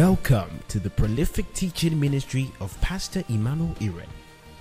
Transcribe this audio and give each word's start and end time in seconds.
Welcome 0.00 0.60
to 0.68 0.78
the 0.78 0.88
prolific 0.88 1.52
teaching 1.52 2.00
ministry 2.00 2.50
of 2.58 2.74
Pastor 2.80 3.22
Emmanuel 3.28 3.74
Iren, 3.80 4.08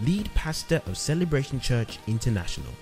lead 0.01 0.29
pastor 0.33 0.81
of 0.85 0.97
Celebration 0.97 1.61
Church 1.61 1.97
International. 2.07 2.73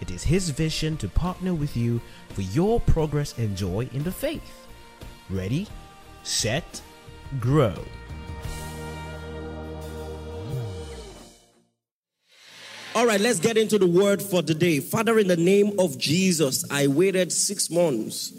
It 0.00 0.12
is 0.12 0.22
his 0.22 0.50
vision 0.50 0.96
to 0.98 1.08
partner 1.08 1.52
with 1.52 1.76
you 1.76 2.00
for 2.28 2.42
your 2.42 2.78
progress 2.78 3.36
and 3.38 3.56
joy 3.56 3.88
in 3.92 4.04
the 4.04 4.12
faith. 4.12 4.68
Ready, 5.28 5.66
set, 6.22 6.80
grow. 7.40 7.74
All 12.94 13.04
right, 13.04 13.20
let's 13.20 13.40
get 13.40 13.56
into 13.56 13.80
the 13.80 13.88
word 13.88 14.22
for 14.22 14.42
today. 14.42 14.78
Father, 14.78 15.18
in 15.18 15.26
the 15.26 15.36
name 15.36 15.72
of 15.80 15.98
Jesus, 15.98 16.64
I 16.70 16.86
waited 16.86 17.32
six 17.32 17.68
months 17.68 18.30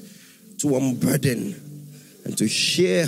to 0.60 0.78
unburden 0.78 1.92
and 2.24 2.38
to 2.38 2.48
share 2.48 3.08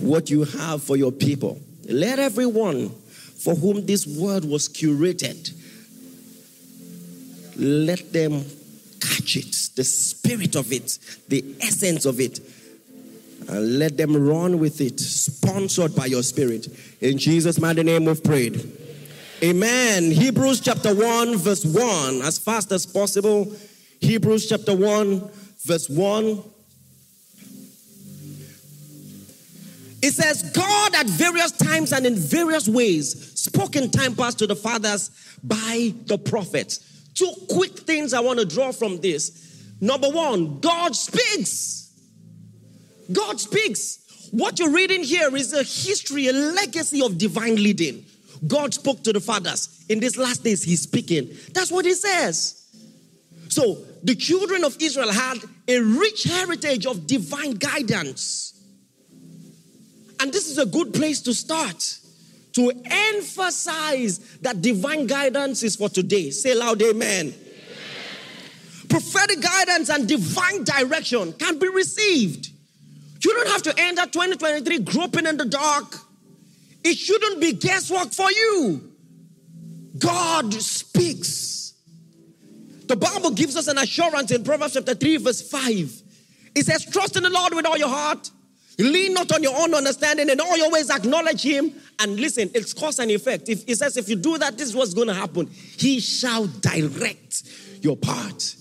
what 0.00 0.30
you 0.30 0.44
have 0.44 0.82
for 0.82 0.96
your 0.96 1.12
people. 1.12 1.60
Let 1.84 2.18
everyone 2.18 2.90
for 3.38 3.54
whom 3.54 3.86
this 3.86 4.06
word 4.06 4.44
was 4.44 4.68
curated, 4.68 5.52
let 7.56 8.12
them 8.12 8.44
catch 9.00 9.36
it, 9.36 9.70
the 9.76 9.84
spirit 9.84 10.56
of 10.56 10.72
it, 10.72 10.98
the 11.28 11.44
essence 11.60 12.04
of 12.04 12.20
it, 12.20 12.40
and 13.48 13.78
let 13.78 13.96
them 13.96 14.16
run 14.16 14.58
with 14.58 14.80
it, 14.80 14.98
sponsored 14.98 15.94
by 15.94 16.06
your 16.06 16.22
spirit. 16.22 16.66
In 17.00 17.16
Jesus' 17.16 17.60
mighty 17.60 17.84
name 17.84 18.06
we've 18.06 18.22
prayed. 18.22 18.70
Amen. 19.42 20.10
Hebrews 20.10 20.60
chapter 20.60 20.92
1, 20.92 21.36
verse 21.36 21.64
1, 21.64 22.22
as 22.22 22.38
fast 22.38 22.72
as 22.72 22.84
possible. 22.84 23.52
Hebrews 24.00 24.48
chapter 24.48 24.74
1, 24.74 25.30
verse 25.64 25.88
1. 25.88 26.42
It 30.00 30.12
says, 30.12 30.50
God 30.52 30.94
at 30.94 31.06
various 31.06 31.52
times 31.52 31.92
and 31.92 32.06
in 32.06 32.14
various 32.14 32.68
ways 32.68 33.38
spoke 33.38 33.74
in 33.76 33.90
time 33.90 34.14
past 34.14 34.38
to 34.38 34.46
the 34.46 34.54
fathers 34.54 35.10
by 35.42 35.92
the 36.06 36.18
prophets. 36.18 36.78
Two 37.14 37.32
quick 37.50 37.80
things 37.80 38.14
I 38.14 38.20
want 38.20 38.38
to 38.38 38.44
draw 38.44 38.70
from 38.70 39.00
this. 39.00 39.64
Number 39.80 40.08
one, 40.08 40.60
God 40.60 40.94
speaks. 40.94 41.92
God 43.12 43.40
speaks. 43.40 44.28
What 44.30 44.58
you're 44.58 44.70
reading 44.70 45.02
here 45.02 45.34
is 45.34 45.52
a 45.52 45.62
history, 45.62 46.28
a 46.28 46.32
legacy 46.32 47.02
of 47.02 47.18
divine 47.18 47.56
leading. 47.56 48.04
God 48.46 48.74
spoke 48.74 49.02
to 49.04 49.12
the 49.12 49.20
fathers. 49.20 49.84
In 49.88 50.00
these 50.00 50.16
last 50.16 50.44
days, 50.44 50.62
He's 50.62 50.82
speaking. 50.82 51.30
That's 51.54 51.72
what 51.72 51.84
He 51.84 51.94
says. 51.94 52.54
So 53.48 53.78
the 54.02 54.14
children 54.14 54.64
of 54.64 54.76
Israel 54.80 55.10
had 55.10 55.38
a 55.66 55.80
rich 55.80 56.24
heritage 56.24 56.86
of 56.86 57.06
divine 57.06 57.52
guidance. 57.54 58.47
And 60.20 60.32
this 60.32 60.48
is 60.48 60.58
a 60.58 60.66
good 60.66 60.92
place 60.92 61.20
to 61.22 61.34
start 61.34 61.98
to 62.52 62.72
emphasize 62.84 64.18
that 64.40 64.60
divine 64.60 65.06
guidance 65.06 65.62
is 65.62 65.76
for 65.76 65.88
today. 65.88 66.30
Say 66.30 66.54
loud, 66.54 66.82
amen. 66.82 67.26
amen. 67.26 67.34
Prophetic 68.88 69.40
guidance 69.40 69.90
and 69.90 70.08
divine 70.08 70.64
direction 70.64 71.32
can 71.34 71.58
be 71.58 71.68
received. 71.68 72.50
You 73.24 73.32
don't 73.34 73.48
have 73.48 73.62
to 73.62 73.74
enter 73.78 74.06
2023 74.06 74.80
groping 74.80 75.26
in 75.26 75.36
the 75.36 75.44
dark. 75.44 75.94
It 76.82 76.96
shouldn't 76.96 77.40
be 77.40 77.52
guesswork 77.52 78.12
for 78.12 78.30
you. 78.30 78.92
God 79.98 80.52
speaks. 80.54 81.74
The 82.86 82.96
Bible 82.96 83.32
gives 83.32 83.56
us 83.56 83.68
an 83.68 83.78
assurance 83.78 84.30
in 84.30 84.42
Proverbs 84.42 84.74
chapter 84.74 84.94
3, 84.94 85.18
verse 85.18 85.48
5. 85.48 86.02
It 86.54 86.64
says, 86.64 86.86
Trust 86.86 87.16
in 87.16 87.22
the 87.22 87.30
Lord 87.30 87.54
with 87.54 87.66
all 87.66 87.76
your 87.76 87.88
heart 87.88 88.30
Lean 88.78 89.12
not 89.12 89.32
on 89.32 89.42
your 89.42 89.60
own 89.60 89.74
understanding, 89.74 90.28
in 90.28 90.40
all 90.40 90.56
your 90.56 90.70
ways 90.70 90.88
acknowledge 90.88 91.42
him. 91.42 91.74
And 91.98 92.18
listen, 92.18 92.48
it's 92.54 92.72
cause 92.72 93.00
and 93.00 93.10
effect. 93.10 93.48
If 93.48 93.64
he 93.64 93.74
says, 93.74 93.96
if 93.96 94.08
you 94.08 94.14
do 94.14 94.38
that, 94.38 94.56
this 94.56 94.68
is 94.68 94.76
what's 94.76 94.94
going 94.94 95.08
to 95.08 95.14
happen. 95.14 95.46
He 95.46 95.98
shall 95.98 96.46
direct 96.46 97.42
your 97.82 97.96
path. 97.96 98.54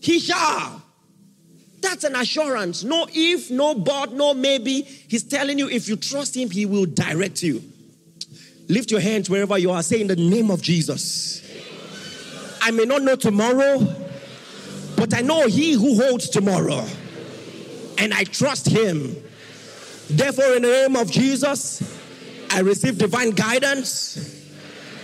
He 0.00 0.18
shall. 0.18 0.82
That's 1.80 2.02
an 2.02 2.16
assurance. 2.16 2.82
No 2.82 3.06
if, 3.12 3.48
no 3.50 3.74
but, 3.74 4.12
no 4.12 4.34
maybe. 4.34 4.82
He's 4.82 5.22
telling 5.22 5.58
you 5.58 5.68
if 5.68 5.88
you 5.88 5.94
trust 5.94 6.36
him, 6.36 6.50
he 6.50 6.66
will 6.66 6.86
direct 6.86 7.44
you. 7.44 7.62
Lift 8.68 8.90
your 8.90 9.00
hands 9.00 9.30
wherever 9.30 9.56
you 9.56 9.70
are. 9.70 9.82
Say 9.84 10.00
in 10.00 10.08
the 10.08 10.16
name 10.16 10.50
of 10.50 10.62
Jesus. 10.62 11.48
I 12.60 12.72
may 12.72 12.84
not 12.84 13.02
know 13.02 13.14
tomorrow, 13.14 13.78
but 14.96 15.14
I 15.14 15.20
know 15.20 15.46
he 15.46 15.72
who 15.72 15.94
holds 16.02 16.28
tomorrow 16.28 16.84
and 18.00 18.14
I 18.14 18.24
trust 18.24 18.66
Him. 18.66 19.14
Therefore, 20.08 20.56
in 20.56 20.62
the 20.62 20.68
name 20.68 20.96
of 20.96 21.10
Jesus, 21.10 21.82
I 22.50 22.60
receive 22.60 22.98
divine 22.98 23.30
guidance. 23.30 24.18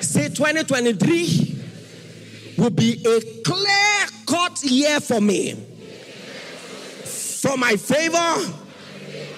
Say 0.00 0.28
2023 0.28 1.62
will 2.58 2.70
be 2.70 3.04
a 3.06 3.42
clear 3.42 4.06
cut 4.26 4.62
year 4.64 4.98
for 4.98 5.20
me. 5.20 5.52
For 7.04 7.56
my 7.56 7.76
favor, 7.76 8.34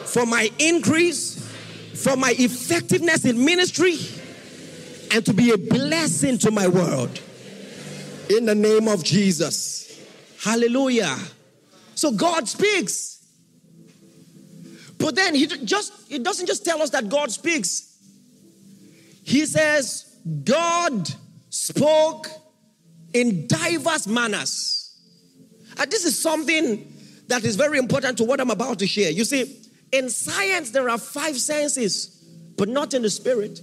for 0.05 0.25
my 0.25 0.49
increase, 0.59 1.45
for 1.95 2.17
my 2.17 2.35
effectiveness 2.39 3.25
in 3.25 3.45
ministry, 3.45 3.99
and 5.11 5.27
to 5.27 5.35
be 5.35 5.51
a 5.51 5.59
blessing 5.59 6.39
to 6.39 6.51
my 6.51 6.69
world. 6.69 7.21
In 8.31 8.47
the 8.47 8.55
name 8.55 8.89
of 8.89 9.03
Jesus. 9.03 10.01
Hallelujah. 10.43 11.17
So 11.95 12.13
God 12.13 12.49
speaks. 12.49 13.18
But 14.99 15.15
then 15.15 15.35
he 15.35 15.47
just 15.47 15.93
it 16.11 16.23
doesn't 16.23 16.47
just 16.47 16.65
tell 16.65 16.83
us 16.83 16.91
that 16.91 17.09
God 17.09 17.31
speaks. 17.31 17.97
He 19.23 19.47
says 19.47 20.17
God 20.45 21.09
spoke 21.51 22.29
in 23.13 23.47
diverse 23.47 24.07
manners. 24.07 24.97
And 25.79 25.91
this 25.91 26.05
is 26.05 26.21
something 26.21 26.93
that 27.29 27.45
is 27.45 27.57
very 27.57 27.79
important 27.79 28.19
to 28.19 28.25
what 28.25 28.41
I'm 28.41 28.51
about 28.51 28.81
to 28.81 28.87
share. 28.87 29.11
You 29.11 29.25
see, 29.25 29.61
in 29.93 30.11
science 30.11 30.71
there 30.71 30.89
are 30.91 30.99
five 30.99 31.39
senses, 31.39 32.07
but 32.57 32.69
not 32.69 32.95
in 32.95 33.03
the 33.03 33.11
spirit. 33.11 33.61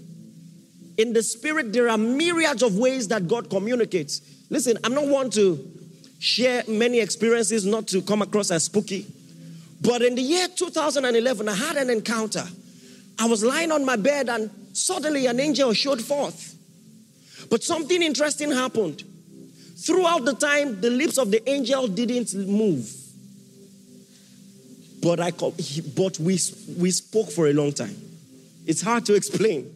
In 0.98 1.14
the 1.14 1.24
spirit 1.24 1.74
there 1.74 1.90
are 1.90 1.98
myriads 1.98 2.64
of 2.64 2.78
ways 2.78 3.10
that 3.10 3.28
God 3.28 3.50
communicates. 3.50 4.22
Listen, 4.50 4.78
I'm 4.84 4.94
not 4.94 5.08
one 5.08 5.30
to 5.32 5.72
share 6.20 6.64
many 6.68 7.00
experiences 7.00 7.66
not 7.66 7.88
to 7.88 8.02
come 8.02 8.22
across 8.22 8.52
as 8.52 8.64
spooky. 8.64 9.06
But 9.82 10.02
in 10.02 10.16
the 10.16 10.22
year 10.22 10.48
2011, 10.48 11.50
I 11.50 11.54
had 11.54 11.78
an 11.78 11.90
encounter. 11.90 12.46
I 13.20 13.26
was 13.26 13.44
lying 13.44 13.72
on 13.72 13.86
my 13.86 13.96
bed 13.96 14.30
and 14.30 14.50
suddenly 14.74 15.26
an 15.28 15.40
angel 15.40 15.74
showed 15.74 16.02
forth. 16.02 16.56
But 17.50 17.64
something 17.64 18.02
interesting 18.02 18.52
happened. 18.52 19.04
Throughout 19.78 20.26
the 20.26 20.34
time, 20.34 20.82
the 20.82 20.90
lips 20.90 21.18
of 21.18 21.32
the 21.32 21.48
angel 21.50 21.88
didn't 21.88 22.34
move. 22.48 22.92
But 25.02 25.20
I 25.20 25.32
but 25.32 26.20
we, 26.20 26.40
we 26.78 26.92
spoke 26.92 27.32
for 27.32 27.48
a 27.48 27.54
long 27.54 27.74
time. 27.74 27.96
It's 28.66 28.82
hard 28.82 29.06
to 29.06 29.14
explain. 29.14 29.72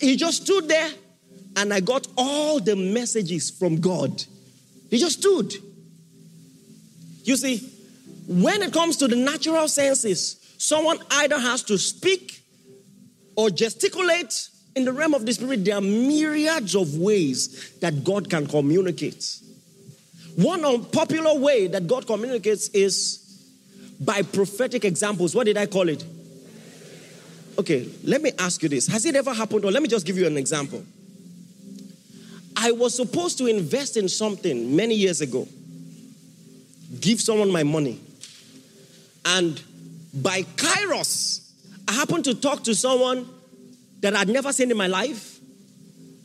He 0.00 0.16
just 0.16 0.42
stood 0.42 0.68
there 0.68 0.90
and 1.56 1.72
I 1.72 1.80
got 1.80 2.06
all 2.16 2.60
the 2.60 2.76
messages 2.76 3.50
from 3.50 3.80
God. 3.80 4.22
He 4.90 4.98
just 4.98 5.20
stood. 5.20 5.54
You 7.22 7.36
see, 7.36 7.70
when 8.26 8.62
it 8.62 8.72
comes 8.72 8.96
to 8.98 9.08
the 9.08 9.16
natural 9.16 9.68
senses, 9.68 10.40
someone 10.58 10.98
either 11.10 11.38
has 11.38 11.62
to 11.64 11.78
speak 11.78 12.42
or 13.36 13.50
gesticulate. 13.50 14.48
In 14.76 14.84
the 14.84 14.92
realm 14.92 15.14
of 15.14 15.24
the 15.24 15.32
spirit, 15.32 15.64
there 15.64 15.76
are 15.76 15.80
myriads 15.80 16.74
of 16.74 16.96
ways 16.96 17.78
that 17.80 18.02
God 18.02 18.28
can 18.28 18.46
communicate. 18.46 19.38
One 20.36 20.64
unpopular 20.64 21.38
way 21.38 21.68
that 21.68 21.86
God 21.86 22.06
communicates 22.06 22.68
is 22.70 23.20
by 24.00 24.22
prophetic 24.22 24.84
examples. 24.84 25.34
What 25.34 25.44
did 25.44 25.56
I 25.56 25.66
call 25.66 25.88
it? 25.88 26.04
Okay, 27.56 27.88
let 28.02 28.20
me 28.20 28.32
ask 28.38 28.62
you 28.64 28.68
this. 28.68 28.88
Has 28.88 29.04
it 29.04 29.14
ever 29.14 29.32
happened? 29.32 29.64
Or 29.64 29.70
let 29.70 29.80
me 29.80 29.88
just 29.88 30.04
give 30.04 30.18
you 30.18 30.26
an 30.26 30.36
example. 30.36 30.84
I 32.56 32.72
was 32.72 32.94
supposed 32.96 33.38
to 33.38 33.46
invest 33.46 33.96
in 33.96 34.08
something 34.08 34.74
many 34.74 34.94
years 34.94 35.20
ago, 35.20 35.46
give 37.00 37.20
someone 37.20 37.50
my 37.50 37.62
money. 37.62 38.00
And 39.24 39.60
by 40.12 40.42
Kairos, 40.42 41.50
I 41.88 41.92
happened 41.92 42.24
to 42.24 42.34
talk 42.34 42.64
to 42.64 42.74
someone 42.74 43.28
that 44.00 44.14
I'd 44.14 44.28
never 44.28 44.52
seen 44.52 44.70
in 44.70 44.76
my 44.76 44.86
life. 44.86 45.38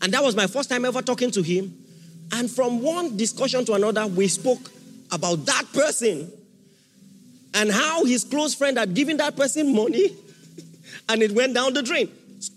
And 0.01 0.13
that 0.13 0.23
was 0.23 0.35
my 0.35 0.47
first 0.47 0.69
time 0.69 0.85
ever 0.85 1.01
talking 1.01 1.31
to 1.31 1.41
him. 1.41 1.75
And 2.31 2.49
from 2.49 2.81
one 2.81 3.17
discussion 3.17 3.65
to 3.65 3.73
another, 3.73 4.05
we 4.07 4.27
spoke 4.27 4.71
about 5.11 5.45
that 5.45 5.65
person 5.73 6.31
and 7.53 7.71
how 7.71 8.05
his 8.05 8.23
close 8.23 8.53
friend 8.53 8.77
had 8.77 8.93
given 8.93 9.17
that 9.17 9.35
person 9.35 9.75
money 9.75 10.15
and 11.09 11.23
it 11.23 11.31
went 11.31 11.53
down 11.53 11.73
the 11.73 11.81
drain. 11.81 12.09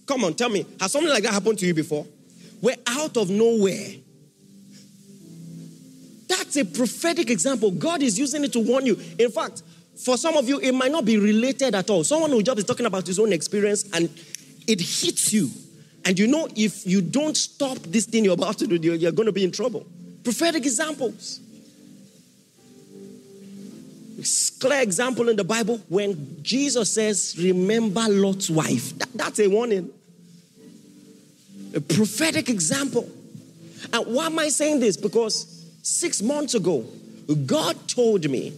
Come 0.06 0.24
on, 0.24 0.34
tell 0.34 0.48
me, 0.48 0.66
has 0.80 0.92
something 0.92 1.10
like 1.10 1.22
that 1.22 1.32
happened 1.32 1.58
to 1.60 1.66
you 1.66 1.74
before? 1.74 2.06
We're 2.60 2.76
out 2.86 3.16
of 3.16 3.30
nowhere. 3.30 3.94
That's 6.28 6.56
a 6.56 6.64
prophetic 6.64 7.30
example. 7.30 7.70
God 7.70 8.02
is 8.02 8.18
using 8.18 8.44
it 8.44 8.52
to 8.52 8.60
warn 8.60 8.86
you. 8.86 8.98
In 9.18 9.30
fact, 9.30 9.62
For 10.04 10.16
some 10.16 10.36
of 10.36 10.48
you, 10.48 10.58
it 10.58 10.72
might 10.72 10.90
not 10.90 11.04
be 11.04 11.16
related 11.16 11.74
at 11.74 11.88
all. 11.88 12.02
Someone 12.02 12.30
who 12.30 12.42
just 12.42 12.58
is 12.58 12.64
talking 12.64 12.86
about 12.86 13.06
his 13.06 13.18
own 13.18 13.32
experience 13.32 13.88
and 13.92 14.08
it 14.66 14.80
hits 14.80 15.32
you. 15.32 15.48
And 16.04 16.18
you 16.18 16.26
know, 16.26 16.48
if 16.56 16.86
you 16.86 17.00
don't 17.00 17.36
stop 17.36 17.78
this 17.78 18.06
thing 18.06 18.24
you're 18.24 18.34
about 18.34 18.58
to 18.58 18.66
do, 18.66 18.76
you're, 18.76 18.96
you're 18.96 19.12
going 19.12 19.26
to 19.26 19.32
be 19.32 19.44
in 19.44 19.52
trouble. 19.52 19.86
Prophetic 20.24 20.64
examples. 20.64 21.40
It's 24.18 24.50
Clear 24.50 24.82
example 24.82 25.28
in 25.28 25.36
the 25.36 25.44
Bible 25.44 25.80
when 25.88 26.42
Jesus 26.42 26.92
says, 26.92 27.36
Remember 27.38 28.06
Lot's 28.08 28.50
wife. 28.50 28.96
That, 28.98 29.08
that's 29.14 29.38
a 29.40 29.48
warning. 29.48 29.90
A 31.74 31.80
prophetic 31.80 32.48
example. 32.48 33.08
And 33.92 34.06
why 34.06 34.26
am 34.26 34.38
I 34.38 34.48
saying 34.48 34.80
this? 34.80 34.96
Because 34.96 35.64
six 35.82 36.22
months 36.22 36.54
ago, 36.54 36.84
God 37.46 37.88
told 37.88 38.28
me 38.28 38.52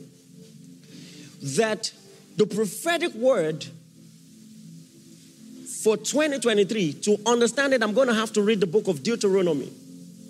that 1.44 1.92
the 2.36 2.46
prophetic 2.46 3.14
word 3.14 3.64
for 5.82 5.98
2023, 5.98 6.94
to 6.94 7.18
understand 7.26 7.74
it, 7.74 7.82
I'm 7.82 7.92
going 7.92 8.08
to 8.08 8.14
have 8.14 8.32
to 8.32 8.42
read 8.42 8.60
the 8.60 8.66
book 8.66 8.88
of 8.88 9.02
Deuteronomy. 9.02 9.70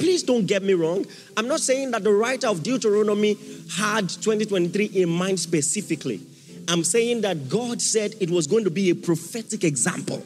Please 0.01 0.25
don't 0.25 0.47
get 0.47 0.65
me 0.65 0.75
wrong. 0.75 1.07
I'm 1.37 1.47
not 1.47 1.61
saying 1.61 1.93
that 1.93 2.03
the 2.03 2.13
writer 2.13 2.49
of 2.49 2.65
Deuteronomy 2.65 3.35
had 3.77 4.09
2023 4.09 4.87
in 4.87 5.09
mind 5.09 5.39
specifically. 5.39 6.21
I'm 6.67 6.83
saying 6.83 7.21
that 7.21 7.49
God 7.49 7.81
said 7.81 8.15
it 8.21 8.31
was 8.31 8.49
going 8.49 8.65
to 8.65 8.71
be 8.71 8.91
a 8.91 8.95
prophetic 8.97 9.63
example. 9.63 10.25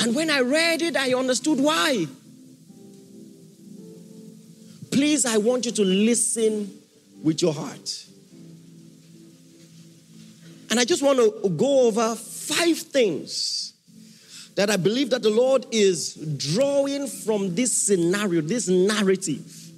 And 0.00 0.14
when 0.16 0.30
I 0.30 0.40
read 0.40 0.80
it, 0.80 0.96
I 0.96 1.12
understood 1.12 1.60
why. 1.60 2.06
Please, 4.90 5.26
I 5.26 5.36
want 5.36 5.66
you 5.66 5.72
to 5.72 5.84
listen 5.84 6.70
with 7.22 7.42
your 7.42 7.52
heart. 7.52 8.06
And 10.70 10.78
I 10.78 10.84
just 10.84 11.02
want 11.02 11.18
to 11.18 11.48
go 11.50 11.88
over 11.88 12.14
five 12.14 12.78
things 12.78 13.74
that 14.54 14.70
I 14.70 14.76
believe 14.76 15.10
that 15.10 15.22
the 15.22 15.30
Lord 15.30 15.66
is 15.70 16.14
drawing 16.36 17.06
from 17.06 17.54
this 17.54 17.76
scenario, 17.76 18.40
this 18.40 18.68
narrative 18.68 19.70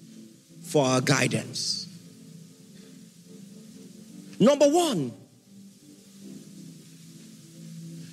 for 0.65 0.85
our 0.85 1.00
guidance. 1.00 1.87
Number 4.39 4.69
one, 4.69 5.12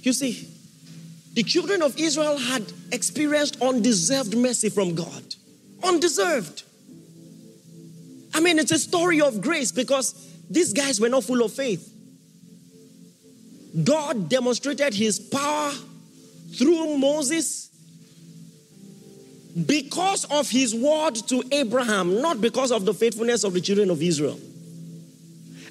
you 0.04 0.14
see, 0.14 0.48
the 1.34 1.44
children 1.44 1.81
of 1.81 1.98
Israel 2.00 2.38
had 2.38 2.72
experienced 2.92 3.62
undeserved 3.62 4.38
mercy 4.38 4.70
from 4.70 4.96
God. 4.96 5.36
Undeserved. 5.84 6.64
I 8.34 8.40
mean, 8.42 8.60
it's 8.60 8.72
a 8.72 8.80
story 8.80 9.22
of 9.22 9.42
grace 9.42 9.72
because 9.72 10.14
these 10.50 10.72
guys 10.74 11.02
were 11.02 11.10
not 11.10 11.24
full 11.24 11.44
of 11.44 11.54
faith. 11.54 11.94
God 13.83 14.30
demonstrated 14.30 14.94
his 14.94 15.19
power 15.19 15.71
through 16.56 16.98
Moses 16.98 17.69
because 19.66 20.25
of 20.25 20.50
his 20.50 20.74
word 20.74 21.16
to 21.27 21.44
Abraham, 21.51 22.21
not 22.21 22.42
because 22.42 22.71
of 22.71 22.86
the 22.86 22.94
faithfulness 22.94 23.44
of 23.44 23.54
the 23.54 23.62
children 23.62 23.89
of 23.89 24.01
Israel. 24.01 24.39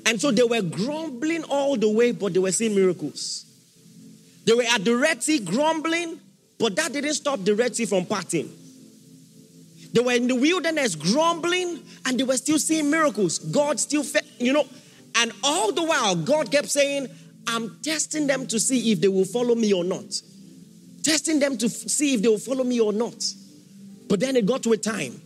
And 0.06 0.20
so 0.20 0.30
they 0.30 0.42
were 0.42 0.62
grumbling 0.62 1.44
all 1.44 1.76
the 1.76 1.88
way, 1.88 2.12
but 2.12 2.32
they 2.32 2.38
were 2.38 2.52
seeing 2.52 2.74
miracles. 2.74 3.44
They 4.44 4.54
were 4.54 4.62
at 4.62 4.84
the 4.84 4.96
Red 4.96 5.22
Sea 5.22 5.40
grumbling, 5.40 6.20
but 6.58 6.76
that 6.76 6.92
didn't 6.92 7.14
stop 7.14 7.44
the 7.44 7.54
Red 7.54 7.76
Sea 7.76 7.84
from 7.84 8.06
parting. 8.06 8.50
They 9.92 10.00
were 10.00 10.12
in 10.12 10.28
the 10.28 10.34
wilderness 10.34 10.94
grumbling, 10.94 11.82
and 12.06 12.18
they 12.18 12.24
were 12.24 12.36
still 12.36 12.58
seeing 12.58 12.90
miracles. 12.90 13.38
God 13.38 13.80
still, 13.80 14.02
fe- 14.02 14.20
you 14.38 14.52
know, 14.52 14.66
and 15.16 15.32
all 15.42 15.72
the 15.72 15.82
while, 15.82 16.14
God 16.14 16.50
kept 16.50 16.68
saying, 16.68 17.08
I'm 17.48 17.80
testing 17.82 18.26
them 18.26 18.46
to 18.48 18.60
see 18.60 18.92
if 18.92 19.00
they 19.00 19.08
will 19.08 19.24
follow 19.24 19.54
me 19.54 19.72
or 19.72 19.82
not. 19.82 20.20
Testing 21.02 21.40
them 21.40 21.56
to 21.58 21.68
see 21.68 22.14
if 22.14 22.22
they 22.22 22.28
will 22.28 22.38
follow 22.38 22.62
me 22.62 22.78
or 22.78 22.92
not. 22.92 23.24
But 24.08 24.20
then 24.20 24.36
it 24.36 24.44
got 24.44 24.62
to 24.64 24.72
a 24.72 24.76
time. 24.76 25.20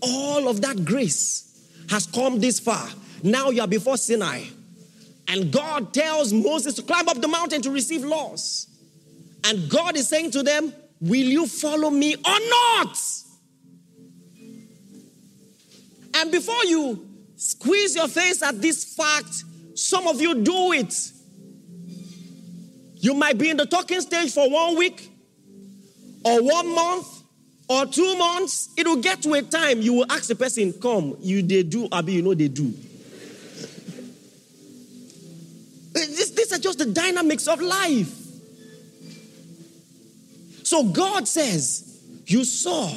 All 0.00 0.48
of 0.48 0.60
that 0.62 0.84
grace 0.84 1.68
has 1.88 2.06
come 2.06 2.40
this 2.40 2.58
far. 2.58 2.88
Now 3.22 3.50
you 3.50 3.60
are 3.60 3.68
before 3.68 3.96
Sinai. 3.96 4.44
And 5.28 5.52
God 5.52 5.94
tells 5.94 6.32
Moses 6.32 6.74
to 6.74 6.82
climb 6.82 7.08
up 7.08 7.20
the 7.20 7.28
mountain 7.28 7.62
to 7.62 7.70
receive 7.70 8.02
laws. 8.02 8.66
And 9.44 9.70
God 9.70 9.96
is 9.96 10.08
saying 10.08 10.32
to 10.32 10.42
them, 10.42 10.72
Will 11.00 11.16
you 11.16 11.46
follow 11.46 11.90
me 11.90 12.14
or 12.14 12.20
not? 12.24 12.98
And 16.14 16.30
before 16.30 16.64
you 16.64 17.08
squeeze 17.36 17.96
your 17.96 18.08
face 18.08 18.42
at 18.42 18.60
this 18.60 18.94
fact, 18.94 19.44
some 19.74 20.06
of 20.06 20.20
you 20.20 20.42
do 20.42 20.72
it. 20.72 21.11
You 23.02 23.14
might 23.14 23.36
be 23.36 23.50
in 23.50 23.56
the 23.56 23.66
talking 23.66 24.00
stage 24.00 24.32
for 24.32 24.48
one 24.48 24.76
week, 24.76 25.10
or 26.24 26.40
one 26.40 26.72
month, 26.72 27.22
or 27.68 27.84
two 27.84 28.16
months. 28.16 28.70
It 28.76 28.86
will 28.86 29.02
get 29.02 29.20
to 29.22 29.34
a 29.34 29.42
time 29.42 29.82
you 29.82 29.92
will 29.94 30.06
ask 30.08 30.28
the 30.28 30.36
person, 30.36 30.72
Come, 30.74 31.16
you 31.20 31.42
they 31.42 31.64
do, 31.64 31.88
Abi, 31.90 32.12
you 32.12 32.22
know 32.22 32.32
they 32.32 32.46
do. 32.46 32.72
Eh, 35.94 36.06
this, 36.06 36.30
these 36.30 36.52
are 36.52 36.60
just 36.60 36.78
the 36.78 36.86
dynamics 36.86 37.48
of 37.48 37.60
life. 37.60 38.18
So 40.62 40.84
God 40.84 41.26
says, 41.26 42.00
You 42.26 42.44
saw 42.44 42.88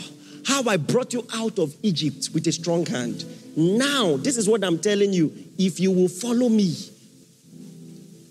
how 0.45 0.69
I 0.69 0.77
brought 0.77 1.13
you 1.13 1.25
out 1.33 1.57
of 1.57 1.75
Egypt 1.81 2.29
with 2.31 2.45
a 2.45 2.51
strong 2.51 2.85
hand. 2.85 3.25
Now, 3.57 4.17
this 4.17 4.37
is 4.37 4.47
what 4.47 4.63
I'm 4.63 4.77
telling 4.77 5.13
you. 5.13 5.33
If 5.57 5.79
you 5.79 5.89
will 5.89 6.09
follow 6.09 6.47
me, 6.47 6.75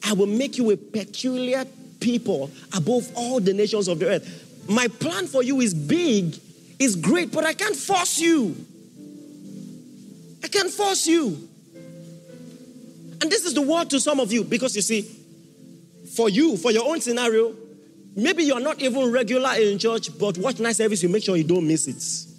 I 0.05 0.13
will 0.13 0.27
make 0.27 0.59
you 0.59 0.71
a 0.71 0.77
peculiar 0.77 1.65
people 1.99 2.51
above 2.75 3.11
all 3.15 3.41
the 3.41 3.55
nations 3.55 3.89
of 3.89 3.99
the 3.99 4.09
earth. 4.09 4.67
My 4.69 4.89
plan 4.89 5.27
for 5.27 5.43
you 5.43 5.61
is 5.61 5.73
big, 5.73 6.39
is 6.79 6.97
great, 6.97 7.33
but 7.33 7.45
I 7.45 7.55
can't 7.55 7.75
force 7.75 8.19
you. 8.19 8.55
I 10.43 10.49
can't 10.49 10.71
force 10.71 11.07
you. 11.07 11.49
And 13.21 13.31
this 13.31 13.45
is 13.47 13.55
the 13.55 13.63
word 13.63 13.89
to 13.91 14.01
some 14.01 14.21
of 14.21 14.31
you 14.31 14.45
because 14.45 14.77
you 14.77 14.83
see, 14.83 15.03
for 16.15 16.29
you, 16.29 16.59
for 16.59 16.71
your 16.71 16.87
own 16.87 17.01
scenario, 17.01 17.55
maybe 18.15 18.45
you're 18.45 18.61
not 18.61 18.81
even 18.83 19.11
regular 19.11 19.55
in 19.55 19.79
church, 19.79 20.17
but 20.19 20.37
watch 20.37 20.61
night 20.61 20.77
service, 20.77 21.03
you 21.03 21.09
make 21.09 21.25
sure 21.25 21.37
you 21.37 21.45
don't 21.45 21.67
miss 21.67 21.87
it. 21.87 22.31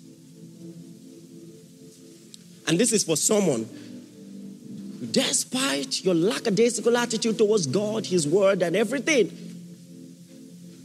And 2.68 2.80
this 2.80 2.92
is 2.94 3.04
for 3.04 3.18
someone 3.18 3.68
despite 5.12 6.04
your 6.04 6.16
lackadaisical 6.16 6.96
attitude 6.98 7.38
towards 7.38 7.68
God, 7.68 8.06
His 8.06 8.28
Word, 8.28 8.62
and 8.62 8.76
everything, 8.76 9.32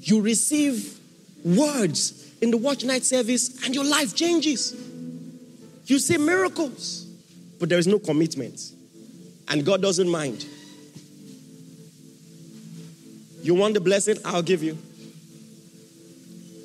you 0.03 0.21
receive 0.21 0.99
words 1.45 2.33
in 2.41 2.51
the 2.51 2.57
watch 2.57 2.85
night 2.85 3.05
service 3.05 3.65
and 3.65 3.75
your 3.75 3.85
life 3.85 4.15
changes. 4.15 4.75
You 5.87 5.99
see 5.99 6.17
miracles, 6.19 7.07
but 7.59 7.69
there 7.69 7.79
is 7.79 7.87
no 7.87 7.99
commitment. 7.99 8.61
And 9.49 9.65
God 9.65 9.83
doesn't 9.83 10.09
mind. 10.09 10.47
You 13.43 13.55
want 13.55 13.75
the 13.75 13.81
blessing? 13.81 14.17
I'll 14.25 14.43
give 14.43 14.63
you. 14.63 14.79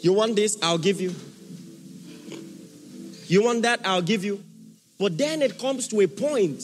You 0.02 0.14
want 0.14 0.36
this? 0.36 0.58
I'll 0.62 0.78
give 0.78 1.02
you. 1.02 1.16
You 3.28 3.44
want 3.44 3.64
that? 3.64 3.80
I'll 3.86 4.02
give 4.02 4.24
you. 4.24 4.44
But 5.00 5.18
then 5.18 5.42
it 5.42 5.58
comes 5.58 5.88
to 5.90 6.02
a 6.02 6.08
point 6.08 6.62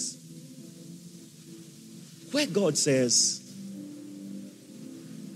where 2.31 2.47
God 2.47 2.77
says, 2.77 3.39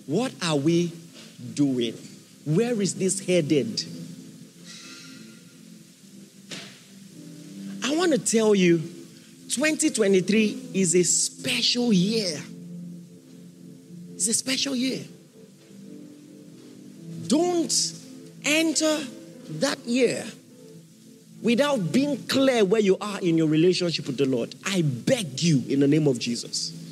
What 0.06 0.34
are 0.42 0.56
we 0.56 0.92
doing? 1.54 1.98
Where 2.46 2.82
is 2.82 2.96
this 2.96 3.26
headed? 3.26 3.84
I 7.84 7.96
want 7.96 8.14
to 8.14 8.20
tell 8.20 8.56
you 8.56 8.78
2023 9.50 10.70
is 10.74 10.96
a 10.96 11.04
special 11.04 11.94
year. 11.94 12.40
It's 14.16 14.28
a 14.28 14.34
special 14.34 14.76
year. 14.76 15.04
Don't 17.28 17.94
enter 18.44 19.00
that 19.50 19.80
year 19.86 20.26
without 21.42 21.92
being 21.92 22.26
clear 22.28 22.64
where 22.66 22.82
you 22.82 22.98
are 23.00 23.20
in 23.20 23.38
your 23.38 23.48
relationship 23.48 24.08
with 24.08 24.18
the 24.18 24.26
Lord. 24.26 24.56
I 24.66 24.82
beg 24.82 25.42
you 25.42 25.64
in 25.68 25.80
the 25.80 25.88
name 25.88 26.08
of 26.08 26.20
Jesus. 26.20 26.85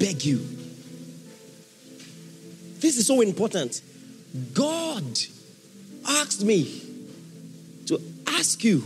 Beg 0.00 0.24
you. 0.24 0.38
This 2.78 2.96
is 2.96 3.06
so 3.06 3.20
important. 3.20 3.82
God 4.54 5.04
asked 6.08 6.42
me 6.42 6.82
to 7.86 8.00
ask 8.26 8.64
you 8.64 8.82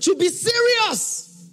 to 0.00 0.14
be 0.16 0.28
serious. 0.28 1.48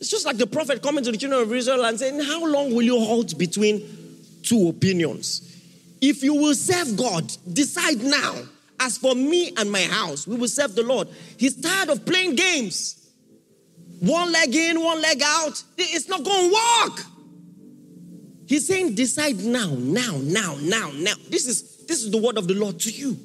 It's 0.00 0.10
just 0.10 0.26
like 0.26 0.36
the 0.36 0.48
prophet 0.48 0.82
coming 0.82 1.04
to 1.04 1.12
the 1.12 1.16
children 1.16 1.40
of 1.40 1.52
Israel 1.52 1.84
and 1.84 1.96
saying, 1.96 2.18
How 2.20 2.44
long 2.44 2.74
will 2.74 2.82
you 2.82 2.98
halt 2.98 3.38
between 3.38 3.88
two 4.42 4.68
opinions? 4.68 5.48
If 6.00 6.24
you 6.24 6.34
will 6.34 6.56
serve 6.56 6.96
God, 6.96 7.32
decide 7.52 8.02
now. 8.02 8.34
As 8.80 8.98
for 8.98 9.14
me 9.14 9.52
and 9.56 9.70
my 9.70 9.82
house, 9.82 10.26
we 10.26 10.34
will 10.34 10.48
serve 10.48 10.74
the 10.74 10.82
Lord. 10.82 11.06
He's 11.36 11.54
tired 11.54 11.88
of 11.88 12.04
playing 12.04 12.34
games. 12.34 12.98
One 14.02 14.32
leg 14.32 14.52
in, 14.52 14.82
one 14.82 15.00
leg 15.00 15.22
out. 15.24 15.62
It's 15.78 16.08
not 16.08 16.24
going 16.24 16.50
to 16.50 16.54
work. 16.54 17.06
He's 18.48 18.66
saying, 18.66 18.96
decide 18.96 19.38
now, 19.38 19.68
now, 19.78 20.18
now, 20.20 20.56
now, 20.60 20.90
now. 20.92 21.14
This 21.30 21.46
is 21.46 21.86
this 21.86 22.02
is 22.02 22.10
the 22.10 22.18
word 22.18 22.36
of 22.36 22.48
the 22.48 22.54
Lord 22.54 22.80
to 22.80 22.90
you. 22.90 23.16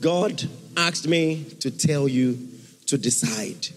God 0.00 0.42
asked 0.76 1.06
me 1.06 1.44
to 1.60 1.70
tell 1.70 2.08
you 2.08 2.38
to 2.86 2.98
decide. 2.98 3.68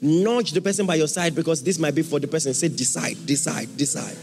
Nudge 0.00 0.52
the 0.52 0.62
person 0.62 0.86
by 0.86 0.94
your 0.94 1.08
side 1.08 1.34
because 1.34 1.62
this 1.62 1.78
might 1.78 1.94
be 1.94 2.02
for 2.02 2.18
the 2.18 2.26
person. 2.26 2.54
Say, 2.54 2.68
decide, 2.68 3.26
decide, 3.26 3.76
decide. 3.76 4.16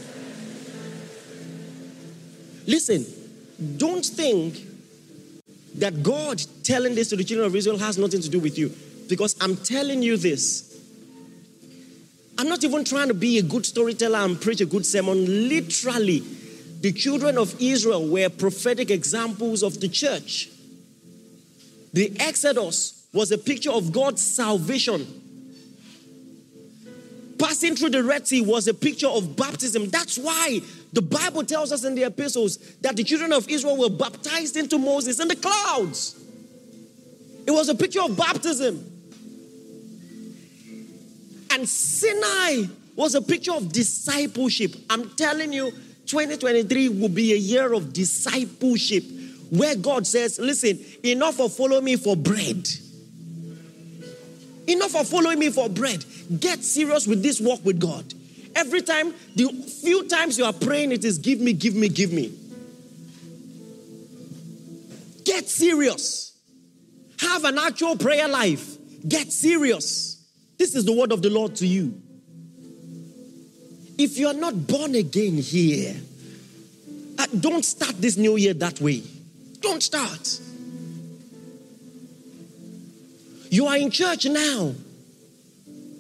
Listen, 2.65 3.05
don't 3.77 4.05
think 4.05 4.68
that 5.79 6.03
God 6.03 6.41
telling 6.63 6.95
this 6.95 7.09
to 7.09 7.15
the 7.15 7.23
children 7.23 7.47
of 7.47 7.55
Israel 7.55 7.77
has 7.77 7.97
nothing 7.97 8.21
to 8.21 8.29
do 8.29 8.39
with 8.39 8.57
you. 8.57 8.71
Because 9.07 9.35
I'm 9.41 9.57
telling 9.57 10.03
you 10.03 10.17
this. 10.17 10.65
I'm 12.37 12.47
not 12.47 12.63
even 12.63 12.85
trying 12.85 13.09
to 13.09 13.13
be 13.13 13.37
a 13.39 13.41
good 13.41 13.65
storyteller 13.65 14.19
and 14.19 14.39
preach 14.39 14.61
a 14.61 14.65
good 14.65 14.85
sermon. 14.85 15.49
Literally, 15.49 16.23
the 16.81 16.93
children 16.93 17.37
of 17.37 17.59
Israel 17.59 18.07
were 18.07 18.29
prophetic 18.29 18.91
examples 18.91 19.63
of 19.63 19.81
the 19.81 19.89
church. 19.89 20.49
The 21.91 22.15
Exodus 22.19 23.07
was 23.11 23.31
a 23.31 23.37
picture 23.37 23.71
of 23.71 23.91
God's 23.91 24.21
salvation. 24.21 25.18
Passing 27.59 27.75
through 27.75 27.89
the 27.89 28.05
Red 28.05 28.25
Sea 28.25 28.39
was 28.39 28.69
a 28.69 28.73
picture 28.73 29.09
of 29.09 29.35
baptism. 29.35 29.89
That's 29.89 30.17
why 30.17 30.61
the 30.93 31.01
Bible 31.01 31.43
tells 31.43 31.73
us 31.73 31.83
in 31.83 31.93
the 31.93 32.03
epistles 32.03 32.55
that 32.79 32.95
the 32.95 33.03
children 33.03 33.33
of 33.33 33.49
Israel 33.49 33.75
were 33.75 33.89
baptized 33.89 34.55
into 34.55 34.77
Moses 34.77 35.19
in 35.19 35.27
the 35.27 35.35
clouds. 35.35 36.17
It 37.45 37.51
was 37.51 37.67
a 37.67 37.75
picture 37.75 38.01
of 38.01 38.15
baptism. 38.15 38.81
And 41.51 41.67
Sinai 41.67 42.67
was 42.95 43.15
a 43.15 43.21
picture 43.21 43.51
of 43.51 43.73
discipleship. 43.73 44.73
I'm 44.89 45.09
telling 45.17 45.51
you, 45.51 45.71
2023 46.05 46.87
will 46.87 47.09
be 47.09 47.33
a 47.33 47.37
year 47.37 47.73
of 47.73 47.91
discipleship 47.91 49.03
where 49.49 49.75
God 49.75 50.07
says, 50.07 50.39
Listen, 50.39 50.79
enough 51.03 51.41
of 51.41 51.53
follow 51.53 51.81
me 51.81 51.97
for 51.97 52.15
bread. 52.15 52.69
Enough 54.69 54.95
of 54.97 55.07
following 55.07 55.39
me 55.39 55.49
for 55.49 55.67
bread. 55.67 56.05
Get 56.39 56.63
serious 56.63 57.07
with 57.07 57.23
this 57.23 57.41
walk 57.41 57.65
with 57.65 57.79
God. 57.79 58.13
Every 58.55 58.81
time, 58.81 59.15
the 59.35 59.51
few 59.81 60.07
times 60.07 60.37
you 60.37 60.45
are 60.45 60.53
praying, 60.53 60.91
it 60.91 61.03
is 61.03 61.17
give 61.17 61.39
me, 61.39 61.53
give 61.53 61.73
me, 61.73 61.89
give 61.89 62.13
me. 62.13 62.31
Get 65.25 65.49
serious. 65.49 66.37
Have 67.19 67.45
an 67.45 67.57
actual 67.57 67.97
prayer 67.97 68.27
life. 68.27 68.77
Get 69.07 69.31
serious. 69.31 70.23
This 70.59 70.75
is 70.75 70.85
the 70.85 70.93
word 70.93 71.11
of 71.11 71.23
the 71.23 71.31
Lord 71.31 71.55
to 71.57 71.67
you. 71.67 71.99
If 73.97 74.19
you 74.19 74.27
are 74.27 74.35
not 74.35 74.67
born 74.67 74.93
again 74.93 75.37
here, 75.37 75.95
uh, 77.17 77.25
don't 77.39 77.65
start 77.65 77.99
this 77.99 78.17
new 78.17 78.37
year 78.37 78.53
that 78.53 78.79
way. 78.79 79.01
Don't 79.61 79.81
start. 79.81 80.39
You 83.49 83.67
are 83.67 83.77
in 83.77 83.91
church 83.91 84.25
now. 84.25 84.75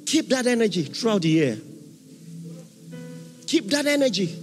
Keep 0.05 0.29
that 0.29 0.47
energy 0.47 0.83
throughout 0.83 1.23
the 1.23 1.29
year. 1.29 1.57
Keep 3.47 3.69
that 3.71 3.85
energy. 3.87 4.37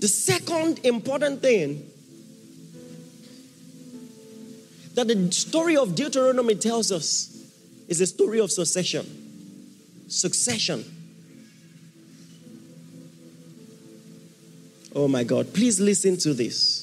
The 0.00 0.08
second 0.08 0.84
important 0.84 1.42
thing 1.42 1.88
that 4.94 5.06
the 5.06 5.30
story 5.32 5.76
of 5.76 5.94
Deuteronomy 5.94 6.56
tells 6.56 6.90
us 6.90 7.28
is 7.88 8.00
a 8.00 8.06
story 8.06 8.40
of 8.40 8.50
succession. 8.50 9.06
Succession. 10.08 10.84
Oh 14.94 15.08
my 15.08 15.24
God, 15.24 15.54
please 15.54 15.80
listen 15.80 16.16
to 16.18 16.34
this. 16.34 16.81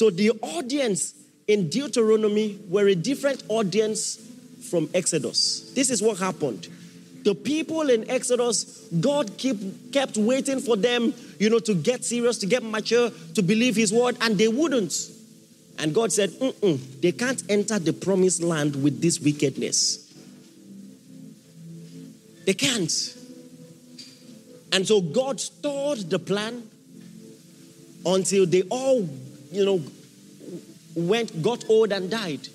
So, 0.00 0.08
the 0.08 0.30
audience 0.40 1.12
in 1.46 1.68
Deuteronomy 1.68 2.58
were 2.70 2.88
a 2.88 2.94
different 2.94 3.42
audience 3.48 4.18
from 4.70 4.88
Exodus. 4.94 5.72
This 5.74 5.90
is 5.90 6.00
what 6.00 6.16
happened. 6.16 6.68
The 7.24 7.34
people 7.34 7.90
in 7.90 8.08
Exodus, 8.08 8.88
God 8.98 9.36
keep, 9.36 9.92
kept 9.92 10.16
waiting 10.16 10.60
for 10.60 10.76
them, 10.76 11.12
you 11.38 11.50
know, 11.50 11.58
to 11.58 11.74
get 11.74 12.02
serious, 12.02 12.38
to 12.38 12.46
get 12.46 12.62
mature, 12.62 13.10
to 13.34 13.42
believe 13.42 13.76
His 13.76 13.92
word, 13.92 14.16
and 14.22 14.38
they 14.38 14.48
wouldn't. 14.48 14.94
And 15.78 15.94
God 15.94 16.12
said, 16.12 16.30
they 17.02 17.12
can't 17.12 17.42
enter 17.50 17.78
the 17.78 17.92
promised 17.92 18.42
land 18.42 18.82
with 18.82 19.02
this 19.02 19.20
wickedness. 19.20 20.10
They 22.46 22.54
can't. 22.54 23.16
And 24.72 24.88
so 24.88 25.02
God 25.02 25.42
stored 25.42 26.08
the 26.08 26.18
plan 26.18 26.70
until 28.06 28.46
they 28.46 28.62
all, 28.62 29.06
you 29.50 29.64
know, 29.64 29.82
went, 30.94 31.42
got 31.42 31.68
old 31.68 31.92
and 31.92 32.10
died. 32.10 32.48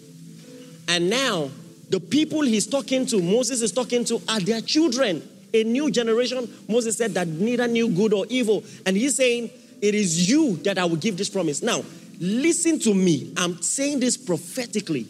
And 0.88 1.10
now 1.10 1.50
the 1.90 2.00
people 2.00 2.42
he's 2.42 2.68
talking 2.68 3.06
to, 3.08 3.22
Moses 3.22 3.62
is 3.62 3.72
talking 3.72 4.06
to, 4.06 4.22
are 4.30 4.40
their 4.40 4.62
children. 4.62 5.28
A 5.54 5.64
new 5.64 5.90
generation, 5.90 6.52
Moses 6.68 6.98
said 6.98 7.14
that 7.14 7.28
neither 7.28 7.68
knew 7.68 7.90
good 7.90 8.14
or 8.14 8.26
evil. 8.30 8.64
And 8.86 8.98
he's 8.98 9.16
saying, 9.16 9.50
It 9.82 9.96
is 9.96 10.30
you 10.30 10.58
that 10.58 10.78
I 10.78 10.86
will 10.86 10.98
give 10.98 11.18
this 11.18 11.30
promise. 11.30 11.62
Now, 11.62 11.84
listen 12.20 12.80
to 12.80 12.94
me. 12.94 13.34
I'm 13.38 13.62
saying 13.62 14.00
this 14.00 14.18
prophetically. 14.18 15.08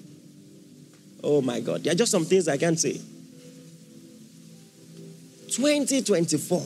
Oh 1.24 1.42
my 1.42 1.60
God. 1.60 1.84
There 1.84 1.92
are 1.92 1.96
just 1.96 2.12
some 2.12 2.26
things 2.26 2.48
I 2.48 2.58
can't 2.58 2.80
say. 2.80 3.02
2024 5.50 6.64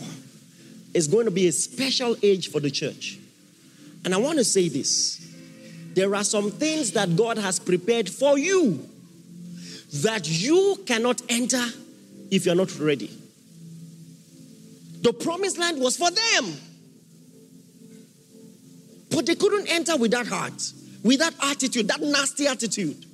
is 0.93 1.07
going 1.07 1.25
to 1.25 1.31
be 1.31 1.47
a 1.47 1.51
special 1.51 2.15
age 2.21 2.49
for 2.49 2.59
the 2.59 2.71
church. 2.71 3.19
And 4.05 4.13
I 4.13 4.17
want 4.17 4.37
to 4.37 4.43
say 4.43 4.69
this 4.69 5.25
there 5.93 6.15
are 6.15 6.23
some 6.23 6.51
things 6.51 6.91
that 6.91 7.15
God 7.15 7.37
has 7.37 7.59
prepared 7.59 8.09
for 8.09 8.37
you 8.37 8.87
that 10.01 10.27
you 10.29 10.81
cannot 10.85 11.21
enter 11.29 11.65
if 12.31 12.45
you're 12.45 12.55
not 12.55 12.77
ready. 12.79 13.11
The 15.01 15.13
promised 15.13 15.57
land 15.57 15.79
was 15.79 15.97
for 15.97 16.09
them. 16.11 16.53
But 19.09 19.25
they 19.25 19.35
couldn't 19.35 19.67
enter 19.67 19.97
with 19.97 20.11
that 20.11 20.27
heart, 20.27 20.71
with 21.03 21.19
that 21.19 21.33
attitude, 21.41 21.87
that 21.87 22.01
nasty 22.01 22.47
attitude. 22.47 23.05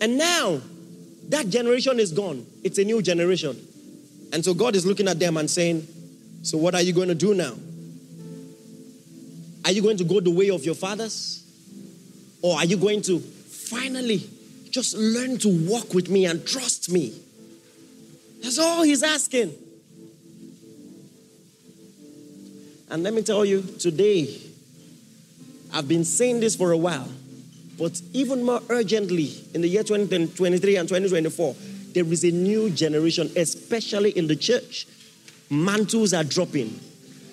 And 0.00 0.18
now, 0.18 0.60
that 1.30 1.48
generation 1.48 1.98
is 1.98 2.12
gone. 2.12 2.44
It's 2.62 2.78
a 2.78 2.84
new 2.84 3.00
generation. 3.00 3.56
And 4.32 4.44
so 4.44 4.52
God 4.52 4.76
is 4.76 4.84
looking 4.84 5.08
at 5.08 5.18
them 5.18 5.38
and 5.38 5.48
saying, 5.48 5.86
So, 6.42 6.58
what 6.58 6.74
are 6.74 6.82
you 6.82 6.92
going 6.92 7.08
to 7.08 7.14
do 7.14 7.32
now? 7.32 7.54
Are 9.64 9.72
you 9.72 9.82
going 9.82 9.96
to 9.96 10.04
go 10.04 10.20
the 10.20 10.30
way 10.30 10.50
of 10.50 10.64
your 10.64 10.74
fathers? 10.74 11.42
Or 12.42 12.58
are 12.58 12.64
you 12.64 12.76
going 12.76 13.00
to 13.02 13.18
finally 13.18 14.28
just 14.70 14.94
learn 14.96 15.38
to 15.38 15.48
walk 15.68 15.94
with 15.94 16.10
me 16.10 16.26
and 16.26 16.46
trust 16.46 16.90
me? 16.90 17.14
That's 18.42 18.58
all 18.58 18.82
he's 18.82 19.02
asking. 19.02 19.54
And 22.90 23.02
let 23.02 23.14
me 23.14 23.22
tell 23.22 23.44
you, 23.44 23.62
today, 23.62 24.38
I've 25.72 25.88
been 25.88 26.04
saying 26.04 26.40
this 26.40 26.54
for 26.54 26.70
a 26.72 26.76
while, 26.76 27.08
but 27.78 28.00
even 28.12 28.44
more 28.44 28.60
urgently 28.68 29.32
in 29.54 29.62
the 29.62 29.68
year 29.68 29.82
2023 29.82 30.76
and 30.76 30.88
2024, 30.88 31.56
there 31.94 32.04
is 32.04 32.24
a 32.24 32.30
new 32.30 32.68
generation, 32.70 33.30
especially 33.36 34.10
in 34.10 34.26
the 34.26 34.36
church. 34.36 34.86
Mantles 35.48 36.12
are 36.12 36.24
dropping. 36.24 36.78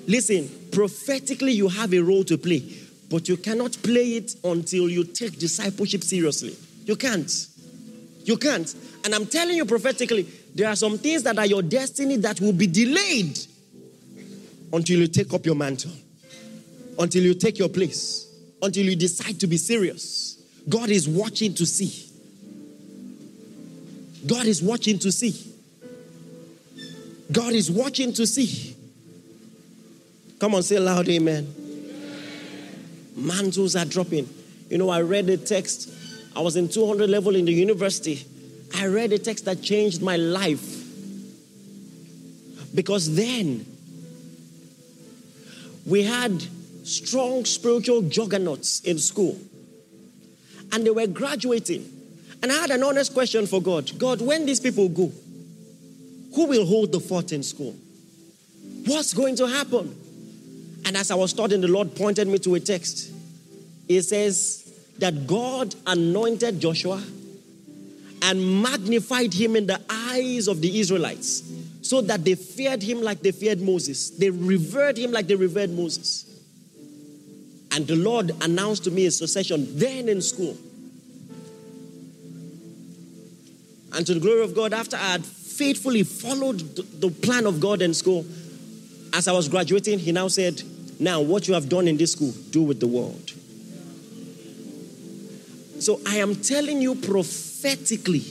Listen, 0.07 0.49
prophetically, 0.71 1.53
you 1.53 1.67
have 1.67 1.93
a 1.93 1.99
role 1.99 2.23
to 2.25 2.37
play, 2.37 2.63
but 3.09 3.27
you 3.27 3.37
cannot 3.37 3.77
play 3.83 4.15
it 4.15 4.35
until 4.43 4.89
you 4.89 5.03
take 5.03 5.37
discipleship 5.37 6.03
seriously. 6.03 6.55
You 6.85 6.95
can't. 6.95 7.47
You 8.23 8.37
can't. 8.37 8.73
And 9.03 9.15
I'm 9.15 9.25
telling 9.25 9.57
you 9.57 9.65
prophetically, 9.65 10.23
there 10.53 10.69
are 10.69 10.75
some 10.75 10.97
things 10.97 11.23
that 11.23 11.37
are 11.37 11.45
your 11.45 11.61
destiny 11.61 12.17
that 12.17 12.39
will 12.41 12.53
be 12.53 12.67
delayed 12.67 13.39
until 14.73 14.99
you 14.99 15.07
take 15.07 15.33
up 15.33 15.45
your 15.45 15.55
mantle, 15.55 15.91
until 16.99 17.23
you 17.23 17.33
take 17.33 17.57
your 17.57 17.69
place, 17.69 18.27
until 18.61 18.85
you 18.85 18.95
decide 18.95 19.39
to 19.39 19.47
be 19.47 19.57
serious. 19.57 20.41
God 20.69 20.89
is 20.89 21.07
watching 21.07 21.53
to 21.55 21.65
see. 21.65 22.09
God 24.27 24.45
is 24.45 24.61
watching 24.61 24.99
to 24.99 25.11
see. 25.11 25.51
God 27.31 27.53
is 27.53 27.71
watching 27.71 28.13
to 28.13 28.27
see. 28.27 28.70
Come 30.41 30.55
on, 30.55 30.63
say 30.63 30.79
loud, 30.79 31.07
amen. 31.07 31.53
Mantles 33.15 33.75
are 33.75 33.85
dropping. 33.85 34.27
You 34.71 34.79
know, 34.79 34.89
I 34.89 35.01
read 35.01 35.27
the 35.27 35.37
text. 35.37 35.93
I 36.35 36.39
was 36.39 36.55
in 36.55 36.67
200 36.67 37.07
level 37.11 37.35
in 37.35 37.45
the 37.45 37.53
university, 37.53 38.25
I 38.75 38.87
read 38.87 39.13
a 39.13 39.19
text 39.19 39.45
that 39.45 39.61
changed 39.61 40.01
my 40.01 40.15
life. 40.15 40.83
Because 42.73 43.15
then 43.15 43.67
we 45.85 46.01
had 46.01 46.43
strong 46.85 47.45
spiritual 47.45 48.01
juggernauts 48.01 48.79
in 48.79 48.97
school, 48.97 49.37
and 50.71 50.83
they 50.83 50.89
were 50.89 51.05
graduating. 51.05 51.87
And 52.41 52.51
I 52.51 52.55
had 52.55 52.71
an 52.71 52.81
honest 52.81 53.13
question 53.13 53.45
for 53.45 53.61
God 53.61 53.91
God, 53.99 54.21
when 54.21 54.47
these 54.47 54.59
people 54.59 54.89
go, 54.89 55.11
who 56.33 56.47
will 56.47 56.65
hold 56.65 56.93
the 56.93 56.99
fort 56.99 57.31
in 57.31 57.43
school? 57.43 57.75
What's 58.87 59.13
going 59.13 59.35
to 59.35 59.45
happen? 59.45 60.00
And 60.85 60.97
as 60.97 61.11
I 61.11 61.15
was 61.15 61.31
studying, 61.31 61.61
the 61.61 61.67
Lord 61.67 61.95
pointed 61.95 62.27
me 62.27 62.39
to 62.39 62.55
a 62.55 62.59
text. 62.59 63.11
It 63.87 64.01
says 64.03 64.71
that 64.99 65.27
God 65.27 65.75
anointed 65.85 66.59
Joshua 66.59 67.01
and 68.23 68.61
magnified 68.61 69.33
him 69.33 69.55
in 69.55 69.65
the 69.65 69.81
eyes 69.89 70.47
of 70.47 70.61
the 70.61 70.79
Israelites 70.79 71.43
so 71.81 72.01
that 72.01 72.23
they 72.23 72.35
feared 72.35 72.83
him 72.83 73.01
like 73.01 73.21
they 73.21 73.31
feared 73.31 73.59
Moses. 73.59 74.11
They 74.11 74.29
revered 74.29 74.97
him 74.97 75.11
like 75.11 75.27
they 75.27 75.35
revered 75.35 75.71
Moses. 75.71 76.27
And 77.71 77.87
the 77.87 77.95
Lord 77.95 78.31
announced 78.41 78.83
to 78.83 78.91
me 78.91 79.05
a 79.05 79.11
succession 79.11 79.65
then 79.77 80.09
in 80.09 80.21
school. 80.21 80.57
And 83.93 84.05
to 84.05 84.13
the 84.13 84.19
glory 84.19 84.43
of 84.43 84.55
God, 84.55 84.73
after 84.73 84.95
I 84.95 85.11
had 85.13 85.25
faithfully 85.25 86.03
followed 86.03 86.59
the 87.01 87.09
plan 87.09 87.45
of 87.45 87.59
God 87.59 87.81
in 87.81 87.93
school, 87.93 88.25
as 89.13 89.27
I 89.27 89.33
was 89.33 89.49
graduating, 89.49 89.99
he 89.99 90.11
now 90.11 90.27
said, 90.27 90.61
Now, 91.01 91.19
what 91.19 91.47
you 91.47 91.55
have 91.55 91.67
done 91.67 91.87
in 91.87 91.97
this 91.97 92.11
school, 92.11 92.31
do 92.51 92.61
with 92.61 92.79
the 92.79 92.85
world. 92.85 93.33
So 95.79 95.99
I 96.07 96.17
am 96.17 96.35
telling 96.35 96.79
you 96.79 96.93
prophetically, 96.93 98.23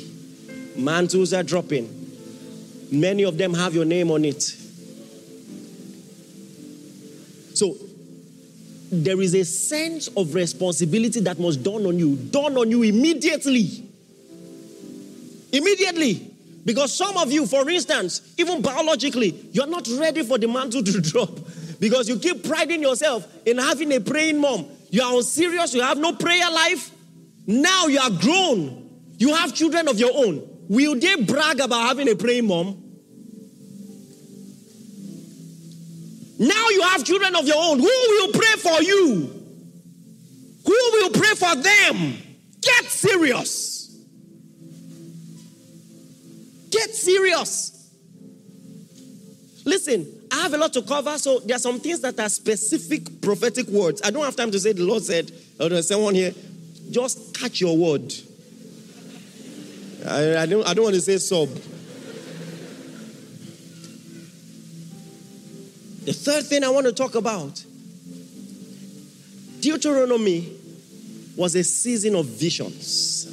mantles 0.76 1.32
are 1.32 1.42
dropping. 1.42 1.88
Many 2.92 3.24
of 3.24 3.36
them 3.36 3.54
have 3.54 3.74
your 3.74 3.84
name 3.84 4.12
on 4.12 4.24
it. 4.24 4.40
So 7.54 7.74
there 8.92 9.20
is 9.20 9.34
a 9.34 9.44
sense 9.44 10.06
of 10.16 10.32
responsibility 10.36 11.18
that 11.22 11.40
must 11.40 11.64
dawn 11.64 11.84
on 11.86 11.98
you, 11.98 12.14
dawn 12.14 12.56
on 12.56 12.70
you 12.70 12.84
immediately. 12.84 13.84
Immediately. 15.52 16.30
Because 16.64 16.94
some 16.94 17.16
of 17.16 17.32
you, 17.32 17.46
for 17.46 17.68
instance, 17.68 18.32
even 18.38 18.62
biologically, 18.62 19.30
you're 19.50 19.66
not 19.66 19.88
ready 19.88 20.22
for 20.22 20.38
the 20.38 20.46
mantle 20.46 20.84
to 20.84 21.00
drop 21.00 21.30
because 21.80 22.08
you 22.08 22.18
keep 22.18 22.44
priding 22.44 22.82
yourself 22.82 23.26
in 23.46 23.58
having 23.58 23.92
a 23.92 24.00
praying 24.00 24.40
mom. 24.40 24.66
You 24.90 25.02
are 25.02 25.16
unserious, 25.16 25.74
you 25.74 25.80
have 25.80 25.98
no 25.98 26.12
prayer 26.12 26.50
life. 26.50 26.90
Now 27.46 27.86
you 27.86 27.98
are 27.98 28.10
grown, 28.10 29.00
you 29.16 29.34
have 29.34 29.54
children 29.54 29.88
of 29.88 29.98
your 29.98 30.12
own. 30.14 30.46
Will 30.68 31.00
they 31.00 31.16
brag 31.16 31.58
about 31.58 31.88
having 31.88 32.08
a 32.08 32.14
praying 32.14 32.46
mom? 32.46 32.76
Now 36.38 36.68
you 36.68 36.82
have 36.82 37.04
children 37.04 37.34
of 37.34 37.46
your 37.46 37.56
own. 37.58 37.78
Who 37.78 37.84
will 37.84 38.32
pray 38.32 38.56
for 38.58 38.82
you? 38.82 39.40
Who 40.64 40.78
will 40.92 41.10
pray 41.10 41.34
for 41.34 41.56
them? 41.56 42.16
Get 42.60 42.84
serious. 42.84 43.98
Get 46.70 46.94
serious. 46.94 47.90
Listen, 49.64 50.19
I 50.32 50.42
have 50.42 50.54
a 50.54 50.58
lot 50.58 50.72
to 50.74 50.82
cover, 50.82 51.18
so 51.18 51.40
there 51.40 51.56
are 51.56 51.60
some 51.60 51.80
things 51.80 52.00
that 52.00 52.18
are 52.20 52.28
specific 52.28 53.20
prophetic 53.20 53.66
words. 53.68 54.00
I 54.04 54.10
don't 54.10 54.24
have 54.24 54.36
time 54.36 54.50
to 54.52 54.60
say 54.60 54.72
the 54.72 54.84
Lord 54.84 55.02
said, 55.02 55.30
or 55.58 55.68
there's 55.68 55.88
someone 55.88 56.14
here. 56.14 56.32
Just 56.90 57.38
catch 57.38 57.60
your 57.60 57.76
word. 57.76 58.12
I, 60.06 60.38
I, 60.38 60.46
don't, 60.46 60.66
I 60.66 60.74
don't 60.74 60.84
want 60.84 60.94
to 60.94 61.00
say 61.00 61.18
sub. 61.18 61.48
The 66.04 66.12
third 66.12 66.44
thing 66.46 66.64
I 66.64 66.70
want 66.70 66.86
to 66.86 66.92
talk 66.92 67.14
about 67.14 67.62
Deuteronomy 69.60 70.56
was 71.36 71.54
a 71.54 71.62
season 71.62 72.14
of 72.14 72.26
visions. 72.26 73.26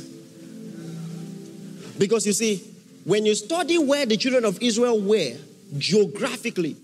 Because 1.97 2.27
you 2.27 2.33
see, 2.33 2.57
when 3.05 3.25
you 3.25 3.35
study 3.35 3.77
where 3.77 4.05
the 4.05 4.17
children 4.17 4.45
of 4.45 4.61
Israel 4.61 4.99
were 4.99 5.35
geographically, 5.77 6.75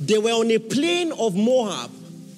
they 0.00 0.18
were 0.18 0.30
on 0.30 0.50
a 0.50 0.58
plain 0.58 1.12
of 1.12 1.34
Moab. 1.34 1.90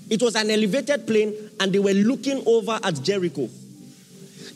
It 0.09 0.23
was 0.23 0.35
an 0.35 0.51
elevated 0.51 1.07
plain, 1.07 1.35
and 1.61 1.73
they 1.73 1.79
were 1.79 1.92
looking 1.92 2.42
over 2.46 2.79
at 2.83 3.03
Jericho. 3.03 3.49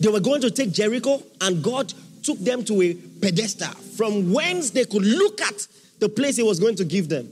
They 0.00 0.08
were 0.08 0.20
going 0.20 0.40
to 0.40 0.50
take 0.50 0.72
Jericho, 0.72 1.22
and 1.40 1.62
God 1.62 1.92
took 2.22 2.38
them 2.38 2.64
to 2.64 2.82
a 2.82 2.94
pedestal 2.94 3.68
from 3.96 4.32
whence 4.32 4.70
they 4.70 4.84
could 4.84 5.04
look 5.04 5.40
at 5.40 5.66
the 6.00 6.08
place 6.08 6.36
He 6.36 6.42
was 6.42 6.58
going 6.58 6.76
to 6.76 6.84
give 6.84 7.08
them. 7.08 7.28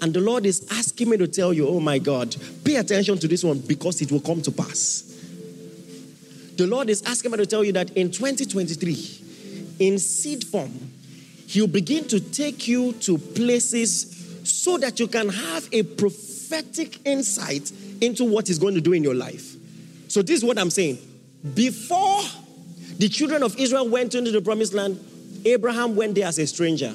And 0.00 0.14
the 0.14 0.20
Lord 0.20 0.46
is 0.46 0.66
asking 0.70 1.10
me 1.10 1.16
to 1.16 1.26
tell 1.26 1.52
you, 1.52 1.68
oh 1.68 1.80
my 1.80 1.98
God, 1.98 2.34
pay 2.64 2.76
attention 2.76 3.18
to 3.18 3.28
this 3.28 3.42
one 3.42 3.58
because 3.60 4.00
it 4.02 4.12
will 4.12 4.20
come 4.20 4.42
to 4.42 4.52
pass. 4.52 5.02
The 6.56 6.66
Lord 6.66 6.88
is 6.88 7.02
asking 7.02 7.32
me 7.32 7.38
to 7.38 7.46
tell 7.46 7.64
you 7.64 7.72
that 7.72 7.90
in 7.90 8.10
2023, 8.10 9.76
in 9.80 9.98
seed 9.98 10.44
form, 10.44 10.72
He'll 11.48 11.66
begin 11.66 12.08
to 12.08 12.18
take 12.18 12.66
you 12.66 12.92
to 12.94 13.18
places 13.18 14.15
so 14.46 14.78
that 14.78 15.00
you 15.00 15.08
can 15.08 15.28
have 15.28 15.68
a 15.72 15.82
prophetic 15.82 17.06
insight 17.06 17.70
into 18.00 18.24
what 18.24 18.48
He's 18.48 18.58
going 18.58 18.74
to 18.74 18.80
do 18.80 18.92
in 18.92 19.02
your 19.02 19.14
life. 19.14 19.54
So, 20.08 20.22
this 20.22 20.38
is 20.38 20.44
what 20.44 20.58
I'm 20.58 20.70
saying. 20.70 20.98
Before 21.54 22.22
the 22.98 23.08
children 23.08 23.42
of 23.42 23.58
Israel 23.58 23.88
went 23.88 24.14
into 24.14 24.30
the 24.30 24.40
promised 24.40 24.72
land, 24.72 24.98
Abraham 25.44 25.94
went 25.96 26.14
there 26.14 26.26
as 26.26 26.38
a 26.38 26.46
stranger. 26.46 26.92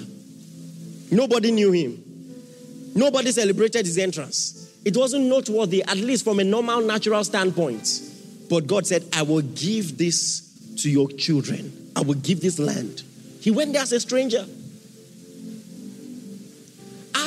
Nobody 1.12 1.52
knew 1.52 1.72
him. 1.72 2.04
Nobody 2.96 3.32
celebrated 3.32 3.86
his 3.86 3.98
entrance. 3.98 4.72
It 4.84 4.98
wasn't 4.98 5.26
noteworthy, 5.26 5.84
at 5.84 5.98
least 5.98 6.24
from 6.24 6.40
a 6.40 6.44
normal, 6.44 6.82
natural 6.82 7.24
standpoint. 7.24 8.02
But 8.50 8.68
God 8.68 8.86
said, 8.88 9.06
I 9.14 9.22
will 9.22 9.42
give 9.42 9.98
this 9.98 10.76
to 10.78 10.90
your 10.90 11.10
children. 11.10 11.92
I 11.96 12.02
will 12.02 12.16
give 12.16 12.42
this 12.42 12.60
land. 12.60 13.04
He 13.40 13.52
went 13.52 13.74
there 13.74 13.82
as 13.82 13.92
a 13.92 14.00
stranger. 14.00 14.46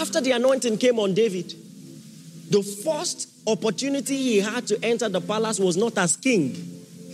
After 0.04 0.20
the 0.20 0.32
anointing 0.32 0.76
came 0.76 0.98
on 0.98 1.14
David, 1.14 1.54
the 2.50 2.62
first 2.62 3.26
opportunity 3.46 4.18
he 4.18 4.38
had 4.38 4.66
to 4.66 4.78
enter 4.84 5.08
the 5.08 5.22
palace 5.22 5.58
was 5.58 5.78
not 5.78 5.96
as 5.96 6.14
king. 6.18 6.54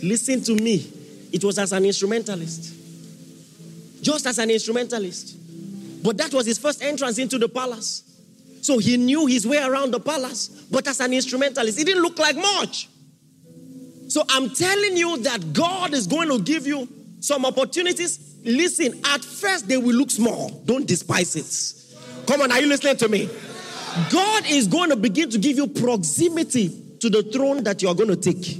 Listen 0.03 0.43
to 0.43 0.53
me, 0.55 0.91
it 1.31 1.41
was 1.41 1.57
as 1.57 1.71
an 1.71 1.85
instrumentalist. 1.85 2.73
Just 4.01 4.25
as 4.25 4.39
an 4.39 4.51
instrumentalist. 4.51 5.37
But 6.03 6.17
that 6.17 6.33
was 6.33 6.45
his 6.45 6.57
first 6.57 6.83
entrance 6.83 7.17
into 7.17 7.37
the 7.37 7.47
palace. 7.47 8.03
So 8.61 8.77
he 8.77 8.97
knew 8.97 9.25
his 9.25 9.47
way 9.47 9.63
around 9.63 9.91
the 9.91 9.99
palace, 10.01 10.49
but 10.69 10.85
as 10.85 10.99
an 10.99 11.13
instrumentalist, 11.13 11.79
it 11.79 11.85
didn't 11.85 12.03
look 12.03 12.19
like 12.19 12.35
much. 12.35 12.89
So 14.09 14.25
I'm 14.27 14.49
telling 14.49 14.97
you 14.97 15.17
that 15.19 15.53
God 15.53 15.93
is 15.93 16.07
going 16.07 16.27
to 16.27 16.41
give 16.41 16.67
you 16.67 16.89
some 17.21 17.45
opportunities. 17.45 18.35
Listen, 18.43 18.99
at 19.05 19.23
first 19.23 19.69
they 19.69 19.77
will 19.77 19.95
look 19.95 20.11
small. 20.11 20.49
Don't 20.65 20.85
despise 20.85 21.37
it. 21.37 21.80
Come 22.25 22.41
on, 22.41 22.51
are 22.51 22.61
you 22.61 22.67
listening 22.67 22.97
to 22.97 23.09
me? 23.09 23.29
God 24.09 24.49
is 24.49 24.67
going 24.67 24.89
to 24.89 24.95
begin 24.95 25.29
to 25.31 25.37
give 25.37 25.57
you 25.57 25.67
proximity 25.67 26.69
to 26.99 27.09
the 27.09 27.23
throne 27.23 27.63
that 27.63 27.81
you 27.81 27.89
are 27.89 27.95
going 27.95 28.09
to 28.09 28.15
take. 28.15 28.59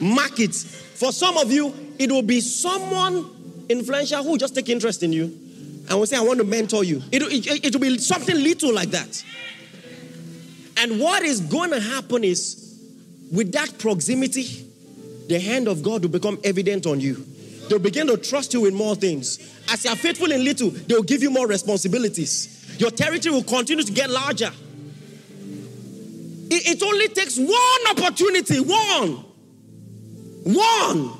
Mark 0.00 0.38
it. 0.38 0.54
For 0.54 1.12
some 1.12 1.36
of 1.38 1.50
you, 1.50 1.74
it 1.98 2.10
will 2.10 2.22
be 2.22 2.40
someone 2.40 3.64
influential 3.68 4.22
who 4.22 4.38
just 4.38 4.54
take 4.54 4.68
interest 4.68 5.02
in 5.02 5.12
you 5.12 5.24
and 5.88 5.98
will 5.98 6.06
say, 6.06 6.16
I 6.16 6.20
want 6.20 6.38
to 6.38 6.44
mentor 6.44 6.84
you. 6.84 7.02
It, 7.10 7.22
it, 7.22 7.64
it 7.64 7.74
will 7.74 7.80
be 7.80 7.98
something 7.98 8.36
little 8.36 8.72
like 8.72 8.90
that. 8.90 9.24
And 10.76 11.00
what 11.00 11.22
is 11.22 11.40
going 11.40 11.70
to 11.70 11.80
happen 11.80 12.24
is, 12.24 12.60
with 13.32 13.52
that 13.52 13.78
proximity, 13.78 14.66
the 15.28 15.40
hand 15.40 15.68
of 15.68 15.82
God 15.82 16.02
will 16.02 16.10
become 16.10 16.38
evident 16.44 16.86
on 16.86 17.00
you. 17.00 17.24
They'll 17.68 17.78
begin 17.78 18.06
to 18.08 18.16
trust 18.18 18.52
you 18.52 18.66
in 18.66 18.74
more 18.74 18.94
things. 18.94 19.38
As 19.70 19.84
you 19.84 19.90
are 19.90 19.96
faithful 19.96 20.30
in 20.30 20.44
little, 20.44 20.70
they'll 20.70 21.02
give 21.02 21.22
you 21.22 21.30
more 21.30 21.46
responsibilities. 21.46 22.53
Your 22.78 22.90
territory 22.90 23.34
will 23.34 23.44
continue 23.44 23.84
to 23.84 23.92
get 23.92 24.10
larger. 24.10 24.50
It, 26.50 26.76
it 26.76 26.82
only 26.82 27.08
takes 27.08 27.38
one 27.38 27.98
opportunity, 27.98 28.60
one. 28.60 29.24
One. 30.54 31.12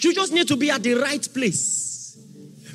You 0.00 0.14
just 0.14 0.32
need 0.32 0.48
to 0.48 0.56
be 0.56 0.70
at 0.70 0.82
the 0.82 0.94
right 0.94 1.26
place. 1.32 2.18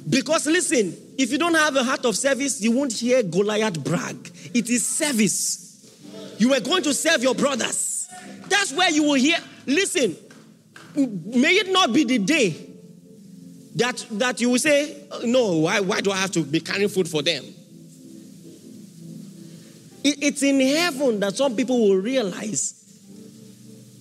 Because 0.10 0.48
listen, 0.48 0.96
if 1.18 1.32
you 1.32 1.38
don't 1.38 1.54
have 1.54 1.76
a 1.76 1.84
heart 1.84 2.06
of 2.06 2.16
service, 2.16 2.62
you 2.62 2.72
won't 2.72 2.94
hear 2.94 3.22
Goliath 3.22 3.84
brag. 3.84 4.32
It 4.54 4.70
is 4.70 4.86
service. 4.86 5.70
You 6.40 6.54
are 6.54 6.60
going 6.60 6.84
to 6.84 6.94
serve 6.94 7.22
your 7.22 7.36
brothers. 7.36 8.08
That's 8.48 8.74
where 8.74 8.90
you 8.90 9.04
will 9.04 9.14
hear. 9.16 9.38
Listen, 9.68 10.16
may 10.96 11.58
it 11.58 11.72
not 11.72 11.94
be 11.94 12.04
the 12.04 12.18
day 12.18 12.56
that, 13.76 14.06
that 14.12 14.42
you 14.42 14.50
will 14.50 14.60
say, 14.60 15.04
No, 15.24 15.58
why, 15.58 15.80
why 15.82 16.02
do 16.02 16.12
I 16.12 16.18
have 16.18 16.32
to 16.32 16.44
be 16.44 16.60
carrying 16.60 16.90
food 16.90 17.08
for 17.08 17.22
them? 17.22 17.44
It, 20.04 20.24
it's 20.24 20.44
in 20.44 20.60
heaven 20.60 21.20
that 21.20 21.36
some 21.36 21.56
people 21.56 21.80
will 21.80 21.98
realize 21.98 22.76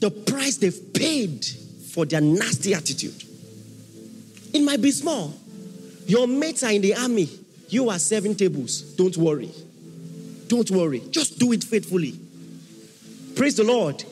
the 0.01 0.11
price 0.11 0.57
they've 0.57 0.93
paid 0.95 1.45
for 1.93 2.07
their 2.07 2.21
nasty 2.21 2.75
attitude. 2.75 3.25
It 4.53 4.63
might 4.63 4.81
be 4.81 4.91
small. 4.91 5.35
Your 6.07 6.27
mates 6.27 6.63
are 6.63 6.71
in 6.71 6.83
the 6.83 6.95
army. 6.95 7.29
You 7.69 7.91
are 7.91 7.99
serving 7.99 8.37
tables. 8.37 8.81
Don't 8.81 9.17
worry. 9.17 9.51
Don't 10.47 10.71
worry. 10.71 11.03
Just 11.11 11.39
do 11.39 11.53
it 11.53 11.63
faithfully. 11.63 12.19
Praise 13.35 13.57
the 13.57 13.65
Lord. 13.65 14.03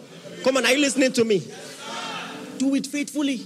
Come 0.44 0.59
on, 0.59 0.66
are 0.66 0.72
you 0.72 0.81
listening 0.81 1.12
to 1.12 1.25
me? 1.25 1.42
Do 2.59 2.75
it 2.75 2.87
faithfully. 2.87 3.40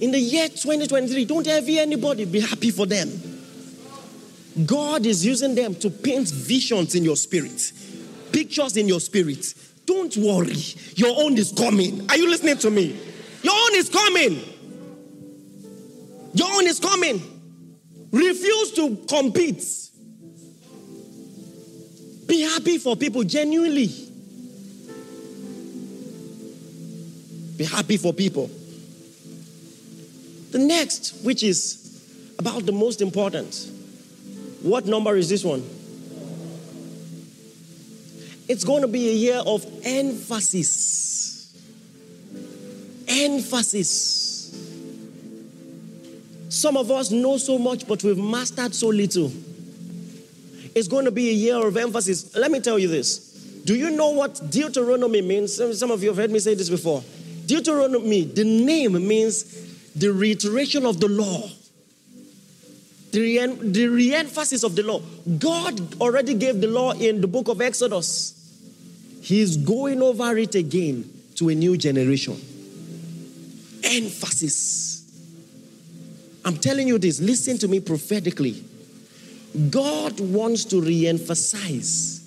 In 0.00 0.10
the 0.10 0.18
year 0.18 0.48
2023, 0.48 1.24
don't 1.24 1.46
ever 1.46 1.70
anybody 1.70 2.24
be 2.24 2.40
happy 2.40 2.70
for 2.70 2.86
them. 2.86 3.08
God 4.66 5.06
is 5.06 5.24
using 5.24 5.54
them 5.54 5.74
to 5.76 5.90
paint 5.90 6.28
visions 6.28 6.94
in 6.94 7.04
your 7.04 7.16
spirit, 7.16 7.72
pictures 8.32 8.76
in 8.76 8.86
your 8.86 9.00
spirit. 9.00 9.54
Don't 9.86 10.14
worry. 10.16 10.56
Your 10.94 11.22
own 11.22 11.36
is 11.38 11.52
coming. 11.52 12.08
Are 12.10 12.16
you 12.16 12.28
listening 12.28 12.58
to 12.58 12.70
me? 12.70 12.98
Your 13.42 13.54
own 13.54 13.74
is 13.74 13.88
coming. 13.88 14.40
Your 16.34 16.52
own 16.52 16.66
is 16.66 16.78
coming. 16.78 17.20
Refuse 18.12 18.72
to 18.72 18.96
compete. 19.08 19.64
Be 22.26 22.42
happy 22.42 22.78
for 22.78 22.94
people 22.94 23.24
genuinely. 23.24 23.88
Be 27.56 27.64
happy 27.64 27.96
for 27.96 28.12
people. 28.12 28.50
The 30.50 30.58
next, 30.58 31.24
which 31.24 31.42
is 31.42 32.34
about 32.38 32.66
the 32.66 32.72
most 32.72 33.00
important. 33.00 33.70
What 34.62 34.86
number 34.86 35.16
is 35.16 35.28
this 35.28 35.44
one? 35.44 35.62
It's 38.48 38.64
going 38.64 38.82
to 38.82 38.88
be 38.88 39.08
a 39.08 39.12
year 39.12 39.42
of 39.46 39.64
emphasis. 39.84 41.52
Emphasis. 43.08 44.20
Some 46.48 46.76
of 46.76 46.90
us 46.90 47.10
know 47.10 47.38
so 47.38 47.58
much, 47.58 47.88
but 47.88 48.04
we've 48.04 48.18
mastered 48.18 48.74
so 48.74 48.88
little. 48.88 49.32
It's 50.74 50.88
going 50.88 51.04
to 51.06 51.10
be 51.10 51.30
a 51.30 51.32
year 51.32 51.66
of 51.66 51.76
emphasis. 51.76 52.36
Let 52.36 52.50
me 52.50 52.60
tell 52.60 52.78
you 52.78 52.88
this. 52.88 53.18
Do 53.64 53.74
you 53.74 53.90
know 53.90 54.10
what 54.10 54.50
Deuteronomy 54.50 55.22
means? 55.22 55.78
Some 55.78 55.90
of 55.90 56.02
you 56.02 56.08
have 56.10 56.16
heard 56.18 56.30
me 56.30 56.38
say 56.38 56.54
this 56.54 56.68
before. 56.68 57.02
Deuteronomy, 57.46 58.24
the 58.24 58.44
name 58.44 58.92
means 59.06 59.44
the 59.94 60.12
reiteration 60.12 60.86
of 60.86 61.00
the 61.00 61.08
law, 61.08 61.48
the, 63.12 63.20
re- 63.20 63.70
the 63.70 63.86
re-emphasis 63.88 64.64
of 64.64 64.74
the 64.74 64.82
law. 64.82 65.00
God 65.38 66.00
already 66.00 66.34
gave 66.34 66.60
the 66.60 66.66
law 66.66 66.92
in 66.92 67.20
the 67.20 67.26
book 67.28 67.48
of 67.48 67.60
Exodus. 67.60 68.38
He's 69.20 69.56
going 69.56 70.02
over 70.02 70.36
it 70.36 70.54
again 70.54 71.08
to 71.36 71.50
a 71.50 71.54
new 71.54 71.76
generation. 71.76 72.40
Emphasis. 73.84 74.98
I'm 76.44 76.56
telling 76.56 76.88
you 76.88 76.98
this, 76.98 77.20
listen 77.20 77.58
to 77.58 77.68
me 77.68 77.80
prophetically. 77.80 78.64
God 79.70 80.18
wants 80.18 80.64
to 80.66 80.80
re 80.80 81.06
emphasize 81.06 82.20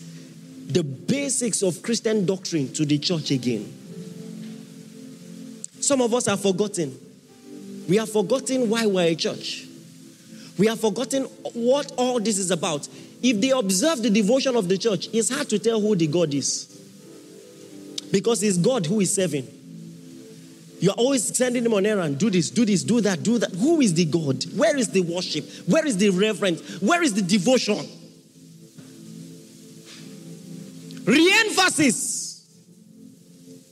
the 0.67 0.83
basics 0.83 1.63
of 1.63 1.81
Christian 1.81 2.25
doctrine 2.25 2.71
to 2.73 2.85
the 2.85 2.99
church 2.99 3.31
again. 3.31 3.71
Some 5.79 6.01
of 6.01 6.13
us 6.13 6.27
have 6.27 6.41
forgotten. 6.41 6.97
We 7.89 7.97
have 7.97 8.11
forgotten 8.11 8.69
why 8.69 8.85
we're 8.85 9.07
a 9.07 9.15
church. 9.15 9.64
We 10.57 10.67
have 10.67 10.79
forgotten 10.79 11.23
what 11.53 11.91
all 11.97 12.19
this 12.19 12.37
is 12.37 12.51
about. 12.51 12.87
If 13.21 13.41
they 13.41 13.49
observe 13.49 14.01
the 14.01 14.09
devotion 14.09 14.55
of 14.55 14.69
the 14.69 14.77
church, 14.77 15.09
it's 15.11 15.29
hard 15.29 15.49
to 15.49 15.59
tell 15.59 15.81
who 15.81 15.95
the 15.95 16.07
God 16.07 16.33
is. 16.33 16.71
Because 18.11 18.41
it's 18.43 18.57
God 18.57 18.85
who 18.85 19.01
is 19.01 19.13
serving. 19.13 19.47
You're 20.79 20.93
always 20.93 21.35
sending 21.35 21.65
him 21.65 21.73
on 21.73 21.85
errand. 21.85 22.19
Do 22.19 22.29
this, 22.29 22.49
do 22.49 22.65
this, 22.65 22.83
do 22.83 23.01
that, 23.01 23.23
do 23.23 23.39
that. 23.39 23.51
Who 23.51 23.81
is 23.81 23.93
the 23.93 24.05
God? 24.05 24.43
Where 24.55 24.77
is 24.77 24.89
the 24.89 25.01
worship? 25.01 25.49
Where 25.65 25.85
is 25.85 25.97
the 25.97 26.09
reverence? 26.09 26.81
Where 26.81 27.01
is 27.01 27.13
the 27.13 27.21
devotion? 27.21 27.85
Re-emphasis. 31.05 32.45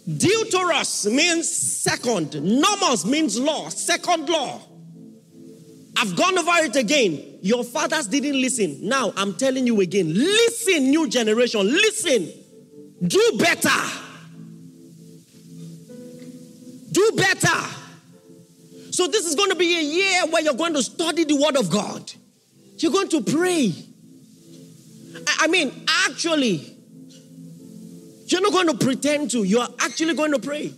Deuteros 0.08 1.12
means 1.12 1.50
second. 1.50 2.34
Nomos 2.42 3.06
means 3.06 3.40
law, 3.40 3.70
second 3.70 4.28
law. 4.30 4.60
I've 5.96 6.16
gone 6.16 6.38
over 6.38 6.52
it 6.66 6.76
again. 6.76 7.40
Your 7.42 7.64
fathers 7.64 8.08
didn't 8.08 8.40
listen. 8.40 8.88
Now 8.88 9.14
I'm 9.16 9.36
telling 9.36 9.68
you 9.68 9.80
again. 9.82 10.14
Listen, 10.14 10.90
new 10.90 11.08
generation. 11.08 11.62
Listen. 11.66 12.32
Do 13.06 13.38
better. 13.38 13.70
Do 16.92 17.12
better. 17.16 17.68
So, 18.92 19.08
this 19.08 19.26
is 19.26 19.34
going 19.34 19.50
to 19.50 19.56
be 19.56 19.78
a 19.78 19.82
year 19.82 20.28
where 20.28 20.44
you're 20.44 20.54
going 20.54 20.74
to 20.74 20.84
study 20.84 21.24
the 21.24 21.36
Word 21.36 21.58
of 21.58 21.70
God. 21.72 22.12
You're 22.78 22.92
going 22.92 23.10
to 23.10 23.22
pray. 23.22 23.74
I 25.40 25.48
mean, 25.48 25.86
actually, 26.06 26.78
you're 28.28 28.42
not 28.42 28.52
going 28.52 28.68
to 28.68 28.78
pretend 28.78 29.32
to, 29.32 29.44
you're 29.44 29.68
actually 29.80 30.14
going 30.14 30.32
to 30.32 30.40
pray. 30.40 30.74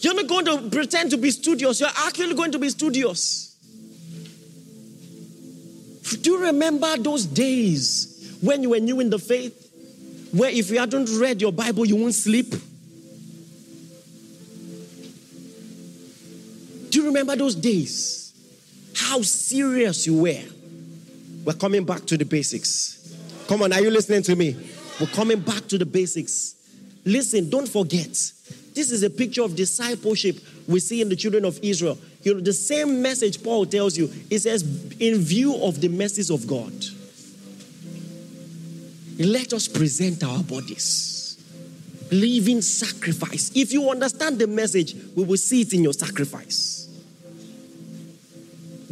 You're 0.00 0.14
not 0.14 0.26
going 0.26 0.44
to 0.46 0.70
pretend 0.70 1.10
to 1.10 1.16
be 1.16 1.30
studious, 1.30 1.80
you're 1.80 1.88
actually 2.06 2.34
going 2.34 2.52
to 2.52 2.58
be 2.58 2.70
studious. 2.70 3.53
Do 6.04 6.30
you 6.32 6.42
remember 6.42 6.96
those 6.98 7.24
days 7.24 8.36
when 8.40 8.62
you 8.62 8.70
were 8.70 8.80
new 8.80 9.00
in 9.00 9.10
the 9.10 9.18
faith? 9.18 9.60
Where 10.32 10.50
if 10.50 10.70
you 10.70 10.78
hadn't 10.78 11.08
read 11.18 11.40
your 11.40 11.52
Bible, 11.52 11.86
you 11.86 11.96
won't 11.96 12.14
sleep? 12.14 12.50
Do 16.90 17.00
you 17.00 17.06
remember 17.06 17.36
those 17.36 17.54
days? 17.54 18.32
How 18.96 19.22
serious 19.22 20.06
you 20.06 20.22
were? 20.22 20.42
We're 21.44 21.54
coming 21.54 21.84
back 21.84 22.04
to 22.06 22.16
the 22.16 22.24
basics. 22.24 23.14
Come 23.48 23.62
on, 23.62 23.72
are 23.72 23.80
you 23.80 23.90
listening 23.90 24.22
to 24.22 24.36
me? 24.36 24.56
We're 25.00 25.06
coming 25.08 25.40
back 25.40 25.66
to 25.68 25.78
the 25.78 25.86
basics. 25.86 26.54
Listen, 27.04 27.50
don't 27.50 27.68
forget. 27.68 28.08
This 28.74 28.90
is 28.90 29.02
a 29.02 29.10
picture 29.10 29.42
of 29.42 29.54
discipleship 29.54 30.36
we 30.66 30.80
see 30.80 31.00
in 31.00 31.08
the 31.08 31.16
children 31.16 31.44
of 31.44 31.58
Israel. 31.62 31.98
You 32.24 32.34
know, 32.34 32.40
the 32.40 32.54
same 32.54 33.02
message 33.02 33.42
Paul 33.42 33.66
tells 33.66 33.96
you. 33.96 34.10
It 34.30 34.40
says, 34.40 34.62
in 34.98 35.18
view 35.18 35.62
of 35.62 35.80
the 35.80 35.88
mercies 35.88 36.30
of 36.30 36.46
God, 36.46 36.72
let 39.18 39.52
us 39.52 39.68
present 39.68 40.24
our 40.24 40.42
bodies. 40.42 41.38
Living 42.10 42.62
sacrifice. 42.62 43.52
If 43.54 43.72
you 43.72 43.90
understand 43.90 44.38
the 44.38 44.46
message, 44.46 44.94
we 45.14 45.24
will 45.24 45.36
see 45.36 45.60
it 45.60 45.72
in 45.74 45.82
your 45.82 45.92
sacrifice. 45.92 46.88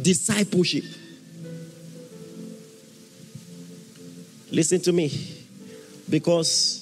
Discipleship. 0.01 0.83
Listen 4.51 4.79
to 4.81 4.91
me. 4.91 5.11
Because 6.09 6.81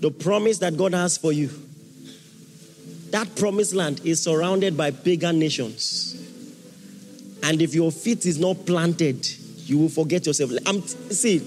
the 0.00 0.10
promise 0.10 0.58
that 0.58 0.76
God 0.76 0.92
has 0.92 1.16
for 1.16 1.32
you, 1.32 1.48
that 3.14 3.36
promised 3.36 3.74
land 3.74 4.00
is 4.02 4.20
surrounded 4.20 4.76
by 4.76 4.90
pagan 4.90 5.38
nations. 5.38 6.20
And 7.44 7.62
if 7.62 7.72
your 7.72 7.92
feet 7.92 8.26
is 8.26 8.40
not 8.40 8.66
planted, 8.66 9.24
you 9.68 9.78
will 9.78 9.88
forget 9.88 10.26
yourself. 10.26 10.50
I'm, 10.66 10.82
see, 10.82 11.38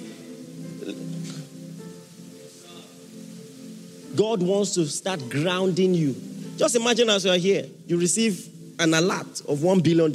God 4.16 4.42
wants 4.42 4.76
to 4.76 4.86
start 4.86 5.28
grounding 5.30 5.94
you. 5.94 6.16
Just 6.56 6.78
imagine 6.78 7.10
as 7.10 7.26
you 7.26 7.32
are 7.32 7.38
here, 7.38 7.66
you 7.86 8.00
receive 8.00 8.48
an 8.80 8.94
alert 8.94 9.42
of 9.42 9.60
$1 9.60 9.84
billion. 9.84 10.10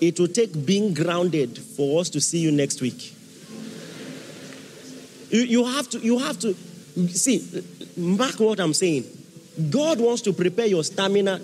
It 0.00 0.18
will 0.18 0.28
take 0.28 0.64
being 0.64 0.94
grounded 0.94 1.58
for 1.58 2.00
us 2.00 2.08
to 2.08 2.22
see 2.22 2.38
you 2.38 2.52
next 2.52 2.80
week. 2.80 3.14
You, 5.28 5.42
you 5.42 5.64
have 5.66 5.90
to, 5.90 5.98
you 5.98 6.18
have 6.20 6.38
to, 6.38 6.56
see, 7.08 7.64
mark 7.96 8.38
what 8.40 8.60
I'm 8.60 8.74
saying. 8.74 9.04
God 9.70 10.00
wants 10.00 10.22
to 10.22 10.32
prepare 10.32 10.66
your 10.66 10.84
stamina. 10.84 11.40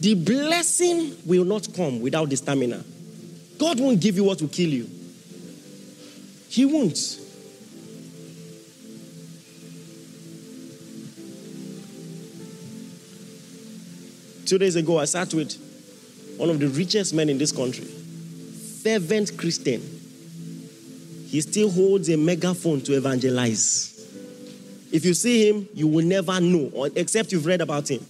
The 0.00 0.14
blessing 0.14 1.16
will 1.26 1.44
not 1.44 1.72
come 1.74 2.00
without 2.00 2.28
the 2.28 2.36
stamina. 2.36 2.82
God 3.58 3.80
won't 3.80 4.00
give 4.00 4.16
you 4.16 4.24
what 4.24 4.40
will 4.40 4.48
kill 4.48 4.68
you. 4.68 4.88
He 6.48 6.64
won't. 6.64 6.98
Two 14.44 14.58
days 14.58 14.76
ago, 14.76 14.98
I 14.98 15.06
sat 15.06 15.32
with 15.32 15.54
one 16.36 16.50
of 16.50 16.58
the 16.58 16.68
richest 16.68 17.14
men 17.14 17.28
in 17.28 17.38
this 17.38 17.52
country, 17.52 17.84
fervent 17.84 19.38
Christian. 19.38 19.80
He 21.28 21.40
still 21.40 21.70
holds 21.70 22.08
a 22.10 22.16
megaphone 22.16 22.80
to 22.82 22.94
evangelize. 22.96 23.91
If 24.92 25.06
you 25.06 25.14
see 25.14 25.48
him, 25.48 25.66
you 25.72 25.88
will 25.88 26.04
never 26.04 26.38
know, 26.38 26.88
except 26.94 27.32
you've 27.32 27.46
read 27.46 27.62
about 27.62 27.90
him. 27.90 28.06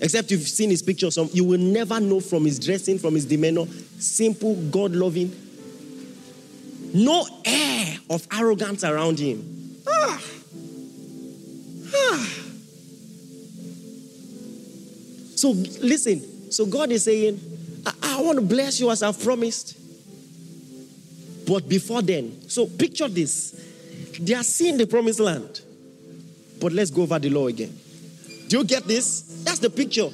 Except 0.00 0.30
you've 0.30 0.48
seen 0.48 0.70
his 0.70 0.82
picture, 0.82 1.06
pictures, 1.06 1.34
you 1.34 1.44
will 1.44 1.60
never 1.60 2.00
know 2.00 2.20
from 2.20 2.44
his 2.44 2.58
dressing, 2.58 2.98
from 2.98 3.14
his 3.14 3.24
demeanor. 3.26 3.66
Simple, 3.98 4.56
God 4.70 4.92
loving. 4.92 5.30
No 6.92 7.26
air 7.44 7.98
of 8.08 8.26
arrogance 8.32 8.82
around 8.82 9.20
him. 9.20 9.76
Ah. 9.86 10.22
Ah. 11.94 12.28
So 15.36 15.50
listen. 15.80 16.50
So 16.50 16.66
God 16.66 16.90
is 16.90 17.04
saying, 17.04 17.38
I, 17.86 17.92
I 18.02 18.22
want 18.22 18.40
to 18.40 18.44
bless 18.44 18.80
you 18.80 18.90
as 18.90 19.04
I've 19.04 19.22
promised. 19.22 19.76
But 21.46 21.68
before 21.68 22.02
then, 22.02 22.48
so 22.48 22.66
picture 22.66 23.08
this. 23.08 23.52
They 24.18 24.34
are 24.34 24.42
seeing 24.42 24.76
the 24.76 24.86
promised 24.86 25.20
land. 25.20 25.60
But 26.60 26.72
let's 26.72 26.90
go 26.90 27.02
over 27.02 27.18
the 27.18 27.30
law 27.30 27.46
again. 27.46 27.76
Do 28.48 28.58
you 28.58 28.64
get 28.64 28.84
this? 28.84 29.22
That's 29.44 29.58
the 29.58 29.70
picture. 29.70 30.08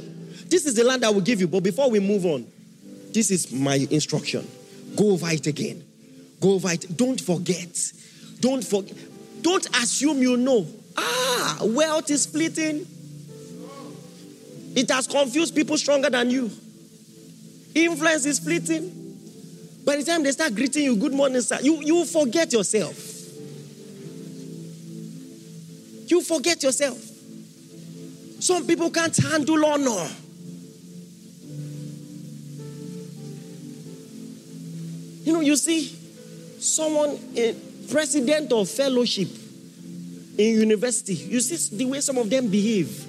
This 0.49 0.67
is 0.67 0.75
the 0.75 0.85
land 0.85 1.05
I 1.05 1.11
will 1.11 1.21
give 1.21 1.41
you. 1.41 1.49
But 1.49 1.63
before 1.63 1.91
we 1.91 2.01
move 2.01 2.25
on, 2.25 2.47
this 3.13 3.31
is 3.31 3.53
my 3.53 3.75
instruction. 3.91 4.47
Go 4.95 5.13
over 5.13 5.29
it 5.31 5.47
again. 5.47 5.83
Go 6.41 6.55
over 6.55 6.71
it. 6.71 6.97
Don't 6.97 7.21
forget. 7.21 7.93
Don't 8.41 8.63
forget. 8.63 8.97
Don't 9.43 9.67
assume 9.83 10.23
you 10.23 10.37
know. 10.37 10.67
Ah, 10.97 11.59
wealth 11.63 12.11
is 12.11 12.27
fleeting. 12.27 12.87
It 14.75 14.91
has 14.91 15.07
confused 15.07 15.55
people 15.55 15.79
stronger 15.79 16.11
than 16.11 16.31
you. 16.31 16.51
Influence 17.75 18.27
is 18.27 18.39
fleeting. 18.39 18.93
By 19.85 19.97
the 19.97 20.05
time 20.05 20.23
they 20.23 20.33
start 20.33 20.55
greeting 20.55 20.85
you, 20.85 20.97
good 20.97 21.15
morning, 21.15 21.41
sir, 21.41 21.59
you, 21.63 21.81
you 21.81 22.05
forget 22.05 22.53
yourself. 22.53 23.16
You 26.07 26.23
forget 26.23 26.63
yourself. 26.63 26.99
Some 28.41 28.67
people 28.67 28.91
can't 28.91 29.17
handle 29.17 29.65
honor. 29.65 30.09
You 35.25 35.33
know, 35.33 35.41
you 35.41 35.57
see, 35.57 35.89
someone, 36.61 37.19
a 37.37 37.55
president 37.91 38.53
of 38.53 38.69
fellowship 38.69 39.29
in 40.39 40.61
university, 40.61 41.15
you 41.15 41.41
see 41.41 41.77
the 41.77 41.85
way 41.87 42.01
some 42.01 42.19
of 42.19 42.31
them 42.31 42.49
behave. 42.49 43.05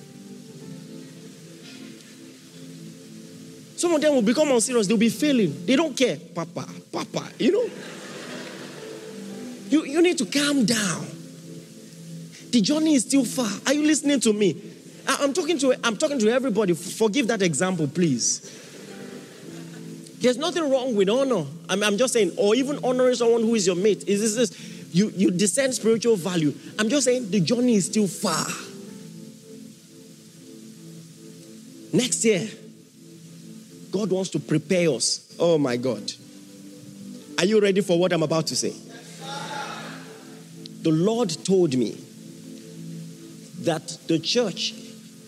Some 3.76 3.94
of 3.94 4.02
them 4.02 4.16
will 4.16 4.24
become 4.24 4.50
unserious, 4.52 4.88
they'll 4.88 4.98
be 4.98 5.10
failing. 5.10 5.66
They 5.68 5.76
don't 5.76 5.96
care. 5.96 6.18
Papa, 6.34 6.68
Papa, 6.92 7.28
you 7.38 7.52
know. 7.52 7.70
You, 9.70 9.86
you 9.86 10.02
need 10.02 10.18
to 10.18 10.26
calm 10.26 10.66
down. 10.66 11.17
The 12.52 12.62
journey 12.62 12.96
is 12.96 13.04
still 13.04 13.26
far. 13.26 13.50
Are 13.66 13.74
you 13.74 13.84
listening 13.86 14.20
to 14.22 14.34
me? 14.34 14.56
I, 15.08 15.18
I'm 15.22 15.34
talking 15.34 15.58
to 15.60 15.76
I'm 15.84 15.98
talking 15.98 16.20
to 16.20 16.30
everybody. 16.30 16.74
Forgive 16.74 17.28
that 17.28 17.42
example, 17.42 17.88
please. 17.88 18.66
There's 20.20 20.38
nothing 20.38 20.70
wrong 20.70 20.96
with 20.96 21.10
honor. 21.10 21.46
I'm, 21.70 21.84
I'm 21.84 21.98
just 21.98 22.14
saying, 22.14 22.32
or 22.38 22.56
even 22.56 22.84
honoring 22.84 23.16
someone 23.16 23.42
who 23.42 23.54
is 23.54 23.68
your 23.68 23.76
mate. 23.76 24.08
Is 24.08 24.36
this, 24.36 24.50
this 24.50 24.96
you, 24.96 25.12
you 25.16 25.30
discern 25.30 25.72
spiritual 25.74 26.16
value? 26.16 26.54
I'm 26.80 26.90
just 26.90 27.06
saying 27.06 27.30
the 27.30 27.40
journey 27.40 27.76
is 27.76 27.86
still 27.86 28.08
far. 28.08 28.46
Next 31.94 32.26
year, 32.26 32.48
God 33.92 34.10
wants 34.10 34.32
to 34.32 34.40
prepare 34.40 34.90
us. 34.90 35.36
Oh 35.40 35.58
my 35.58 35.78
God. 35.78 36.12
Are 37.38 37.46
you 37.46 37.62
ready 37.62 37.82
for 37.82 38.00
what 38.00 38.12
I'm 38.12 38.24
about 38.24 38.48
to 38.48 38.56
say? 38.56 38.74
The 40.82 40.90
Lord 40.90 41.30
told 41.46 41.78
me 41.78 41.98
that 43.60 43.98
the 44.08 44.20
church 44.20 44.74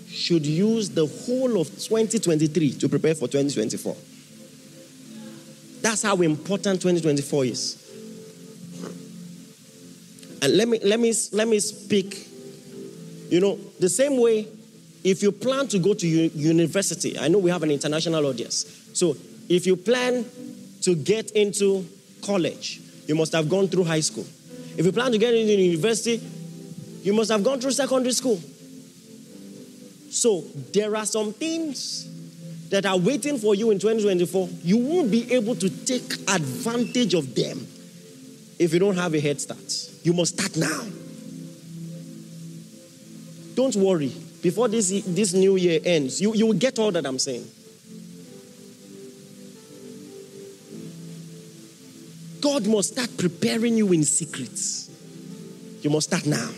should 0.08 0.46
use 0.46 0.90
the 0.90 1.06
whole 1.06 1.60
of 1.60 1.68
2023 1.70 2.74
to 2.74 2.90
prepare 2.90 3.16
for 3.16 3.28
2024. 3.28 3.96
That's 5.82 6.02
how 6.02 6.16
important 6.22 6.82
2024 6.82 7.46
is. 7.46 7.86
And 10.42 10.56
let 10.56 10.68
me 10.68 10.80
let 10.84 11.00
me 11.00 11.14
let 11.34 11.48
me 11.48 11.60
speak. 11.60 12.28
You 13.30 13.40
know, 13.40 13.60
the 13.80 13.90
same 13.90 14.20
way 14.20 14.48
if 15.04 15.24
you 15.24 15.32
plan 15.32 15.68
to 15.68 15.80
go 15.80 15.94
to 15.94 16.08
university, 16.08 17.18
I 17.18 17.28
know 17.28 17.38
we 17.38 17.52
have 17.52 17.64
an 17.64 17.72
international 17.72 18.26
audience. 18.26 18.90
So, 18.94 19.16
if 19.48 19.66
you 19.66 19.76
plan 19.76 20.26
to 20.82 20.96
get 20.96 21.32
into 21.32 21.86
college, 22.22 22.82
you 23.08 23.16
must 23.16 23.34
have 23.34 23.50
gone 23.50 23.68
through 23.68 23.86
high 23.86 24.02
school. 24.02 24.26
If 24.78 24.86
you 24.86 24.92
plan 24.92 25.12
to 25.12 25.18
get 25.18 25.34
into 25.34 25.54
university, 25.54 26.22
you 27.04 27.14
must 27.14 27.32
have 27.32 27.44
gone 27.44 27.60
through 27.60 27.72
secondary 27.72 28.14
school. 28.14 28.40
So, 30.10 30.42
there 30.74 30.96
are 30.96 31.06
some 31.06 31.34
things 31.34 32.10
that 32.70 32.86
are 32.86 32.98
waiting 32.98 33.38
for 33.38 33.56
you 33.56 33.72
in 33.72 33.80
2024, 33.80 34.50
you 34.64 34.78
won't 34.78 35.12
be 35.12 35.34
able 35.34 35.56
to 35.56 35.70
take 35.86 36.14
advantage 36.28 37.14
of 37.14 37.34
them 37.36 37.68
if 38.60 38.74
you 38.74 38.80
don't 38.80 38.96
have 38.96 39.14
a 39.14 39.20
head 39.20 39.42
start. 39.42 39.90
You 40.04 40.14
must 40.14 40.38
start 40.38 40.56
now. 40.56 40.86
Don't 43.56 43.76
worry. 43.76 44.14
Before 44.42 44.68
this, 44.68 44.90
this 45.06 45.34
new 45.34 45.56
year 45.58 45.80
ends, 45.84 46.22
you, 46.22 46.34
you 46.34 46.46
will 46.46 46.54
get 46.54 46.80
all 46.80 46.92
that 46.92 47.06
I'm 47.06 47.20
saying. 47.20 47.46
God 52.40 52.68
must 52.68 52.94
start 52.94 53.10
preparing 53.18 53.76
you 53.76 53.92
in 53.92 54.04
secrets. 54.04 54.90
You 55.82 55.90
must 55.90 56.08
start 56.08 56.26
now. 56.26 56.50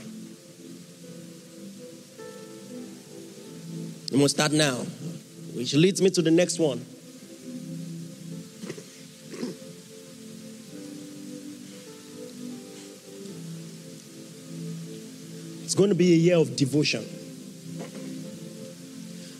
You 4.11 4.17
must 4.17 4.35
start 4.35 4.51
now. 4.51 4.75
Which 5.53 5.73
leads 5.73 6.01
me 6.01 6.09
to 6.11 6.21
the 6.21 6.31
next 6.31 6.59
one. 6.59 6.85
It's 15.63 15.75
going 15.75 15.89
to 15.89 15.95
be 15.95 16.11
a 16.11 16.17
year 16.17 16.35
of 16.35 16.57
devotion. 16.57 17.05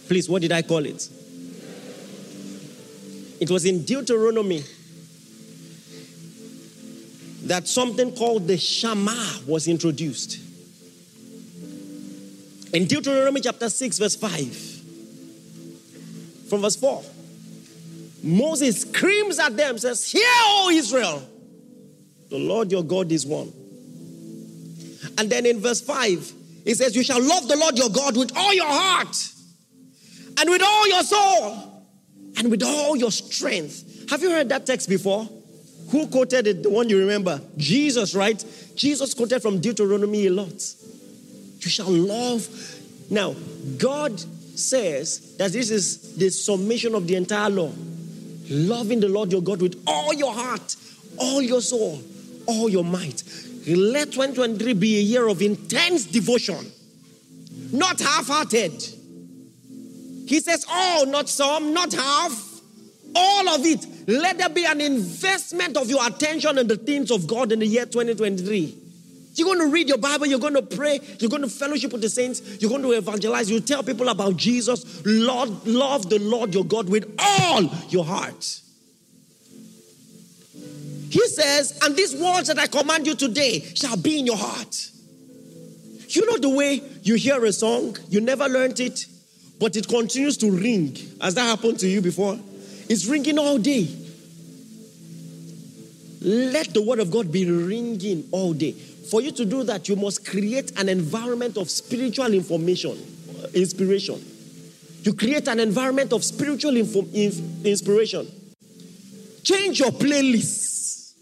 Please, 0.08 0.30
what 0.30 0.42
did 0.42 0.54
I 0.54 0.62
call 0.62 0.86
it? 0.86 1.10
It 3.42 3.50
was 3.50 3.66
in 3.66 3.84
Deuteronomy 3.84 4.64
that 7.44 7.68
something 7.68 8.16
called 8.16 8.48
the 8.48 8.58
Shema 8.58 9.40
was 9.46 9.68
introduced. 9.68 10.40
In 12.74 12.86
Deuteronomy 12.86 13.42
chapter 13.42 13.70
6, 13.70 14.00
verse 14.00 14.16
5 14.16 14.82
from 16.52 16.62
verse 16.62 16.76
4. 16.76 17.04
Moses 18.24 18.82
screams 18.82 19.40
at 19.40 19.56
them, 19.56 19.78
says, 19.78 20.12
Hear, 20.12 20.22
O 20.26 20.70
Israel, 20.72 21.24
the 22.30 22.38
Lord 22.38 22.72
your 22.72 22.84
God 22.84 23.12
is 23.12 23.26
one. 23.26 23.52
And 25.18 25.30
then 25.30 25.46
in 25.46 25.60
verse 25.60 25.82
5, 25.82 26.34
he 26.66 26.74
says, 26.74 26.96
You 26.96 27.04
shall 27.04 27.22
love 27.22 27.48
the 27.48 27.56
Lord 27.56 27.78
your 27.78 27.90
God 27.90 28.18
with 28.18 28.36
all 28.36 28.54
your 28.54 28.68
heart, 28.68 29.16
and 30.38 30.50
with 30.50 30.62
all 30.62 30.88
your 30.90 31.04
soul, 31.04 31.86
and 32.38 32.52
with 32.52 32.64
all 32.64 32.96
your 32.96 33.12
strength. 33.12 34.10
Have 34.10 34.22
you 34.22 34.30
heard 34.32 34.50
that 34.50 34.66
text 34.66 34.90
before? 34.90 35.28
Who 35.90 36.08
quoted 36.08 36.48
it? 36.48 36.64
The 36.64 36.70
one 36.70 36.90
you 36.90 37.00
remember? 37.00 37.42
Jesus, 37.58 38.14
right? 38.14 38.44
Jesus 38.76 39.14
quoted 39.14 39.42
from 39.42 39.60
Deuteronomy 39.60 40.28
a 40.28 40.32
lot. 40.32 40.62
You 41.62 41.70
shall 41.70 41.92
love. 41.92 42.48
Now, 43.10 43.36
God 43.78 44.20
says 44.58 45.36
that 45.38 45.52
this 45.52 45.70
is 45.70 46.16
the 46.18 46.30
summation 46.30 46.96
of 46.96 47.08
the 47.08 47.16
entire 47.16 47.50
law. 47.50 47.72
Loving 48.50 49.00
the 49.00 49.10
Lord 49.10 49.32
your 49.32 49.42
God 49.42 49.62
with 49.62 49.82
all 49.88 50.14
your 50.14 50.34
heart, 50.34 50.76
all 51.18 51.42
your 51.42 51.62
soul, 51.62 52.02
all 52.48 52.68
your 52.68 52.84
might. 52.84 53.24
Let 53.68 54.12
2023 54.12 54.74
be 54.74 54.98
a 54.98 55.02
year 55.02 55.28
of 55.28 55.42
intense 55.42 56.06
devotion, 56.06 56.72
not 57.72 58.00
half 58.00 58.28
hearted. 58.28 58.74
He 60.26 60.40
says, 60.40 60.66
all, 60.70 61.06
not 61.06 61.30
some, 61.30 61.74
not 61.74 61.94
half, 61.94 62.62
all 63.16 63.50
of 63.50 63.66
it. 63.66 63.86
Let 64.08 64.38
there 64.38 64.50
be 64.50 64.66
an 64.66 64.82
investment 64.82 65.78
of 65.78 65.90
your 65.90 66.06
attention 66.06 66.58
in 66.58 66.68
the 66.68 66.78
things 66.78 67.12
of 67.12 67.28
God 67.28 67.52
in 67.52 67.60
the 67.60 67.68
year 67.68 67.86
2023. 67.86 68.81
You're 69.34 69.46
going 69.46 69.60
to 69.60 69.74
read 69.74 69.88
your 69.88 69.98
Bible, 69.98 70.26
you're 70.28 70.40
going 70.40 70.56
to 70.56 70.62
pray, 70.62 71.00
you're 71.20 71.30
going 71.30 71.42
to 71.42 71.50
fellowship 71.50 71.94
with 71.94 72.02
the 72.02 72.10
saints, 72.10 72.62
you're 72.62 72.70
going 72.70 72.82
to 72.82 72.92
evangelize, 72.92 73.50
you 73.50 73.62
tell 73.62 73.82
people 73.82 74.10
about 74.10 74.36
Jesus. 74.36 75.06
Lord, 75.06 75.66
love 75.66 76.10
the 76.10 76.20
Lord 76.20 76.54
your 76.54 76.66
God 76.66 76.90
with 76.90 77.14
all 77.18 77.64
your 77.90 78.04
heart. 78.04 78.62
He 81.10 81.28
says, 81.28 81.80
and 81.84 81.96
these 81.96 82.16
words 82.16 82.48
that 82.48 82.60
I 82.60 82.68
command 82.68 83.08
you 83.08 83.16
today 83.16 83.60
shall 83.76 83.98
be 83.98 84.20
in 84.20 84.26
your 84.26 84.38
heart. 84.38 84.90
You 86.08 86.26
know 86.26 86.38
the 86.38 86.50
way 86.50 86.82
you 87.04 87.16
hear 87.16 87.44
a 87.46 87.54
song, 87.54 87.98
you 88.10 88.22
never 88.22 88.48
learned 88.48 88.80
it, 88.80 89.06
but 89.60 89.76
it 89.76 89.88
continues 89.88 90.38
to 90.38 90.52
ring. 90.52 90.98
Has 91.22 91.36
that 91.36 91.44
happened 91.44 91.80
to 91.80 91.88
you 91.88 92.02
before? 92.02 92.38
It's 92.90 93.06
ringing 93.06 93.40
all 93.40 93.58
day. 93.58 93.88
Let 96.22 96.74
the 96.74 96.82
word 96.82 97.00
of 97.00 97.10
God 97.10 97.32
be 97.32 97.50
ringing 97.50 98.28
all 98.32 98.54
day. 98.54 98.76
For 99.12 99.20
you 99.22 99.32
to 99.34 99.44
do 99.44 99.64
that, 99.64 99.90
you 99.90 99.98
must 99.98 100.26
create 100.26 100.80
an 100.80 100.88
environment 100.88 101.58
of 101.58 101.70
spiritual 101.70 102.34
information, 102.34 102.98
inspiration. 103.54 104.24
You 105.04 105.14
create 105.14 105.50
an 105.50 105.60
environment 105.60 106.14
of 106.14 106.24
spiritual 106.24 106.78
info, 106.78 107.02
inspiration. 107.66 108.26
Change 109.44 109.82
your 109.82 109.92
playlists. 109.92 111.14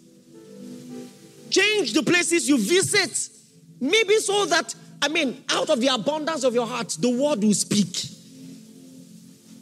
Change 1.50 1.94
the 1.94 2.04
places 2.04 2.48
you 2.48 2.60
visit. 2.60 3.28
Maybe 3.82 4.18
so 4.18 4.46
that, 4.46 4.76
I 5.02 5.08
mean, 5.08 5.44
out 5.50 5.72
of 5.72 5.82
the 5.82 5.88
abundance 5.88 6.44
of 6.44 6.54
your 6.54 6.68
heart, 6.68 6.96
the 7.00 7.10
word 7.10 7.44
will 7.44 7.56
speak. 7.56 8.06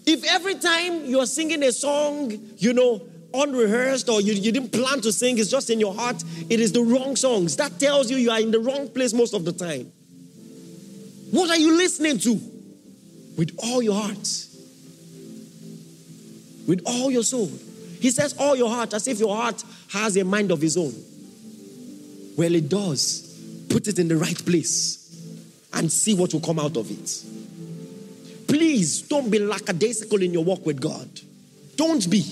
If 0.06 0.26
every 0.26 0.56
time 0.56 1.06
you 1.06 1.22
are 1.22 1.26
singing 1.26 1.64
a 1.64 1.72
song, 1.72 2.38
you 2.58 2.74
know, 2.74 3.04
unrehearsed 3.34 4.10
or 4.10 4.22
you, 4.22 4.34
you 4.34 4.52
didn't 4.52 4.72
plan 4.72 5.02
to 5.02 5.12
sing, 5.12 5.38
it's 5.38 5.50
just 5.50 5.70
in 5.70 5.80
your 5.80 5.94
heart, 5.94 6.24
it 6.50 6.60
is 6.60 6.72
the 6.72 6.82
wrong 6.82 7.16
songs. 7.16 7.56
That 7.58 7.80
tells 7.80 8.10
you 8.10 8.18
you 8.18 8.32
are 8.32 8.40
in 8.40 8.52
the 8.52 8.60
wrong 8.60 8.90
place 8.90 9.14
most 9.14 9.34
of 9.34 9.46
the 9.46 9.52
time. 9.52 9.92
What 11.32 11.50
are 11.50 11.58
you 11.58 11.76
listening 11.76 12.20
to? 12.20 12.40
With 13.38 13.58
all 13.64 13.84
your 13.84 14.02
heart, 14.02 14.28
with 16.68 16.82
all 16.86 17.12
your 17.12 17.24
soul. 17.24 17.52
He 18.00 18.10
says, 18.12 18.36
all 18.40 18.56
your 18.56 18.70
heart, 18.70 18.94
as 18.94 19.08
if 19.08 19.20
your 19.20 19.36
heart 19.36 19.64
has 19.92 20.18
a 20.18 20.24
mind 20.24 20.52
of 20.52 20.64
its 20.64 20.78
own. 20.78 20.94
Well, 22.38 22.54
it 22.56 22.70
does. 22.70 23.66
Put 23.70 23.88
it 23.88 24.00
in 24.00 24.08
the 24.08 24.16
right 24.16 24.38
place 24.46 25.04
and 25.74 25.92
see 25.92 26.14
what 26.14 26.34
will 26.34 26.42
come 26.42 26.60
out 26.60 26.78
of 26.78 26.90
it. 26.90 28.48
Please 28.48 29.02
don't 29.02 29.30
be 29.30 29.40
lackadaisical 29.40 30.22
in 30.22 30.34
your 30.34 30.44
walk 30.44 30.66
with 30.66 30.80
God. 30.80 31.10
Don't 31.76 32.10
be. 32.10 32.24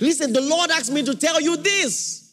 Listen, 0.00 0.32
the 0.32 0.40
Lord 0.40 0.70
asked 0.70 0.90
me 0.90 1.02
to 1.04 1.14
tell 1.14 1.40
you 1.40 1.58
this. 1.58 2.32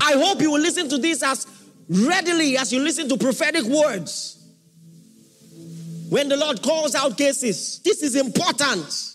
I 0.00 0.12
hope 0.12 0.42
you 0.42 0.50
will 0.50 0.60
listen 0.60 0.88
to 0.90 0.98
this 0.98 1.22
as 1.22 1.46
readily 1.88 2.58
as 2.58 2.72
you 2.72 2.80
listen 2.80 3.08
to 3.08 3.16
prophetic 3.16 3.64
words. 3.64 4.42
When 6.10 6.28
the 6.28 6.36
Lord 6.36 6.62
calls 6.62 6.94
out 6.94 7.16
cases, 7.16 7.80
this 7.82 8.02
is 8.02 8.14
important. 8.14 9.14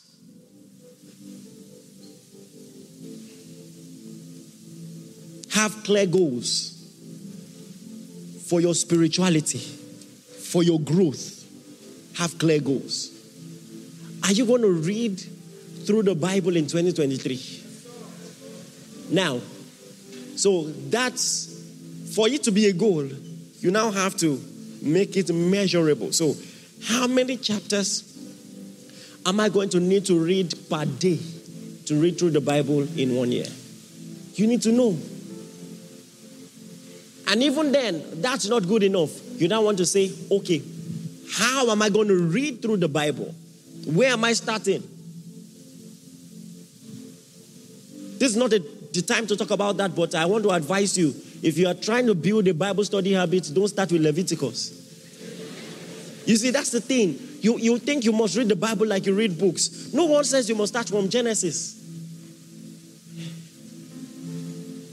Have 5.52 5.84
clear 5.84 6.08
goals 6.08 6.76
for 8.48 8.62
your 8.62 8.74
spirituality, 8.74 9.60
for 9.60 10.64
your 10.64 10.80
growth. 10.80 11.36
Have 12.16 12.40
clear 12.40 12.60
goals. 12.60 13.19
Are 14.30 14.32
you 14.32 14.46
going 14.46 14.62
to 14.62 14.72
read 14.72 15.20
through 15.88 16.04
the 16.04 16.14
Bible 16.14 16.56
in 16.56 16.68
2023? 16.68 17.64
Now, 19.10 19.40
so 20.36 20.66
that's 20.66 22.14
for 22.14 22.28
it 22.28 22.44
to 22.44 22.52
be 22.52 22.68
a 22.68 22.74
goal, 22.74 23.06
you 23.60 23.72
now 23.72 23.90
have 23.90 24.16
to 24.18 24.40
make 24.84 25.18
it 25.18 25.34
measurable. 25.34 26.14
So, 26.14 26.36
how 26.86 27.08
many 27.08 27.38
chapters 27.38 28.04
am 29.26 29.40
I 29.40 29.50
going 29.50 29.70
to 29.70 29.80
need 29.80 30.06
to 30.06 30.24
read 30.24 30.54
per 30.70 30.86
day 30.86 31.18
to 31.88 32.00
read 32.00 32.20
through 32.20 32.30
the 32.30 32.42
Bible 32.42 32.82
in 33.00 33.16
one 33.16 33.32
year? 33.32 33.48
You 34.36 34.46
need 34.46 34.62
to 34.62 34.72
know. 34.72 34.96
And 37.30 37.42
even 37.42 37.72
then, 37.72 38.22
that's 38.22 38.48
not 38.48 38.68
good 38.68 38.84
enough. 38.84 39.10
You 39.42 39.48
now 39.48 39.64
want 39.64 39.80
to 39.80 39.88
say, 39.88 40.12
okay, 40.32 40.62
how 41.32 41.72
am 41.72 41.82
I 41.82 41.90
going 41.90 42.10
to 42.10 42.28
read 42.28 42.62
through 42.62 42.78
the 42.78 42.88
Bible? 42.88 43.34
Where 43.86 44.12
am 44.12 44.24
I 44.24 44.34
starting? 44.34 44.84
This 48.18 48.32
is 48.32 48.36
not 48.36 48.52
a, 48.52 48.60
the 48.60 49.02
time 49.02 49.26
to 49.28 49.38
talk 49.38 49.52
about 49.52 49.78
that, 49.78 49.96
but 49.96 50.14
I 50.14 50.26
want 50.26 50.44
to 50.44 50.52
advise 50.52 50.98
you 50.98 51.14
if 51.42 51.58
you 51.58 51.68
are 51.68 51.74
trying 51.74 52.06
to 52.08 52.16
build 52.16 52.48
a 52.48 52.54
Bible 52.54 52.84
study 52.84 53.14
habit, 53.14 53.50
don't 53.54 53.68
start 53.68 53.92
with 53.92 54.02
Leviticus. 54.02 54.76
You 56.26 56.36
see, 56.36 56.52
that's 56.52 56.72
the 56.72 56.82
thing. 56.82 57.18
You, 57.42 57.58
you 57.58 57.78
think 57.80 58.04
you 58.04 58.12
must 58.12 58.36
read 58.36 58.50
the 58.50 58.56
Bible 58.56 58.86
like 58.86 59.06
you 59.06 59.16
read 59.16 59.40
books. 59.40 59.94
No 59.94 60.06
one 60.06 60.24
says 60.26 60.50
you 60.50 60.56
must 60.56 60.74
start 60.74 60.90
from 60.90 61.10
Genesis. 61.10 61.76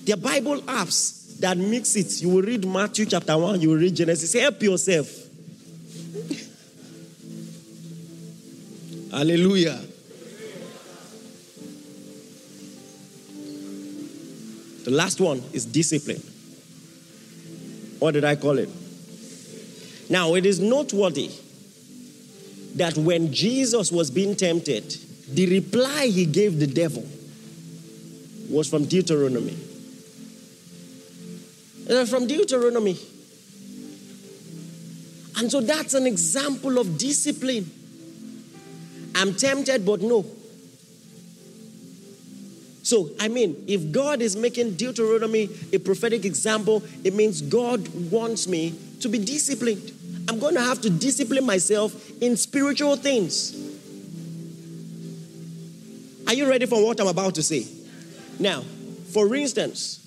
There 0.05 0.14
are 0.14 0.20
Bible 0.20 0.62
apps 0.62 1.38
that 1.40 1.59
mix 1.59 1.96
it. 1.96 2.22
You 2.22 2.29
will 2.29 2.42
read 2.42 2.64
Matthew 2.64 3.07
chapter 3.07 3.37
1, 3.37 3.61
you 3.61 3.70
will 3.70 3.77
read 3.77 3.96
Genesis. 3.96 4.33
Help 4.40 4.62
yourself. 4.62 5.25
Hallelujah. 9.11 9.81
The 14.85 14.90
last 14.90 15.21
one 15.21 15.42
is 15.53 15.64
discipline. 15.64 16.23
What 17.99 18.12
did 18.12 18.25
I 18.25 18.37
call 18.37 18.59
it? 18.59 18.69
Now, 20.09 20.35
it 20.35 20.47
is 20.47 20.61
noteworthy 20.61 21.31
that 22.77 22.97
when 22.97 23.33
Jesus 23.33 23.90
was 23.90 24.11
being 24.11 24.37
tempted, 24.37 24.97
the 25.29 25.47
reply 25.47 26.07
he 26.07 26.27
gave 26.27 26.61
the 26.61 26.66
devil 26.66 27.05
was 28.49 28.69
from 28.69 28.85
Deuteronomy. 28.85 29.57
From 32.07 32.27
Deuteronomy. 32.27 32.97
And 35.38 35.51
so 35.51 35.61
that's 35.61 35.95
an 35.95 36.07
example 36.07 36.79
of 36.79 36.97
discipline. 36.97 37.71
I'm 39.16 39.35
tempted, 39.35 39.85
but 39.85 40.02
no. 40.02 40.24
So, 42.83 43.11
I 43.18 43.26
mean, 43.26 43.64
if 43.66 43.90
God 43.90 44.22
is 44.22 44.37
making 44.37 44.74
Deuteronomy 44.74 45.48
a 45.72 45.79
prophetic 45.79 46.24
example, 46.24 46.85
it 47.02 47.14
means 47.14 47.42
God 47.42 47.88
wants 48.12 48.46
me 48.46 48.79
to 49.00 49.09
be 49.09 49.18
disciplined. 49.18 49.90
I'm 50.29 50.38
going 50.38 50.55
to 50.55 50.61
have 50.61 50.81
to 50.83 50.90
discipline 50.90 51.44
myself 51.44 52.11
in 52.22 52.37
spiritual 52.37 52.94
things. 52.96 53.57
Are 56.29 56.35
you 56.35 56.48
ready 56.48 56.66
for 56.66 56.85
what 56.85 57.00
I'm 57.00 57.09
about 57.09 57.35
to 57.37 57.42
say? 57.42 57.66
Now, 58.38 58.62
for 59.12 59.35
instance, 59.35 60.02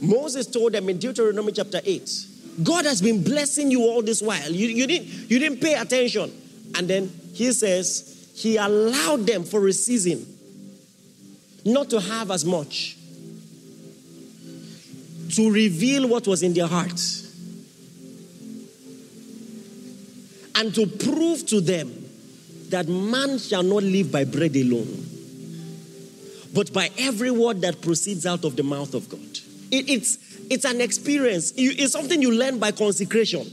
Moses 0.00 0.46
told 0.46 0.72
them 0.72 0.88
in 0.88 0.98
Deuteronomy 0.98 1.52
chapter 1.52 1.80
8, 1.84 2.26
God 2.62 2.84
has 2.84 3.00
been 3.00 3.24
blessing 3.24 3.70
you 3.70 3.82
all 3.82 4.02
this 4.02 4.20
while. 4.20 4.50
You, 4.50 4.68
you, 4.68 4.86
didn't, 4.86 5.30
you 5.30 5.38
didn't 5.38 5.60
pay 5.60 5.74
attention. 5.74 6.30
And 6.76 6.86
then 6.86 7.10
he 7.42 7.52
says, 7.52 8.32
He 8.36 8.56
allowed 8.56 9.26
them 9.26 9.44
for 9.44 9.66
a 9.66 9.72
season 9.72 10.26
not 11.64 11.90
to 11.90 12.00
have 12.00 12.30
as 12.30 12.44
much, 12.44 12.96
to 15.30 15.50
reveal 15.50 16.08
what 16.08 16.26
was 16.26 16.42
in 16.42 16.54
their 16.54 16.66
hearts, 16.66 17.20
and 20.54 20.74
to 20.74 20.86
prove 20.86 21.46
to 21.46 21.60
them 21.60 21.92
that 22.68 22.88
man 22.88 23.38
shall 23.38 23.62
not 23.62 23.82
live 23.82 24.10
by 24.10 24.24
bread 24.24 24.56
alone, 24.56 25.06
but 26.52 26.72
by 26.72 26.90
every 26.98 27.30
word 27.30 27.60
that 27.60 27.80
proceeds 27.80 28.26
out 28.26 28.44
of 28.44 28.56
the 28.56 28.62
mouth 28.62 28.94
of 28.94 29.08
God. 29.08 29.20
It, 29.70 29.88
it's, 29.88 30.18
it's 30.50 30.64
an 30.64 30.80
experience, 30.80 31.52
it's 31.56 31.92
something 31.92 32.20
you 32.20 32.32
learn 32.32 32.58
by 32.58 32.72
consecration. 32.72 33.46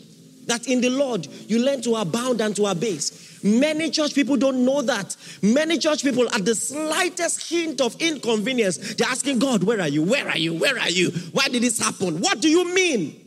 That 0.48 0.68
in 0.68 0.82
the 0.82 0.90
Lord, 0.90 1.28
you 1.48 1.60
learn 1.60 1.82
to 1.84 1.96
abound 1.96 2.42
and 2.42 2.56
to 2.56 2.66
abase. 2.66 3.09
Many 3.42 3.90
church 3.90 4.14
people 4.14 4.38
don't 4.38 4.66
know 4.66 4.82
that. 4.82 5.16
Many 5.42 5.78
church 5.78 6.04
people, 6.04 6.28
at 6.34 6.46
the 6.46 6.56
slightest 6.56 7.50
hint 7.50 7.82
of 7.82 7.96
inconvenience, 8.02 8.96
they're 8.96 9.08
asking 9.08 9.40
God, 9.40 9.64
Where 9.64 9.80
are 9.80 9.88
you? 9.88 10.04
Where 10.04 10.28
are 10.28 10.38
you? 10.38 10.54
Where 10.56 10.78
are 10.78 10.90
you? 10.90 11.12
Why 11.32 11.48
did 11.48 11.64
this 11.64 11.80
happen? 11.80 12.20
What 12.20 12.42
do 12.42 12.50
you 12.50 12.74
mean? 12.74 13.26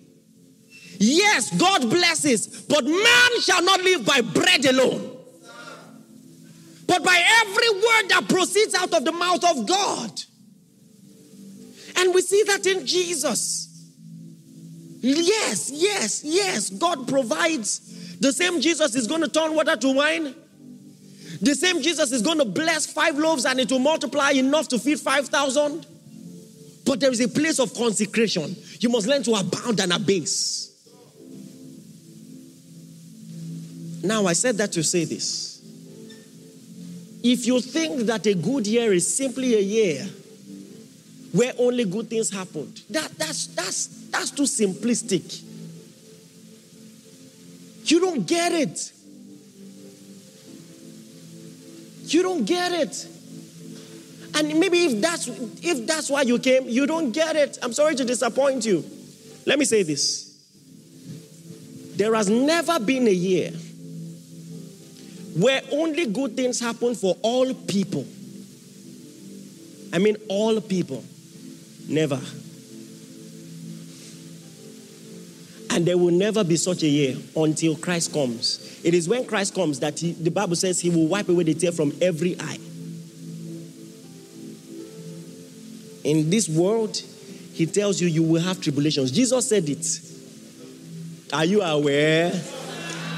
Yes, 0.98 1.56
God 1.56 1.90
blesses, 1.90 2.62
but 2.62 2.84
man 2.84 3.40
shall 3.40 3.62
not 3.62 3.80
live 3.82 4.04
by 4.06 4.20
bread 4.20 4.64
alone, 4.66 5.16
but 6.86 7.02
by 7.02 7.24
every 7.42 7.70
word 7.70 8.08
that 8.10 8.26
proceeds 8.28 8.74
out 8.74 8.92
of 8.94 9.04
the 9.04 9.12
mouth 9.12 9.42
of 9.44 9.66
God. 9.66 10.22
And 11.96 12.14
we 12.14 12.20
see 12.20 12.44
that 12.44 12.66
in 12.66 12.86
Jesus. 12.86 13.68
Yes, 15.00 15.70
yes, 15.74 16.22
yes. 16.24 16.70
God 16.70 17.08
provides. 17.08 17.80
The 18.22 18.32
same 18.32 18.60
Jesus 18.60 18.94
is 18.94 19.08
going 19.08 19.22
to 19.22 19.28
turn 19.28 19.52
water 19.52 19.74
to 19.74 19.92
wine. 19.96 20.32
The 21.40 21.56
same 21.56 21.82
Jesus 21.82 22.12
is 22.12 22.22
going 22.22 22.38
to 22.38 22.44
bless 22.44 22.86
five 22.86 23.18
loaves 23.18 23.44
and 23.44 23.58
it 23.58 23.68
will 23.68 23.80
multiply 23.80 24.30
enough 24.30 24.68
to 24.68 24.78
feed 24.78 25.00
5,000. 25.00 25.84
But 26.86 27.00
there 27.00 27.10
is 27.10 27.20
a 27.20 27.26
place 27.26 27.58
of 27.58 27.74
consecration. 27.74 28.54
You 28.78 28.90
must 28.90 29.08
learn 29.08 29.24
to 29.24 29.32
abound 29.34 29.80
and 29.80 29.92
abase. 29.92 30.70
Now, 34.04 34.26
I 34.26 34.34
said 34.34 34.56
that 34.58 34.70
to 34.72 34.84
say 34.84 35.04
this. 35.04 35.60
If 37.24 37.44
you 37.44 37.60
think 37.60 38.02
that 38.02 38.24
a 38.26 38.34
good 38.34 38.68
year 38.68 38.92
is 38.92 39.16
simply 39.16 39.56
a 39.56 39.60
year 39.60 40.06
where 41.32 41.54
only 41.58 41.86
good 41.86 42.08
things 42.08 42.30
happened, 42.30 42.82
that, 42.90 43.18
that's, 43.18 43.48
that's, 43.48 43.86
that's 44.10 44.30
too 44.30 44.44
simplistic. 44.44 45.42
You 47.84 48.00
don't 48.00 48.26
get 48.26 48.52
it. 48.52 48.92
You 52.04 52.22
don't 52.22 52.44
get 52.44 52.72
it. 52.72 53.06
And 54.34 54.58
maybe 54.58 54.84
if 54.86 55.00
that's 55.00 55.28
if 55.28 55.86
that's 55.86 56.08
why 56.08 56.22
you 56.22 56.38
came, 56.38 56.68
you 56.68 56.86
don't 56.86 57.12
get 57.12 57.36
it. 57.36 57.58
I'm 57.62 57.72
sorry 57.72 57.94
to 57.96 58.04
disappoint 58.04 58.64
you. 58.64 58.84
Let 59.46 59.58
me 59.58 59.64
say 59.64 59.82
this. 59.82 60.28
There 61.96 62.14
has 62.14 62.30
never 62.30 62.80
been 62.80 63.06
a 63.06 63.12
year 63.12 63.50
where 65.36 65.62
only 65.72 66.06
good 66.06 66.36
things 66.36 66.60
happen 66.60 66.94
for 66.94 67.16
all 67.22 67.52
people. 67.52 68.06
I 69.92 69.98
mean 69.98 70.16
all 70.28 70.60
people. 70.60 71.04
Never. 71.88 72.20
And 75.74 75.86
there 75.86 75.96
will 75.96 76.12
never 76.12 76.44
be 76.44 76.56
such 76.56 76.82
a 76.82 76.86
year 76.86 77.16
until 77.34 77.74
Christ 77.76 78.12
comes. 78.12 78.80
It 78.84 78.92
is 78.92 79.08
when 79.08 79.24
Christ 79.24 79.54
comes 79.54 79.80
that 79.80 79.98
he, 79.98 80.12
the 80.12 80.30
Bible 80.30 80.54
says 80.54 80.78
he 80.78 80.90
will 80.90 81.06
wipe 81.06 81.30
away 81.30 81.44
the 81.44 81.54
tear 81.54 81.72
from 81.72 81.94
every 82.02 82.38
eye. 82.38 82.58
In 86.04 86.28
this 86.28 86.46
world, 86.48 87.00
he 87.54 87.64
tells 87.64 88.02
you 88.02 88.08
you 88.08 88.22
will 88.22 88.42
have 88.42 88.60
tribulations. 88.60 89.10
Jesus 89.10 89.48
said 89.48 89.66
it. 89.68 89.86
Are 91.32 91.46
you 91.46 91.62
aware? 91.62 92.32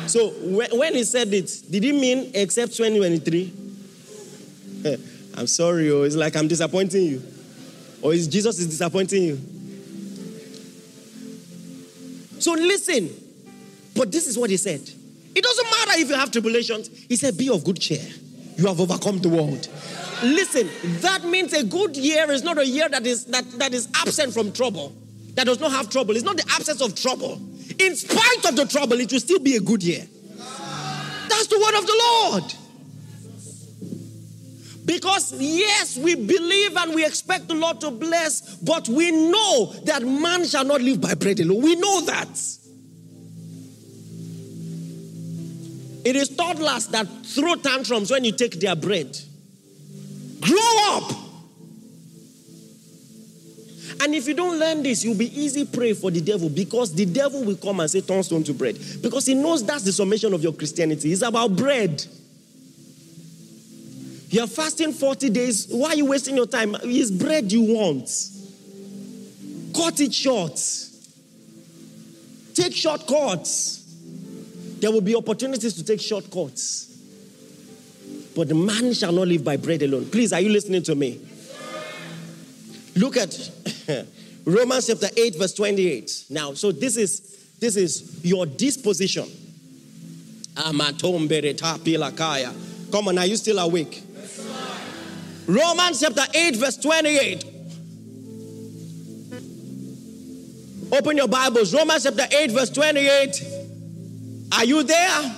So 0.06 0.28
when 0.28 0.94
he 0.94 1.02
said 1.02 1.34
it, 1.34 1.50
did 1.68 1.82
he 1.82 1.90
mean 1.92 2.30
except 2.34 2.76
2023? 2.76 3.52
I'm 5.36 5.48
sorry, 5.48 5.90
oh, 5.90 6.02
it's 6.02 6.14
like 6.14 6.36
I'm 6.36 6.46
disappointing 6.46 7.04
you. 7.04 7.22
Or 8.00 8.14
is 8.14 8.28
Jesus 8.28 8.60
is 8.60 8.68
disappointing 8.68 9.22
you? 9.24 9.40
So 12.44 12.52
listen. 12.52 13.08
But 13.96 14.12
this 14.12 14.26
is 14.26 14.36
what 14.36 14.50
he 14.50 14.58
said. 14.58 14.82
It 15.34 15.42
doesn't 15.42 15.64
matter 15.64 15.92
if 16.02 16.10
you 16.10 16.14
have 16.14 16.30
tribulations. 16.30 16.90
He 17.08 17.16
said, 17.16 17.38
Be 17.38 17.48
of 17.48 17.64
good 17.64 17.80
cheer. 17.80 18.06
You 18.58 18.66
have 18.66 18.82
overcome 18.82 19.20
the 19.20 19.30
world. 19.30 19.66
Listen, 20.22 20.68
that 21.00 21.24
means 21.24 21.54
a 21.54 21.64
good 21.64 21.96
year 21.96 22.30
is 22.30 22.42
not 22.42 22.58
a 22.58 22.66
year 22.66 22.86
that 22.90 23.06
is 23.06 23.24
that, 23.26 23.50
that 23.52 23.72
is 23.72 23.88
absent 23.94 24.34
from 24.34 24.52
trouble, 24.52 24.94
that 25.36 25.46
does 25.46 25.58
not 25.58 25.72
have 25.72 25.88
trouble. 25.88 26.16
It's 26.16 26.24
not 26.24 26.36
the 26.36 26.44
absence 26.54 26.82
of 26.82 26.94
trouble. 26.94 27.40
In 27.78 27.96
spite 27.96 28.44
of 28.46 28.56
the 28.56 28.66
trouble, 28.66 29.00
it 29.00 29.10
will 29.10 29.20
still 29.20 29.40
be 29.40 29.56
a 29.56 29.60
good 29.60 29.82
year. 29.82 30.04
That's 30.36 31.46
the 31.46 31.58
word 31.58 31.78
of 31.78 31.86
the 31.86 31.96
Lord. 31.98 32.54
Because, 34.84 35.32
yes, 35.32 35.96
we 35.96 36.14
believe 36.14 36.76
and 36.76 36.94
we 36.94 37.04
expect 37.06 37.48
the 37.48 37.54
Lord 37.54 37.80
to 37.80 37.90
bless, 37.90 38.56
but 38.56 38.88
we 38.88 39.10
know 39.10 39.72
that 39.84 40.02
man 40.02 40.44
shall 40.44 40.64
not 40.64 40.82
live 40.82 41.00
by 41.00 41.14
bread 41.14 41.40
alone. 41.40 41.62
We 41.62 41.76
know 41.76 42.02
that. 42.02 42.28
It 46.04 46.16
is 46.16 46.28
toddlers 46.28 46.88
that 46.88 47.06
throw 47.24 47.54
tantrums 47.56 48.10
when 48.10 48.24
you 48.24 48.32
take 48.32 48.60
their 48.60 48.76
bread. 48.76 49.18
Grow 50.40 50.78
up. 50.88 51.12
And 54.02 54.14
if 54.14 54.28
you 54.28 54.34
don't 54.34 54.58
learn 54.58 54.82
this, 54.82 55.02
you'll 55.02 55.16
be 55.16 55.32
easy 55.40 55.64
prey 55.64 55.94
for 55.94 56.10
the 56.10 56.20
devil 56.20 56.50
because 56.50 56.92
the 56.92 57.06
devil 57.06 57.42
will 57.42 57.56
come 57.56 57.80
and 57.80 57.90
say, 57.90 58.02
turn 58.02 58.22
stone 58.22 58.44
to 58.44 58.52
bread. 58.52 58.78
Because 59.00 59.24
he 59.24 59.34
knows 59.34 59.64
that's 59.64 59.84
the 59.84 59.92
summation 59.92 60.34
of 60.34 60.42
your 60.42 60.52
Christianity. 60.52 61.10
It's 61.10 61.22
about 61.22 61.56
bread. 61.56 62.04
You're 64.34 64.48
fasting 64.48 64.92
40 64.92 65.30
days. 65.30 65.68
Why 65.70 65.90
are 65.90 65.94
you 65.94 66.06
wasting 66.06 66.34
your 66.34 66.48
time? 66.48 66.76
It's 66.82 67.12
bread 67.12 67.52
you 67.52 67.72
want. 67.72 68.10
Cut 69.72 70.00
it 70.00 70.12
short. 70.12 70.60
Take 72.52 72.74
shortcuts. 72.74 73.84
There 74.80 74.90
will 74.90 75.02
be 75.02 75.14
opportunities 75.14 75.74
to 75.74 75.84
take 75.84 76.00
shortcuts. 76.00 76.86
But 78.34 78.48
the 78.48 78.56
man 78.56 78.92
shall 78.94 79.12
not 79.12 79.28
live 79.28 79.44
by 79.44 79.56
bread 79.56 79.82
alone. 79.82 80.06
Please, 80.06 80.32
are 80.32 80.40
you 80.40 80.48
listening 80.48 80.82
to 80.82 80.96
me? 80.96 81.20
Look 82.96 83.16
at 83.16 83.50
Romans 84.44 84.88
chapter 84.88 85.10
8, 85.16 85.38
verse 85.38 85.54
28. 85.54 86.24
Now, 86.30 86.54
so 86.54 86.72
this 86.72 86.96
is 86.96 87.54
this 87.60 87.76
is 87.76 88.24
your 88.24 88.46
disposition. 88.46 89.28
Come 90.56 90.80
on, 93.08 93.18
are 93.18 93.26
you 93.26 93.36
still 93.36 93.60
awake? 93.60 94.03
Romans 95.46 96.00
chapter 96.00 96.24
8, 96.32 96.56
verse 96.56 96.76
28. 96.78 97.44
Open 100.92 101.16
your 101.16 101.28
Bibles. 101.28 101.74
Romans 101.74 102.04
chapter 102.04 102.24
8, 102.30 102.50
verse 102.50 102.70
28. 102.70 103.44
Are 104.52 104.64
you 104.64 104.82
there? 104.82 105.36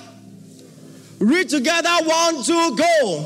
Read 1.18 1.48
together. 1.48 1.88
One, 2.04 2.42
two, 2.42 2.76
go. 2.76 3.20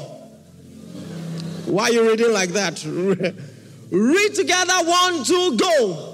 Why 1.66 1.84
are 1.84 1.92
you 1.92 2.08
reading 2.08 2.32
like 2.32 2.50
that? 2.50 2.84
Read 3.90 4.34
together. 4.34 4.72
One, 4.84 5.24
two, 5.24 5.56
go. 5.56 6.09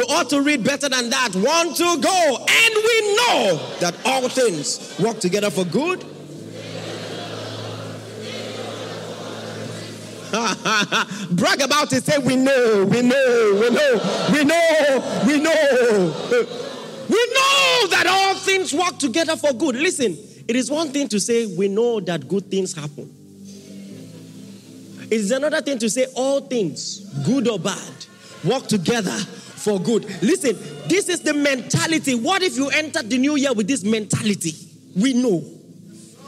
You 0.00 0.06
ought 0.06 0.30
to 0.30 0.40
read 0.40 0.64
better 0.64 0.88
than 0.88 1.10
that. 1.10 1.34
One, 1.34 1.74
two, 1.74 2.00
go. 2.00 2.38
And 2.38 2.74
we 2.74 3.16
know 3.16 3.60
that 3.80 3.94
all 4.06 4.30
things 4.30 4.98
work 4.98 5.20
together 5.20 5.50
for 5.50 5.66
good. 5.66 6.00
Brag 11.36 11.60
about 11.60 11.92
it. 11.92 12.04
Say, 12.04 12.16
we 12.16 12.36
know, 12.36 12.86
we 12.90 13.02
know, 13.02 13.58
we 13.60 13.68
know, 13.68 14.00
we 14.32 14.44
know, 14.44 15.22
we 15.26 15.38
know. 15.38 16.14
We 17.10 17.16
know 17.16 17.86
that 17.90 18.06
all 18.08 18.36
things 18.36 18.72
work 18.72 18.96
together 18.98 19.36
for 19.36 19.52
good. 19.52 19.74
Listen, 19.74 20.16
it 20.46 20.54
is 20.54 20.70
one 20.70 20.92
thing 20.92 21.08
to 21.08 21.18
say, 21.18 21.44
we 21.44 21.66
know 21.66 21.98
that 21.98 22.28
good 22.28 22.48
things 22.48 22.72
happen. 22.72 23.12
It 25.10 25.14
is 25.14 25.32
another 25.32 25.60
thing 25.60 25.80
to 25.80 25.90
say, 25.90 26.06
all 26.14 26.42
things, 26.42 27.00
good 27.26 27.48
or 27.48 27.58
bad, 27.58 28.06
work 28.44 28.68
together 28.68 29.18
for 29.60 29.78
good. 29.78 30.04
Listen, 30.22 30.56
this 30.88 31.08
is 31.08 31.20
the 31.20 31.34
mentality. 31.34 32.14
What 32.14 32.42
if 32.42 32.56
you 32.56 32.68
enter 32.70 33.02
the 33.02 33.18
new 33.18 33.36
year 33.36 33.52
with 33.52 33.68
this 33.68 33.84
mentality? 33.84 34.54
We 34.96 35.12
know. 35.12 35.44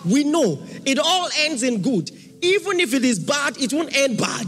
We 0.04 0.24
know. 0.24 0.62
It 0.84 0.98
all 0.98 1.28
ends 1.40 1.62
in 1.62 1.82
good. 1.82 2.10
Even 2.42 2.80
if 2.80 2.92
it 2.92 3.04
is 3.04 3.18
bad, 3.18 3.56
it 3.58 3.72
won't 3.72 3.96
end 3.96 4.18
bad. 4.18 4.46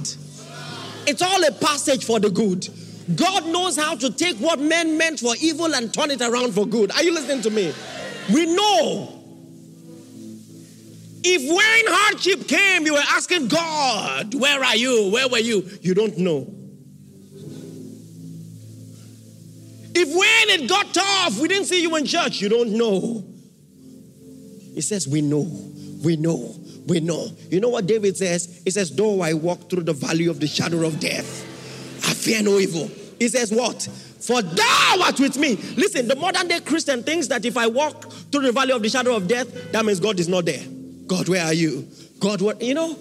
It's 1.06 1.22
all 1.22 1.44
a 1.44 1.52
passage 1.52 2.04
for 2.04 2.18
the 2.18 2.30
good. 2.30 2.68
God 3.16 3.46
knows 3.46 3.76
how 3.76 3.94
to 3.96 4.10
take 4.10 4.36
what 4.38 4.58
men 4.58 4.96
meant 4.96 5.20
for 5.20 5.34
evil 5.40 5.74
and 5.74 5.92
turn 5.92 6.10
it 6.10 6.22
around 6.22 6.52
for 6.54 6.66
good. 6.66 6.90
Are 6.92 7.02
you 7.02 7.12
listening 7.12 7.42
to 7.42 7.50
me? 7.50 7.72
We 8.32 8.46
know. 8.46 9.10
If 11.26 11.42
when 11.42 11.94
hardship 11.94 12.48
came, 12.48 12.84
you 12.84 12.94
were 12.94 13.04
asking 13.10 13.48
God, 13.48 14.34
Where 14.34 14.62
are 14.62 14.76
you? 14.76 15.10
Where 15.10 15.28
were 15.28 15.38
you? 15.38 15.68
You 15.80 15.94
don't 15.94 16.18
know. 16.18 16.63
If 19.94 20.08
when 20.08 20.60
it 20.60 20.68
got 20.68 20.92
tough, 20.92 21.38
we 21.40 21.48
didn't 21.48 21.66
see 21.66 21.82
you 21.82 21.94
in 21.96 22.04
church, 22.04 22.40
you 22.40 22.48
don't 22.48 22.72
know. 22.72 23.24
He 24.74 24.80
says, 24.80 25.06
We 25.06 25.22
know, 25.22 25.46
we 26.02 26.16
know, 26.16 26.54
we 26.86 27.00
know. 27.00 27.28
You 27.48 27.60
know 27.60 27.68
what 27.68 27.86
David 27.86 28.16
says? 28.16 28.62
He 28.64 28.70
says, 28.70 28.94
Though 28.94 29.20
I 29.20 29.34
walk 29.34 29.70
through 29.70 29.84
the 29.84 29.92
valley 29.92 30.26
of 30.26 30.40
the 30.40 30.48
shadow 30.48 30.84
of 30.84 30.98
death, 30.98 31.42
I 32.04 32.12
fear 32.12 32.42
no 32.42 32.58
evil. 32.58 32.90
He 33.18 33.28
says, 33.28 33.52
What? 33.52 33.82
For 33.82 34.42
thou 34.42 34.96
art 35.04 35.20
with 35.20 35.38
me. 35.38 35.56
Listen, 35.76 36.08
the 36.08 36.16
modern 36.16 36.48
day 36.48 36.58
Christian 36.60 37.02
thinks 37.02 37.28
that 37.28 37.44
if 37.44 37.56
I 37.56 37.66
walk 37.66 38.10
through 38.32 38.42
the 38.42 38.52
valley 38.52 38.72
of 38.72 38.82
the 38.82 38.88
shadow 38.88 39.14
of 39.14 39.28
death, 39.28 39.70
that 39.72 39.84
means 39.84 40.00
God 40.00 40.18
is 40.18 40.28
not 40.28 40.46
there. 40.46 40.64
God, 41.06 41.28
where 41.28 41.44
are 41.44 41.52
you? 41.52 41.86
God, 42.18 42.40
what? 42.40 42.60
You 42.60 42.74
know? 42.74 42.98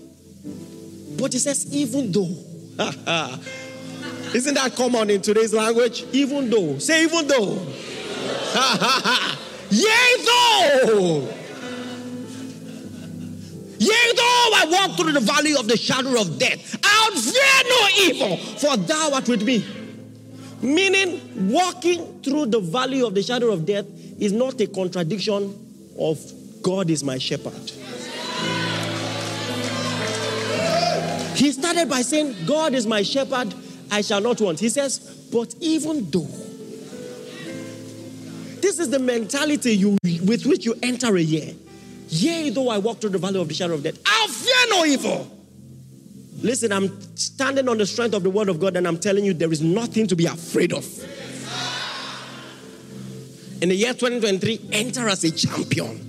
But 1.18 1.34
he 1.34 1.40
says, 1.40 1.74
Even 1.74 2.12
though. 2.12 2.36
Isn't 4.34 4.56
that 4.56 4.76
common 4.76 5.10
in 5.10 5.22
today's 5.22 5.54
language? 5.54 6.06
Even 6.12 6.50
though. 6.50 6.78
Say, 6.80 7.04
even 7.04 7.28
though. 7.28 7.54
Yea, 9.70 10.26
though. 10.26 11.28
Yea, 13.80 14.12
though 14.16 14.52
I 14.56 14.66
walk 14.70 14.98
through 14.98 15.12
the 15.12 15.20
valley 15.20 15.56
of 15.56 15.68
the 15.68 15.78
shadow 15.78 16.20
of 16.22 16.40
death, 16.40 16.80
I'll 16.84 17.12
fear 17.12 17.64
no 17.70 17.88
evil, 18.06 18.38
for 18.58 18.78
thou 18.78 19.12
art 19.14 19.28
with 19.28 19.44
me. 19.44 19.66
Meaning, 20.62 21.52
walking 21.52 22.22
through 22.22 22.46
the 22.48 22.60
valley 22.60 23.02
of 23.04 23.14
the 23.14 23.22
shadow 23.22 23.52
of 23.52 23.66
death 23.66 23.86
is 24.20 24.32
not 24.32 24.60
a 24.62 24.68
contradiction 24.68 25.54
of 26.00 26.20
God 26.62 26.90
is 26.90 27.04
my 27.04 27.18
shepherd. 27.18 27.54
He 31.36 31.52
started 31.52 31.90
by 31.90 32.02
saying, 32.04 32.46
God 32.46 32.74
is 32.74 32.88
my 32.88 33.02
shepherd, 33.02 33.54
I 33.94 34.02
shall 34.02 34.22
not 34.22 34.42
want. 34.42 34.60
He 34.60 34.70
says, 34.70 34.98
but 35.32 35.54
even 35.60 36.10
though. 36.10 36.28
This 38.60 38.80
is 38.80 38.90
the 38.90 38.98
mentality 38.98 39.76
you, 39.76 39.98
with 40.24 40.48
which 40.48 40.66
you 40.66 40.74
enter 40.82 41.16
a 41.16 41.22
year. 41.22 41.54
Yea, 42.10 42.50
though 42.50 42.70
I 42.70 42.80
walk 42.80 43.02
through 43.02 43.12
the 43.12 43.20
valley 43.20 43.40
of 43.40 43.48
the 43.48 43.54
shadow 43.54 43.76
of 43.76 43.84
death, 43.84 44.00
I'll 44.04 44.28
fear 44.30 44.66
no 44.72 44.86
evil. 44.86 45.38
Listen, 46.42 46.72
I'm 46.72 47.16
standing 47.16 47.70
on 47.70 47.78
the 47.78 47.86
strength 47.86 48.16
of 48.16 48.24
the 48.24 48.32
word 48.32 48.50
of 48.50 48.60
God 48.60 48.76
and 48.76 48.88
I'm 48.88 48.98
telling 48.98 49.26
you 49.26 49.34
there 49.34 49.52
is 49.52 49.62
nothing 49.62 50.08
to 50.08 50.16
be 50.16 50.26
afraid 50.26 50.74
of. 50.74 50.86
In 53.62 53.70
the 53.70 53.76
year 53.76 53.94
2023, 53.94 54.70
enter 54.72 55.08
as 55.08 55.24
a 55.24 55.30
champion. 55.32 56.00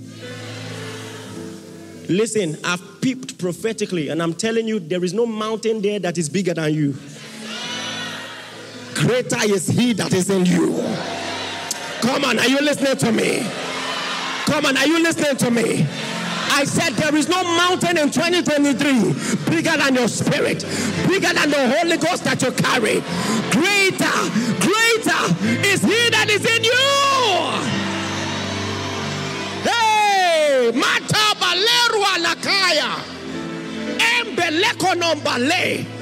Listen, 2.09 2.57
I've 2.63 2.81
peeped 3.01 3.37
prophetically 3.37 4.09
and 4.09 4.23
I'm 4.23 4.33
telling 4.33 4.67
you 4.67 4.79
there 4.79 5.03
is 5.03 5.13
no 5.13 5.27
mountain 5.27 5.83
there 5.83 5.99
that 5.99 6.17
is 6.17 6.29
bigger 6.29 6.55
than 6.55 6.73
you. 6.73 6.95
Greater 8.95 9.43
is 9.43 9.67
he 9.67 9.93
that 9.93 10.13
is 10.13 10.29
in 10.29 10.45
you. 10.45 10.71
Come 12.01 12.23
on, 12.23 12.39
are 12.39 12.47
you 12.47 12.61
listening 12.61 12.95
to 12.97 13.11
me? 13.11 13.45
Come 14.45 14.65
on, 14.65 14.77
are 14.77 14.87
you 14.87 15.01
listening 15.03 15.35
to 15.37 15.51
me? 15.51 15.85
I 16.51 16.63
said 16.63 16.93
there 16.93 17.13
is 17.15 17.27
no 17.27 17.43
mountain 17.43 17.97
in 17.97 18.09
2023 18.09 19.49
bigger 19.49 19.75
than 19.77 19.95
your 19.95 20.07
spirit, 20.07 20.63
bigger 21.07 21.33
than 21.33 21.49
the 21.49 21.77
Holy 21.77 21.97
Ghost 21.97 22.23
that 22.23 22.41
you 22.41 22.51
carry. 22.51 23.01
Greater, 23.51 24.15
greater 24.63 25.23
is 25.67 25.81
He 25.81 26.09
that 26.11 26.29
is 26.29 26.45
in 26.45 26.63
you. 26.63 26.85
Hey, 29.67 30.71
Mata 30.73 31.35
Balerua 31.35 32.15
Lakaya. 32.23 33.01
Embelekonombale. 33.97 35.94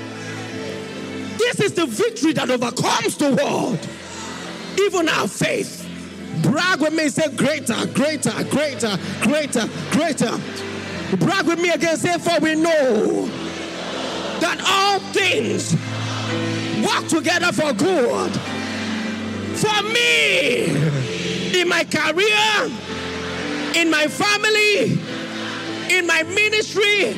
This 1.44 1.60
is 1.60 1.74
the 1.74 1.86
victory 1.86 2.32
that 2.34 2.50
overcomes 2.50 3.18
the 3.18 3.36
world. 3.36 3.78
Even 4.80 5.10
our 5.10 5.28
faith. 5.28 5.86
Brag 6.42 6.80
with 6.80 6.94
me, 6.94 7.10
say 7.10 7.28
greater, 7.36 7.86
greater, 7.88 8.32
greater, 8.46 8.98
greater, 9.22 9.68
greater. 9.92 10.32
Brag 11.18 11.46
with 11.46 11.60
me 11.60 11.70
again, 11.70 11.98
say, 11.98 12.18
for 12.18 12.40
we 12.40 12.56
know 12.56 13.28
that 14.40 14.58
all 14.66 15.00
things 15.12 15.76
work 16.82 17.08
together 17.10 17.52
for 17.52 17.74
good. 17.74 18.32
For 19.60 19.84
me, 19.84 21.60
in 21.60 21.68
my 21.68 21.84
career, 21.84 22.72
in 23.76 23.92
my 23.92 24.08
family, 24.08 24.98
in 25.96 26.08
my 26.08 26.24
ministry, 26.24 27.14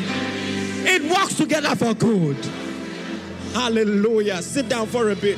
it 0.88 1.03
works 1.03 1.36
together 1.36 1.76
for 1.76 1.93
good. 1.93 2.38
Hallelujah. 3.56 4.41
Sit 4.41 4.68
down 4.68 4.86
for 4.86 5.12
a 5.12 5.16
bit. 5.16 5.38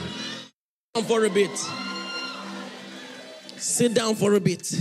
Down 0.95 1.03
for 1.03 1.23
a 1.23 1.29
bit. 1.29 1.55
Sit 3.57 3.93
down 3.93 4.15
for 4.15 4.33
a 4.33 4.39
bit. 4.39 4.73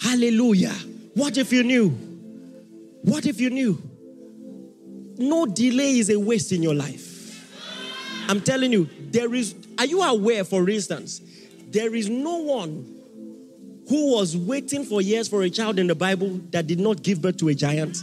Hallelujah. 0.00 0.72
What 1.12 1.36
if 1.36 1.52
you 1.52 1.62
knew? 1.62 1.90
What 3.02 3.26
if 3.26 3.42
you 3.42 3.50
knew? 3.50 3.78
No 5.18 5.44
delay 5.44 5.98
is 5.98 6.08
a 6.08 6.18
waste 6.18 6.50
in 6.52 6.62
your 6.62 6.74
life. 6.74 7.44
I'm 8.26 8.40
telling 8.40 8.72
you, 8.72 8.88
there 9.10 9.34
is, 9.34 9.54
are 9.76 9.84
you 9.84 10.00
aware, 10.00 10.44
for 10.44 10.66
instance, 10.70 11.20
there 11.68 11.94
is 11.94 12.08
no 12.08 12.38
one 12.38 12.90
who 13.86 14.14
was 14.14 14.34
waiting 14.34 14.84
for 14.86 15.02
years 15.02 15.28
for 15.28 15.42
a 15.42 15.50
child 15.50 15.78
in 15.78 15.88
the 15.88 15.94
Bible 15.94 16.40
that 16.52 16.66
did 16.66 16.80
not 16.80 17.02
give 17.02 17.20
birth 17.20 17.36
to 17.36 17.48
a 17.48 17.54
giant? 17.54 17.98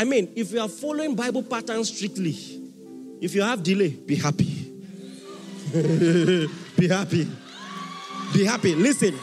I 0.00 0.04
mean, 0.04 0.32
if 0.34 0.50
you 0.50 0.60
are 0.60 0.68
following 0.68 1.14
Bible 1.14 1.42
patterns 1.42 1.94
strictly, 1.94 2.34
if 3.20 3.34
you 3.34 3.42
have 3.42 3.62
delay, 3.62 3.90
be 3.90 4.16
happy. 4.16 4.72
be 6.78 6.88
happy. 6.88 7.28
Be 8.32 8.46
happy. 8.46 8.74
Listen, 8.74 9.14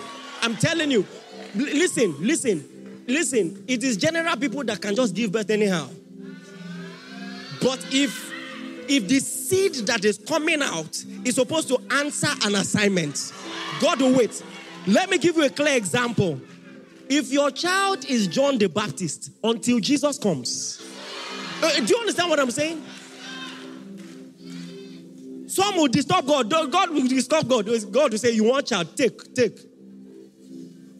I'm 0.43 0.55
telling 0.55 0.91
you, 0.91 1.03
listen, 1.55 2.15
listen, 2.19 3.03
listen. 3.07 3.63
It 3.67 3.83
is 3.83 3.97
general 3.97 4.37
people 4.37 4.63
that 4.65 4.79
can 4.79 4.95
just 4.95 5.15
give 5.15 5.31
birth 5.31 5.49
anyhow. 5.49 5.89
But 7.59 7.83
if 7.91 8.31
if 8.87 9.07
the 9.07 9.19
seed 9.19 9.87
that 9.87 10.05
is 10.05 10.19
coming 10.19 10.61
out 10.61 11.03
is 11.25 11.33
supposed 11.33 11.69
to 11.69 11.79
answer 11.89 12.29
an 12.45 12.53
assignment, 12.53 13.33
God 13.81 13.99
will 13.99 14.15
wait. 14.15 14.43
Let 14.85 15.09
me 15.09 15.17
give 15.17 15.37
you 15.37 15.45
a 15.45 15.49
clear 15.49 15.75
example. 15.75 16.39
If 17.09 17.31
your 17.31 17.51
child 17.51 18.03
is 18.05 18.27
John 18.27 18.57
the 18.57 18.67
Baptist 18.67 19.31
until 19.43 19.79
Jesus 19.79 20.17
comes, 20.17 20.81
uh, 21.61 21.75
do 21.79 21.85
you 21.85 21.99
understand 21.99 22.29
what 22.29 22.39
I'm 22.39 22.51
saying? 22.51 22.81
Some 25.47 25.77
will 25.77 25.87
disturb 25.87 26.27
God. 26.27 26.49
God 26.49 26.89
will 26.91 27.07
disturb 27.07 27.49
God. 27.49 27.65
God 27.91 28.11
will 28.11 28.19
say, 28.19 28.31
You 28.31 28.43
want 28.43 28.67
child? 28.67 28.95
Take, 28.95 29.33
take. 29.33 29.57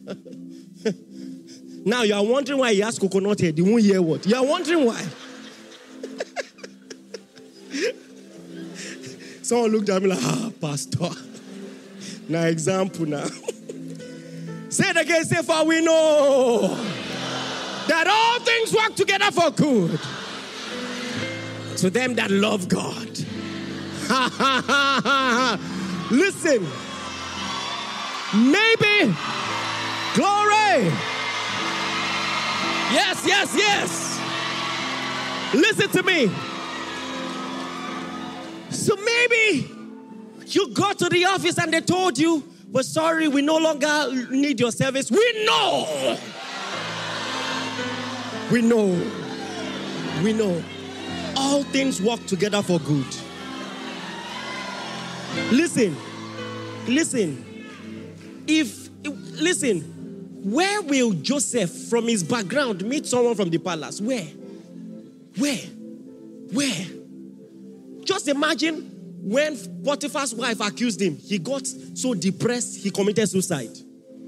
now 1.84 2.02
you 2.02 2.14
are 2.14 2.24
wondering 2.24 2.58
why 2.58 2.72
he 2.72 2.80
has 2.80 2.98
coconut 2.98 3.40
head. 3.40 3.56
You 3.58 3.66
won't 3.66 3.82
hear 3.82 4.02
what? 4.02 4.26
You 4.26 4.36
are 4.36 4.44
wondering 4.44 4.86
why. 4.86 5.00
Someone 9.42 9.72
looked 9.72 9.90
at 9.90 10.02
me 10.02 10.08
like, 10.08 10.18
ah, 10.22 10.50
Pastor. 10.60 11.10
now, 12.28 12.44
example 12.44 13.06
now. 13.06 13.26
Say 14.78 14.90
it 14.90 14.96
again, 14.96 15.24
say, 15.24 15.42
For 15.42 15.64
we 15.64 15.80
know 15.80 16.68
that 17.88 18.06
all 18.06 18.38
things 18.40 18.72
work 18.72 18.94
together 18.94 19.30
for 19.32 19.50
good 19.50 19.98
to 21.78 21.90
them 21.90 22.14
that 22.14 22.30
love 22.30 22.68
God. 22.68 23.08
Listen, 26.10 26.66
maybe, 28.34 29.14
glory. 30.14 30.92
Yes, 32.94 33.26
yes, 33.26 33.54
yes. 33.56 34.20
Listen 35.54 35.88
to 35.90 36.02
me. 36.04 36.30
So 38.70 38.94
maybe 38.96 39.68
you 40.46 40.68
go 40.72 40.92
to 40.92 41.08
the 41.08 41.24
office 41.24 41.58
and 41.58 41.72
they 41.72 41.80
told 41.80 42.16
you, 42.16 42.44
but 42.70 42.84
sorry, 42.84 43.28
we 43.28 43.42
no 43.42 43.56
longer 43.56 44.26
need 44.30 44.60
your 44.60 44.72
service. 44.72 45.10
We 45.10 45.44
know. 45.46 46.18
We 48.52 48.62
know. 48.62 48.86
We 50.22 50.32
know. 50.32 50.62
All 51.36 51.62
things 51.64 52.00
work 52.02 52.24
together 52.26 52.62
for 52.62 52.78
good. 52.80 53.06
Listen, 55.50 55.96
listen. 56.86 57.44
If, 58.46 58.88
listen, 59.04 59.80
where 60.42 60.82
will 60.82 61.12
Joseph 61.12 61.70
from 61.88 62.08
his 62.08 62.22
background 62.22 62.84
meet 62.84 63.06
someone 63.06 63.34
from 63.34 63.50
the 63.50 63.58
palace? 63.58 64.00
Where? 64.00 64.26
Where? 65.36 65.56
Where? 66.52 66.86
Just 68.04 68.28
imagine 68.28 68.97
when 69.28 69.56
Potiphar's 69.84 70.34
wife 70.34 70.60
accused 70.60 71.02
him, 71.02 71.16
he 71.16 71.38
got 71.38 71.66
so 71.66 72.14
depressed 72.14 72.82
he 72.82 72.90
committed 72.90 73.28
suicide. 73.28 73.76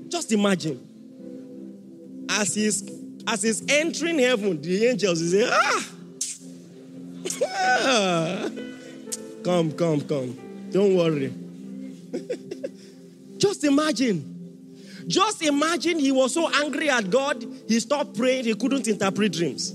Just 0.09 0.31
imagine. 0.31 0.79
As 2.29 2.55
he's 2.55 2.83
as 3.27 3.43
he's 3.43 3.63
entering 3.69 4.19
heaven, 4.19 4.61
the 4.61 4.87
angels 4.87 5.31
say, 5.31 5.49
ah, 5.51 5.87
come, 9.43 9.73
come, 9.73 10.01
come. 10.03 10.69
Don't 10.71 10.97
worry. 10.97 11.33
Just 13.39 13.65
imagine. 13.65 14.27
Just 15.07 15.43
imagine 15.43 15.99
he 15.99 16.13
was 16.13 16.35
so 16.35 16.49
angry 16.63 16.91
at 16.91 17.09
God, 17.09 17.43
he 17.67 17.81
stopped 17.81 18.17
praying, 18.17 18.45
he 18.45 18.55
couldn't 18.55 18.87
interpret 18.87 19.33
dreams. 19.33 19.73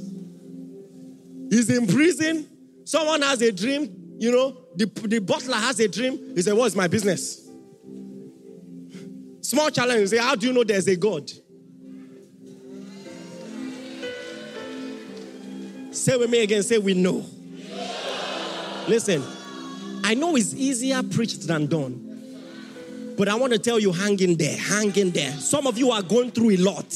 He's 1.49 1.69
in 1.69 1.87
prison. 1.87 2.47
Someone 2.85 3.23
has 3.23 3.41
a 3.41 3.51
dream, 3.51 4.15
you 4.19 4.31
know, 4.31 4.64
the, 4.75 4.85
the 5.07 5.19
butler 5.19 5.55
has 5.57 5.79
a 5.79 5.87
dream. 5.87 6.35
He 6.35 6.41
said, 6.41 6.53
What's 6.53 6.75
my 6.75 6.87
business? 6.87 7.47
Small 9.41 9.69
challenge. 9.69 10.09
Say, 10.09 10.17
How 10.17 10.35
do 10.35 10.47
you 10.47 10.53
know 10.53 10.63
there's 10.63 10.87
a 10.87 10.95
God? 10.95 11.29
Say 15.91 16.17
with 16.17 16.29
me 16.29 16.43
again, 16.43 16.63
say, 16.63 16.77
We 16.77 16.93
know. 16.93 17.25
Listen, 18.87 19.23
I 20.03 20.13
know 20.13 20.35
it's 20.35 20.53
easier 20.53 21.01
preached 21.03 21.47
than 21.47 21.67
done. 21.67 22.05
But 23.17 23.29
I 23.29 23.35
want 23.35 23.53
to 23.53 23.59
tell 23.59 23.79
you, 23.79 23.91
hang 23.91 24.19
in 24.19 24.35
there, 24.35 24.57
hang 24.57 24.95
in 24.95 25.11
there. 25.11 25.31
Some 25.31 25.67
of 25.67 25.77
you 25.77 25.91
are 25.91 26.01
going 26.01 26.31
through 26.31 26.51
a 26.51 26.57
lot. 26.57 26.93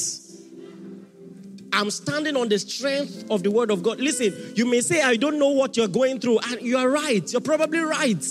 I'm 1.79 1.91
standing 1.91 2.35
on 2.35 2.49
the 2.49 2.59
strength 2.59 3.23
of 3.31 3.41
the 3.41 3.49
word 3.49 3.71
of 3.71 3.83
God. 3.83 4.01
Listen, 4.01 4.33
you 4.53 4.65
may 4.65 4.81
say, 4.81 5.01
I 5.01 5.15
don't 5.15 5.39
know 5.39 5.47
what 5.47 5.77
you're 5.77 5.87
going 5.87 6.19
through. 6.19 6.39
And 6.39 6.61
you 6.61 6.77
are 6.77 6.89
right. 6.89 7.31
You're 7.31 7.39
probably 7.39 7.79
right. 7.79 8.21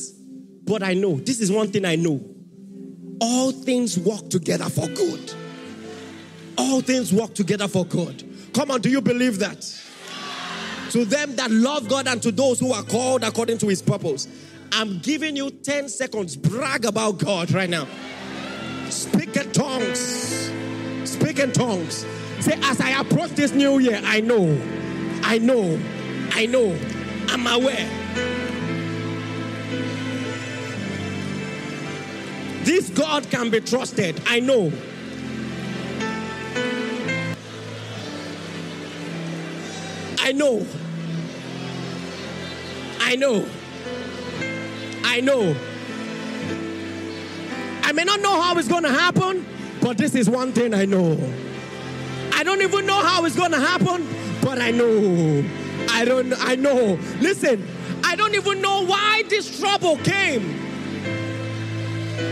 But 0.64 0.82
I 0.82 0.92
know, 0.92 1.16
this 1.16 1.40
is 1.40 1.50
one 1.50 1.72
thing 1.72 1.86
I 1.86 1.96
know. 1.96 2.22
All 3.22 3.50
things 3.50 3.98
work 3.98 4.28
together 4.28 4.68
for 4.68 4.86
good. 4.88 5.32
All 6.58 6.82
things 6.82 7.10
work 7.10 7.32
together 7.32 7.68
for 7.68 7.86
good. 7.86 8.22
Come 8.52 8.70
on, 8.70 8.82
do 8.82 8.90
you 8.90 9.00
believe 9.00 9.38
that? 9.38 9.62
To 10.90 11.06
them 11.06 11.34
that 11.36 11.50
love 11.50 11.88
God 11.88 12.06
and 12.06 12.22
to 12.24 12.30
those 12.30 12.60
who 12.60 12.74
are 12.74 12.82
called 12.82 13.24
according 13.24 13.56
to 13.58 13.68
his 13.68 13.80
purpose. 13.80 14.28
I'm 14.72 14.98
giving 14.98 15.36
you 15.36 15.48
10 15.48 15.88
seconds. 15.88 16.36
Brag 16.36 16.84
about 16.84 17.16
God 17.16 17.50
right 17.52 17.70
now. 17.70 17.88
Speak 18.90 19.36
in 19.36 19.50
tongues. 19.52 20.52
Speak 21.04 21.38
in 21.38 21.52
tongues. 21.52 22.04
Say, 22.40 22.58
as 22.62 22.80
I 22.80 23.00
approach 23.00 23.30
this 23.30 23.52
new 23.52 23.78
year, 23.78 24.00
I 24.04 24.20
know, 24.20 24.60
I 25.22 25.38
know, 25.38 25.78
I 26.32 26.46
know, 26.46 26.76
I'm 27.28 27.46
aware. 27.46 27.88
This 32.64 32.90
God 32.90 33.30
can 33.30 33.48
be 33.48 33.60
trusted. 33.60 34.20
I 34.26 34.40
know. 34.40 34.70
I 40.20 40.32
know. 40.32 40.66
I 43.00 43.16
know. 43.16 43.48
I 45.02 45.20
know. 45.22 45.56
I 47.82 47.92
may 47.92 48.04
not 48.04 48.20
know 48.20 48.38
how 48.38 48.58
it's 48.58 48.68
going 48.68 48.82
to 48.82 48.90
happen, 48.90 49.46
but 49.80 49.96
this 49.96 50.14
is 50.14 50.28
one 50.28 50.52
thing 50.52 50.74
I 50.74 50.84
know. 50.84 51.16
I 52.38 52.44
don't 52.44 52.62
even 52.62 52.86
know 52.86 53.02
how 53.02 53.24
it's 53.24 53.34
going 53.34 53.50
to 53.50 53.58
happen, 53.58 54.06
but 54.42 54.60
I 54.60 54.70
know. 54.70 55.44
I 55.90 56.04
don't 56.04 56.32
I 56.38 56.54
know. 56.54 56.96
Listen, 57.20 57.66
I 58.04 58.14
don't 58.14 58.36
even 58.36 58.62
know 58.62 58.86
why 58.86 59.24
this 59.28 59.58
trouble 59.58 59.96
came. 59.98 60.54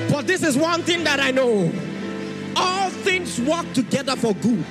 But 0.09 0.29
this 0.29 0.45
is 0.45 0.57
one 0.57 0.83
thing 0.83 1.03
that 1.03 1.19
I 1.19 1.33
know. 1.33 1.73
All 2.55 2.91
things 2.91 3.41
work 3.41 3.71
together 3.73 4.15
for 4.15 4.33
good. 4.35 4.65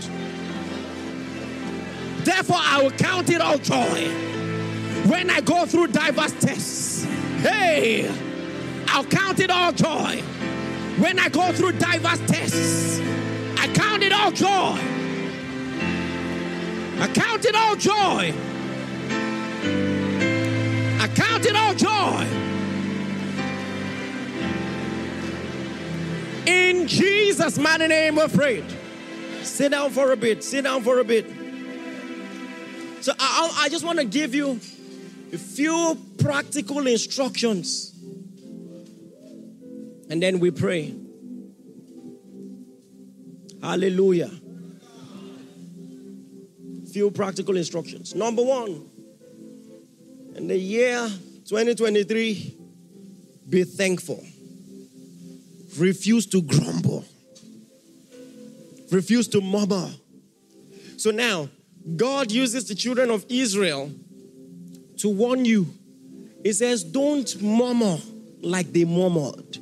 Therefore, 2.23 2.61
I 2.61 2.81
will 2.81 2.91
count 2.91 3.29
it 3.29 3.41
all 3.41 3.57
joy 3.57 4.07
when 5.09 5.29
I 5.29 5.41
go 5.41 5.65
through 5.65 5.88
diverse 5.88 6.31
tests. 6.39 7.03
Hey, 7.41 8.09
I'll 8.88 9.03
count 9.03 9.41
it 9.41 9.51
all 9.51 9.73
joy 9.73 10.21
when 10.97 11.19
I 11.19 11.27
go 11.27 11.51
through 11.51 11.73
diverse 11.73 12.21
tests. 12.25 13.01
I 13.59 13.67
count 13.73 14.01
it 14.01 14.13
all 14.13 14.31
joy. 14.31 14.94
I 16.97 17.07
count 17.07 17.45
it 17.45 17.55
all 17.55 17.75
joy. 17.75 18.33
I 21.01 21.07
count 21.13 21.45
it 21.45 21.55
all 21.55 21.73
joy. 21.73 22.25
In 26.45 26.87
Jesus' 26.87 27.57
mighty 27.57 27.87
name, 27.87 28.15
we're 28.15 28.25
afraid. 28.25 28.63
Sit 29.43 29.71
down 29.71 29.91
for 29.91 30.11
a 30.11 30.17
bit. 30.17 30.43
Sit 30.43 30.63
down 30.63 30.83
for 30.83 30.99
a 30.99 31.03
bit. 31.03 31.25
So 33.01 33.13
I, 33.19 33.57
I 33.61 33.69
just 33.69 33.85
want 33.85 33.99
to 33.99 34.05
give 34.05 34.33
you 34.33 34.59
a 35.33 35.37
few 35.37 35.97
practical 36.17 36.87
instructions. 36.87 37.91
And 40.09 40.23
then 40.23 40.39
we 40.39 40.51
pray. 40.51 40.95
Hallelujah. 43.61 44.31
Few 46.95 47.11
practical 47.11 47.57
instructions. 47.57 48.15
Number 48.15 48.41
one, 48.41 48.89
in 50.33 50.47
the 50.47 50.57
year 50.57 51.09
2023, 51.43 52.57
be 53.49 53.65
thankful. 53.65 54.23
Refuse 55.77 56.25
to 56.27 56.41
grumble. 56.41 57.03
Refuse 58.89 59.27
to 59.27 59.41
murmur. 59.41 59.89
So 60.95 61.11
now, 61.11 61.49
God 61.97 62.31
uses 62.31 62.65
the 62.69 62.75
children 62.75 63.11
of 63.11 63.25
Israel 63.27 63.91
to 64.99 65.09
warn 65.09 65.43
you. 65.43 65.67
He 66.43 66.53
says, 66.53 66.81
Don't 66.81 67.41
murmur 67.41 67.97
like 68.41 68.71
they 68.71 68.85
murmured. 68.85 69.57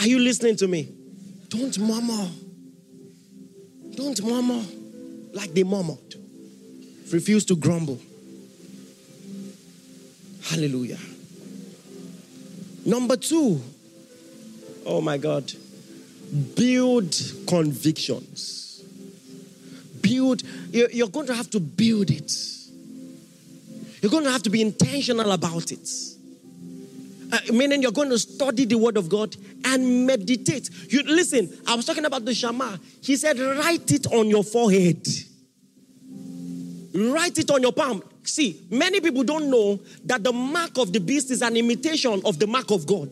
Are 0.00 0.08
you 0.08 0.18
listening 0.18 0.56
to 0.56 0.66
me? 0.66 0.92
Don't 1.50 1.78
murmur. 1.78 2.30
Don't 3.94 4.20
murmur 4.24 4.64
like 5.36 5.52
they 5.52 5.62
murmured. 5.62 6.14
Refuse 7.12 7.44
to 7.44 7.56
grumble. 7.56 8.00
Hallelujah. 10.42 10.98
Number 12.84 13.16
two, 13.16 13.60
oh 14.84 15.00
my 15.00 15.18
God, 15.18 15.52
build 16.56 17.14
convictions. 17.46 18.82
Build, 20.00 20.42
you're 20.70 21.08
going 21.08 21.26
to 21.26 21.34
have 21.34 21.50
to 21.50 21.60
build 21.60 22.10
it. 22.10 22.32
You're 24.00 24.10
going 24.10 24.24
to 24.24 24.30
have 24.30 24.42
to 24.44 24.50
be 24.50 24.62
intentional 24.62 25.32
about 25.32 25.72
it. 25.72 25.88
Uh, 27.32 27.38
meaning 27.52 27.82
you're 27.82 27.90
going 27.90 28.10
to 28.10 28.18
study 28.18 28.64
the 28.64 28.78
word 28.78 28.96
of 28.96 29.08
God 29.08 29.34
and 29.64 30.06
meditate. 30.06 30.70
You 30.88 31.02
listen, 31.02 31.52
I 31.66 31.74
was 31.74 31.84
talking 31.84 32.04
about 32.04 32.24
the 32.24 32.32
Shema. 32.32 32.76
He 33.02 33.16
said, 33.16 33.38
write 33.40 33.90
it 33.90 34.06
on 34.12 34.28
your 34.28 34.44
forehead. 34.44 35.04
Write 36.96 37.38
it 37.38 37.50
on 37.50 37.60
your 37.60 37.72
palm. 37.72 38.02
See, 38.22 38.66
many 38.70 39.00
people 39.00 39.22
don't 39.22 39.50
know 39.50 39.78
that 40.04 40.24
the 40.24 40.32
mark 40.32 40.78
of 40.78 40.92
the 40.92 40.98
beast 40.98 41.30
is 41.30 41.42
an 41.42 41.56
imitation 41.56 42.22
of 42.24 42.38
the 42.38 42.46
mark 42.46 42.70
of 42.70 42.86
God. 42.86 43.10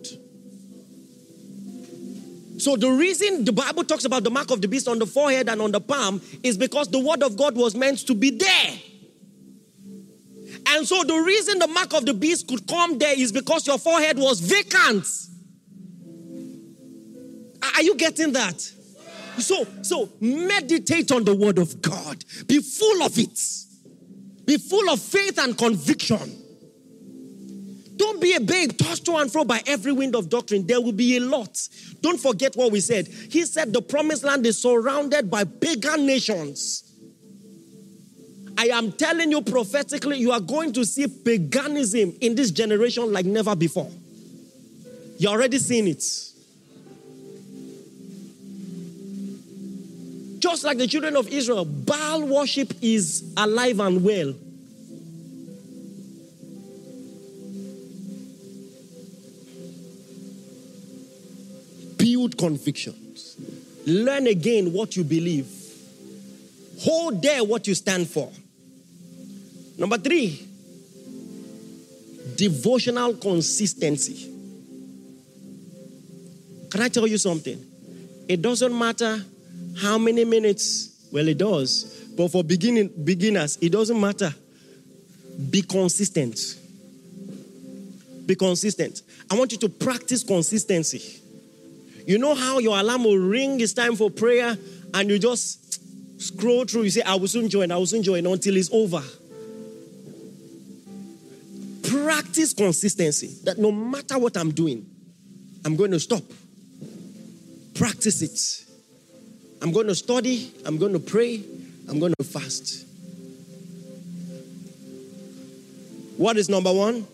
So, 2.57 2.77
the 2.77 2.89
reason 2.89 3.45
the 3.45 3.53
Bible 3.53 3.85
talks 3.85 4.05
about 4.05 4.25
the 4.25 4.31
mark 4.31 4.51
of 4.51 4.63
the 4.63 4.69
beast 4.69 4.89
on 4.89 4.99
the 4.99 5.07
forehead 5.07 5.49
and 5.51 5.61
on 5.61 5.71
the 5.71 5.81
palm 5.81 6.23
is 6.43 6.57
because 6.57 6.89
the 6.89 6.99
word 6.99 7.23
of 7.23 7.37
God 7.37 7.57
was 7.57 7.75
meant 7.75 7.99
to 8.07 8.15
be 8.15 8.31
there. 8.31 8.79
And 10.69 10.87
so, 10.87 11.03
the 11.05 11.17
reason 11.17 11.59
the 11.59 11.67
mark 11.67 11.93
of 11.93 12.07
the 12.07 12.15
beast 12.15 12.49
could 12.49 12.67
come 12.67 12.97
there 12.97 13.19
is 13.19 13.33
because 13.33 13.67
your 13.67 13.79
forehead 13.79 14.19
was 14.19 14.41
vacant. 14.41 15.07
Are 17.77 17.83
you 17.83 17.97
getting 17.97 18.33
that? 18.33 18.61
So, 19.39 19.67
so 19.83 20.11
meditate 20.21 21.11
on 21.13 21.25
the 21.25 21.35
word 21.35 21.59
of 21.59 21.83
God. 21.83 22.25
Be 22.47 22.61
full 22.61 23.03
of 23.03 23.19
it. 23.19 23.39
Be 24.45 24.59
full 24.59 24.91
of 24.91 25.01
faith 25.01 25.39
and 25.39 25.57
conviction. 25.57 26.41
Don't 27.97 28.21
be 28.21 28.35
a 28.35 28.41
babe 28.41 28.77
tossed 28.77 29.07
to 29.07 29.17
and 29.17 29.31
fro 29.31 29.45
by 29.45 29.63
every 29.67 29.93
wind 29.93 30.17
of 30.17 30.29
doctrine. 30.29 30.67
There 30.67 30.81
will 30.81 30.93
be 30.93 31.17
a 31.17 31.21
lot. 31.21 31.69
Don't 32.01 32.19
forget 32.21 32.57
what 32.57 32.73
we 32.73 32.81
said. 32.81 33.07
He 33.07 33.45
said 33.45 33.73
the 33.73 33.83
promised 33.83 34.25
land 34.25 34.45
is 34.47 34.59
surrounded 34.61 35.31
by 35.31 35.45
pagan 35.45 36.05
nations. 36.05 36.83
I 38.57 38.67
am 38.67 38.93
telling 38.93 39.31
you 39.31 39.43
prophetically, 39.43 40.19
you 40.19 40.33
are 40.33 40.41
going 40.41 40.73
to 40.75 40.85
see 40.85 41.07
paganism 41.07 42.17
in 42.21 42.35
this 42.35 42.51
generation 42.51 43.13
like 43.13 43.27
never 43.27 43.55
before. 43.55 43.91
You're 45.19 45.33
already 45.33 45.59
seeing 45.59 45.89
it. 45.89 46.05
Just 50.45 50.63
like 50.63 50.77
the 50.77 50.87
children 50.87 51.17
of 51.17 51.27
Israel, 51.29 51.65
Baal 51.65 52.27
worship 52.27 52.75
is 52.83 53.33
alive 53.35 53.81
and 53.81 54.05
well. 54.05 54.35
Build 61.97 62.37
convictions. 62.37 63.39
Learn 63.87 64.27
again 64.27 64.75
what 64.75 64.97
you 64.97 65.03
believe. 65.03 65.49
Hold 66.81 67.23
there 67.23 67.43
what 67.43 67.67
you 67.67 67.75
stand 67.75 68.07
for. 68.07 68.31
Number 69.79 69.97
three, 69.97 70.47
devotional 72.37 73.15
consistency. 73.15 74.31
Can 76.71 76.83
I 76.83 76.89
tell 76.89 77.07
you 77.07 77.17
something? 77.17 77.65
It 78.29 78.43
doesn't 78.43 78.79
matter 78.79 79.25
how 79.81 79.99
many 79.99 80.25
minutes? 80.25 81.09
Well, 81.13 81.29
it 81.29 81.39
does. 81.39 81.85
But 82.17 82.29
for 82.29 82.45
beginning, 82.45 82.91
beginners, 83.05 83.59
it 83.61 83.73
doesn't 83.73 84.01
matter. 84.01 84.33
Be 85.51 85.63
consistent. 85.63 86.39
Be 88.27 88.35
consistent. 88.35 89.03
I 89.31 89.37
want 89.37 89.53
you 89.53 89.59
to 89.59 89.69
practice 89.69 90.23
consistency. 90.23 91.21
You 92.07 92.19
know 92.19 92.35
how 92.35 92.59
your 92.59 92.79
alarm 92.79 93.05
will 93.05 93.19
ring, 93.19 93.61
it's 93.61 93.73
time 93.73 93.97
for 93.97 94.11
prayer, 94.11 94.57
and 94.93 95.11
you 95.11 95.19
just 95.19 96.21
scroll 96.21 96.65
through, 96.65 96.83
you 96.83 96.91
say, 96.91 97.03
I 97.03 97.15
will 97.17 97.29
soon 97.29 97.49
join, 97.49 97.71
I 97.71 97.77
will 97.77 97.87
soon 97.87 98.03
join 98.03 98.27
until 98.27 98.57
it's 98.57 98.71
over. 98.73 99.03
Practice 101.89 102.53
consistency 102.53 103.37
that 103.45 103.59
no 103.59 103.73
matter 103.73 104.19
what 104.19 104.37
I'm 104.37 104.51
doing, 104.51 104.87
I'm 105.65 105.77
going 105.77 105.91
to 105.93 106.01
stop. 106.01 106.23
Practice 107.75 108.23
it. 108.23 108.74
I'm 109.65 109.73
going 109.73 109.87
to 109.87 109.95
study, 109.95 110.53
I'm 110.67 110.77
going 110.77 110.93
to 110.93 110.99
pray, 110.99 111.43
I'm 111.89 111.99
going 111.99 112.13
to 112.19 112.23
fast. 112.23 112.87
What 116.19 116.37
is 116.37 116.51
number 116.51 116.71
one? 116.71 117.07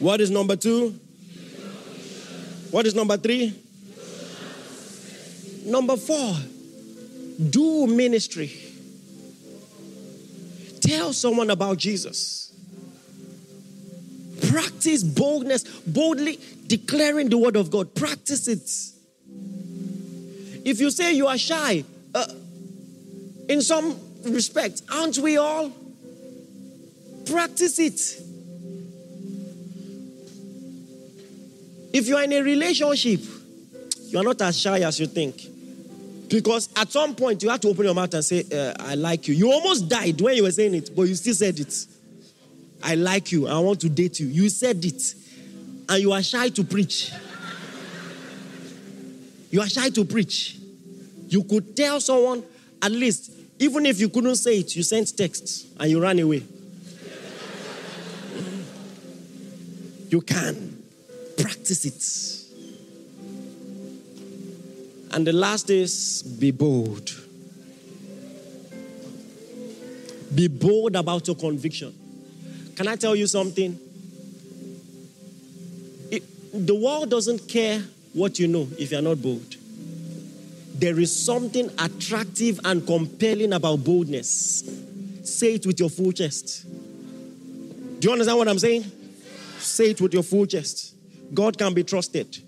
What 0.00 0.20
is 0.20 0.30
number 0.30 0.56
two? 0.56 0.90
What 2.70 2.84
is 2.84 2.94
number 2.94 3.16
three? 3.16 3.58
Number 5.64 5.96
four, 5.96 6.36
do 7.48 7.86
ministry. 7.86 8.52
Tell 10.82 11.14
someone 11.14 11.48
about 11.48 11.78
Jesus. 11.78 12.52
Practice 14.50 15.02
boldness, 15.02 15.64
boldly 15.86 16.38
declaring 16.66 17.30
the 17.30 17.38
word 17.38 17.56
of 17.56 17.70
God. 17.70 17.94
Practice 17.94 18.46
it. 18.46 18.99
If 20.64 20.80
you 20.80 20.90
say 20.90 21.12
you 21.14 21.26
are 21.26 21.38
shy, 21.38 21.84
uh, 22.14 22.26
in 23.48 23.62
some 23.62 23.98
respect, 24.24 24.82
aren't 24.92 25.18
we 25.18 25.36
all? 25.36 25.72
Practice 27.26 27.78
it. 27.78 28.00
If 31.92 32.06
you 32.06 32.16
are 32.16 32.22
in 32.22 32.32
a 32.32 32.42
relationship, 32.42 33.20
you 34.06 34.18
are 34.18 34.24
not 34.24 34.40
as 34.42 34.58
shy 34.58 34.80
as 34.80 35.00
you 35.00 35.06
think. 35.06 35.48
Because 36.28 36.68
at 36.76 36.92
some 36.92 37.16
point 37.16 37.42
you 37.42 37.48
have 37.48 37.60
to 37.60 37.68
open 37.68 37.84
your 37.84 37.94
mouth 37.94 38.14
and 38.14 38.24
say, 38.24 38.44
uh, 38.52 38.74
I 38.78 38.94
like 38.94 39.26
you. 39.26 39.34
You 39.34 39.50
almost 39.50 39.88
died 39.88 40.20
when 40.20 40.36
you 40.36 40.44
were 40.44 40.52
saying 40.52 40.74
it, 40.74 40.94
but 40.94 41.02
you 41.02 41.14
still 41.16 41.34
said 41.34 41.58
it. 41.58 41.86
I 42.82 42.94
like 42.94 43.32
you. 43.32 43.48
I 43.48 43.58
want 43.58 43.80
to 43.80 43.88
date 43.88 44.20
you. 44.20 44.28
You 44.28 44.48
said 44.48 44.84
it. 44.84 45.14
And 45.88 46.00
you 46.00 46.12
are 46.12 46.22
shy 46.22 46.48
to 46.50 46.62
preach. 46.62 47.12
You 49.50 49.60
are 49.60 49.68
shy 49.68 49.90
to 49.90 50.04
preach. 50.04 50.56
You 51.28 51.42
could 51.44 51.76
tell 51.76 52.00
someone, 52.00 52.42
at 52.80 52.92
least, 52.92 53.32
even 53.58 53.84
if 53.86 54.00
you 54.00 54.08
couldn't 54.08 54.36
say 54.36 54.58
it, 54.58 54.74
you 54.74 54.82
sent 54.82 55.16
texts 55.16 55.66
and 55.78 55.90
you 55.90 56.00
ran 56.00 56.18
away. 56.18 56.42
You 60.08 60.20
can 60.20 60.82
practice 61.36 61.84
it. 61.84 62.40
And 65.12 65.26
the 65.26 65.32
last 65.32 65.70
is 65.70 66.22
be 66.22 66.50
bold. 66.52 67.10
Be 70.34 70.46
bold 70.48 70.94
about 70.94 71.26
your 71.26 71.36
conviction. 71.36 71.92
Can 72.76 72.86
I 72.88 72.96
tell 72.96 73.16
you 73.16 73.26
something? 73.26 73.78
It, 76.10 76.22
the 76.66 76.74
world 76.74 77.10
doesn't 77.10 77.48
care 77.48 77.82
what 78.12 78.38
you 78.38 78.48
know 78.48 78.68
if 78.78 78.90
you're 78.90 79.02
not 79.02 79.22
bold. 79.22 79.56
There 80.74 80.98
is 80.98 81.14
something 81.14 81.70
attractive 81.78 82.58
and 82.64 82.86
compelling 82.86 83.52
about 83.52 83.84
boldness. 83.84 84.64
Say 85.24 85.54
it 85.54 85.66
with 85.66 85.78
your 85.78 85.90
full 85.90 86.12
chest. 86.12 86.64
Do 88.00 88.08
you 88.08 88.12
understand 88.12 88.38
what 88.38 88.48
I'm 88.48 88.58
saying? 88.58 88.84
Say 89.58 89.90
it 89.90 90.00
with 90.00 90.14
your 90.14 90.22
full 90.22 90.46
chest. 90.46 90.94
God 91.34 91.58
can 91.58 91.74
be 91.74 91.84
trusted. 91.84 92.38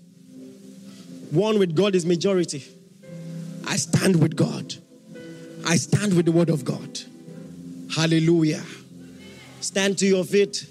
One 1.29 1.59
with 1.59 1.75
God 1.75 1.95
is 1.95 2.05
majority. 2.05 2.63
I 3.67 3.75
stand 3.75 4.19
with 4.21 4.35
God. 4.35 4.73
I 5.65 5.77
stand 5.77 6.15
with 6.15 6.25
the 6.25 6.31
word 6.31 6.49
of 6.49 6.65
God. 6.65 6.99
Hallelujah. 7.95 8.63
Stand 9.61 9.97
to 9.99 10.05
your 10.05 10.23
feet. 10.23 10.65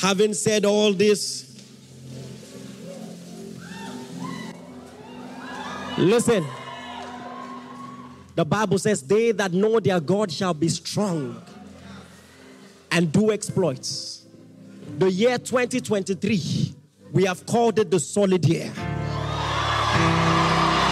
Having 0.00 0.34
said 0.34 0.64
all 0.64 0.92
this, 0.92 1.45
listen. 5.98 6.44
The 8.34 8.44
Bible 8.44 8.78
says, 8.78 9.02
They 9.02 9.32
that 9.32 9.52
know 9.52 9.80
their 9.80 9.98
God 9.98 10.30
shall 10.30 10.54
be 10.54 10.68
strong 10.68 11.42
and 12.90 13.10
do 13.10 13.32
exploits. 13.32 14.26
The 14.98 15.10
year 15.10 15.38
2023, 15.38 16.74
we 17.12 17.24
have 17.24 17.44
called 17.46 17.78
it 17.78 17.90
the 17.90 17.98
solid 17.98 18.44
year. 18.44 18.72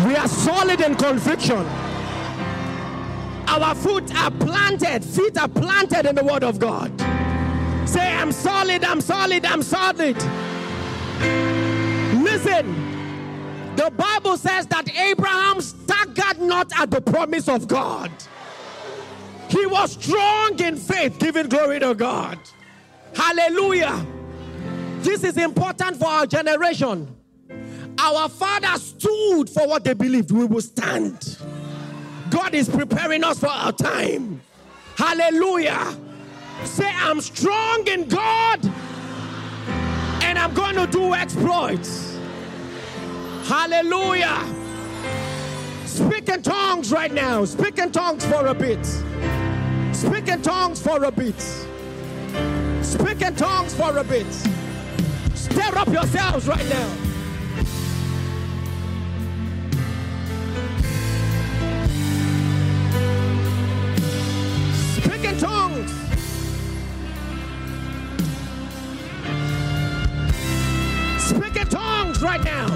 We 0.06 0.16
are 0.16 0.28
solid 0.28 0.80
in 0.80 0.94
conviction. 0.96 1.66
Our 3.46 3.74
foot 3.74 4.14
are 4.16 4.30
planted, 4.30 5.04
feet 5.04 5.38
are 5.38 5.48
planted 5.48 6.06
in 6.06 6.14
the 6.14 6.24
Word 6.24 6.44
of 6.44 6.58
God. 6.58 6.90
Say, 7.86 8.12
I'm 8.12 8.32
solid, 8.32 8.84
I'm 8.84 9.00
solid, 9.00 9.44
I'm 9.44 9.62
solid. 9.62 10.16
Listen, 12.22 12.74
the 13.76 13.90
Bible 13.90 14.13
says 14.36 14.66
that 14.68 14.88
Abraham 14.96 15.60
staggered 15.60 16.40
not 16.40 16.70
at 16.78 16.90
the 16.90 17.00
promise 17.00 17.48
of 17.48 17.68
God. 17.68 18.10
He 19.48 19.66
was 19.66 19.92
strong 19.92 20.58
in 20.60 20.76
faith, 20.76 21.18
giving 21.18 21.48
glory 21.48 21.80
to 21.80 21.94
God. 21.94 22.38
Hallelujah. 23.14 24.04
This 25.00 25.22
is 25.22 25.36
important 25.36 25.96
for 25.96 26.06
our 26.08 26.26
generation. 26.26 27.14
Our 27.98 28.28
fathers 28.28 28.82
stood 28.82 29.48
for 29.48 29.68
what 29.68 29.84
they 29.84 29.94
believed. 29.94 30.32
We 30.32 30.44
will 30.44 30.60
stand. 30.60 31.38
God 32.30 32.54
is 32.54 32.68
preparing 32.68 33.22
us 33.22 33.38
for 33.38 33.48
our 33.48 33.72
time. 33.72 34.40
Hallelujah. 34.96 35.96
Say, 36.64 36.90
I'm 36.92 37.20
strong 37.20 37.86
in 37.86 38.08
God 38.08 38.64
and 40.24 40.38
I'm 40.38 40.54
going 40.54 40.74
to 40.76 40.86
do 40.86 41.14
exploits. 41.14 42.13
Hallelujah. 43.44 44.42
Speak 45.84 46.30
in 46.30 46.42
tongues 46.42 46.90
right 46.90 47.12
now. 47.12 47.44
Speak 47.44 47.78
in 47.78 47.92
tongues 47.92 48.24
for 48.24 48.46
a 48.46 48.54
bit. 48.54 48.84
Speak 49.92 50.28
in 50.28 50.40
tongues 50.40 50.80
for 50.80 51.04
a 51.04 51.10
bit. 51.10 51.38
Speak 52.82 53.20
in 53.20 53.36
tongues 53.36 53.74
for 53.74 53.98
a 53.98 54.04
bit. 54.04 54.26
Stir 55.34 55.76
up 55.76 55.88
yourselves 55.88 56.48
right 56.48 56.66
now. 56.70 56.88
Speak 64.96 65.24
in 65.24 65.38
tongues. 65.38 65.92
Speak 71.22 71.56
in 71.56 71.68
tongues 71.68 72.22
right 72.22 72.42
now. 72.42 72.73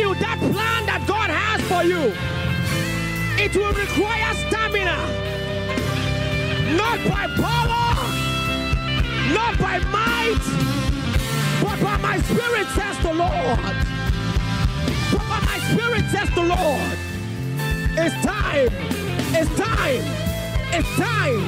You 0.00 0.14
that 0.14 0.38
plan 0.38 0.86
that 0.86 1.04
God 1.06 1.28
has 1.28 1.60
for 1.68 1.84
you, 1.84 2.08
it 3.36 3.54
will 3.54 3.74
require 3.76 4.32
stamina. 4.48 4.96
Not 6.72 6.98
by 7.04 7.28
power, 7.36 7.84
not 9.36 9.58
by 9.60 9.76
might, 9.92 10.40
but 11.60 11.76
by 11.84 11.98
my 11.98 12.16
spirit, 12.16 12.66
says 12.72 12.96
the 13.04 13.12
Lord. 13.12 13.60
But 15.12 15.24
by 15.28 15.40
my 15.44 15.58
spirit, 15.68 16.04
says 16.08 16.30
the 16.32 16.48
Lord. 16.48 16.96
It's 18.00 18.16
time. 18.24 18.72
It's 19.36 19.52
time. 19.60 20.04
It's 20.72 20.92
time. 20.96 21.40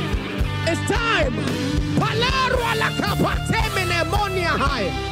It's 0.68 0.84
time. 0.92 1.32
Palero 1.96 2.60
la 2.76 2.90
high. 4.58 5.11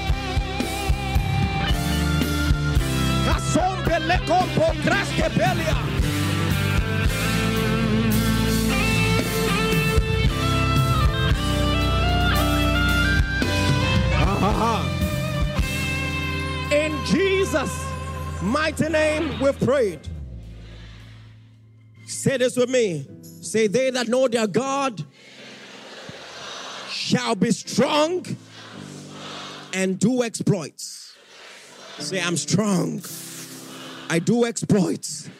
In 16.72 17.05
Jesus' 17.05 17.84
mighty 18.42 18.88
name, 18.88 19.38
we've 19.40 19.59
prayed. 19.61 20.01
Say 22.07 22.36
this 22.38 22.57
with 22.57 22.70
me. 22.70 23.07
Say, 23.22 23.66
they 23.66 23.90
that 23.90 24.09
know 24.09 24.28
their 24.28 24.46
God 24.46 25.05
shall 26.88 27.34
be 27.34 27.51
strong 27.51 28.24
and 29.72 29.98
do 29.98 30.22
exploits. 30.22 31.16
Say, 31.98 32.20
I'm 32.20 32.36
strong. 32.36 33.03
I 34.11 34.18
do 34.18 34.44
exploits. 34.44 35.30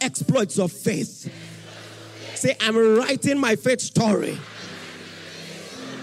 Exploits 0.00 0.58
of 0.60 0.70
faith. 0.70 1.28
Say, 2.36 2.56
I'm 2.60 2.76
writing 2.76 3.36
my 3.40 3.56
faith 3.56 3.80
story. 3.80 4.38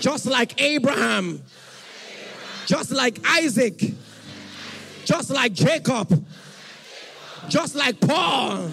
Just 0.02 0.26
like 0.26 0.62
Abraham, 0.62 1.42
just 2.66 2.92
like 2.92 3.20
Isaac, 3.26 3.82
just 5.06 5.30
like 5.30 5.54
Jacob, 5.54 6.26
just 7.48 7.76
like 7.76 8.02
Paul, 8.02 8.70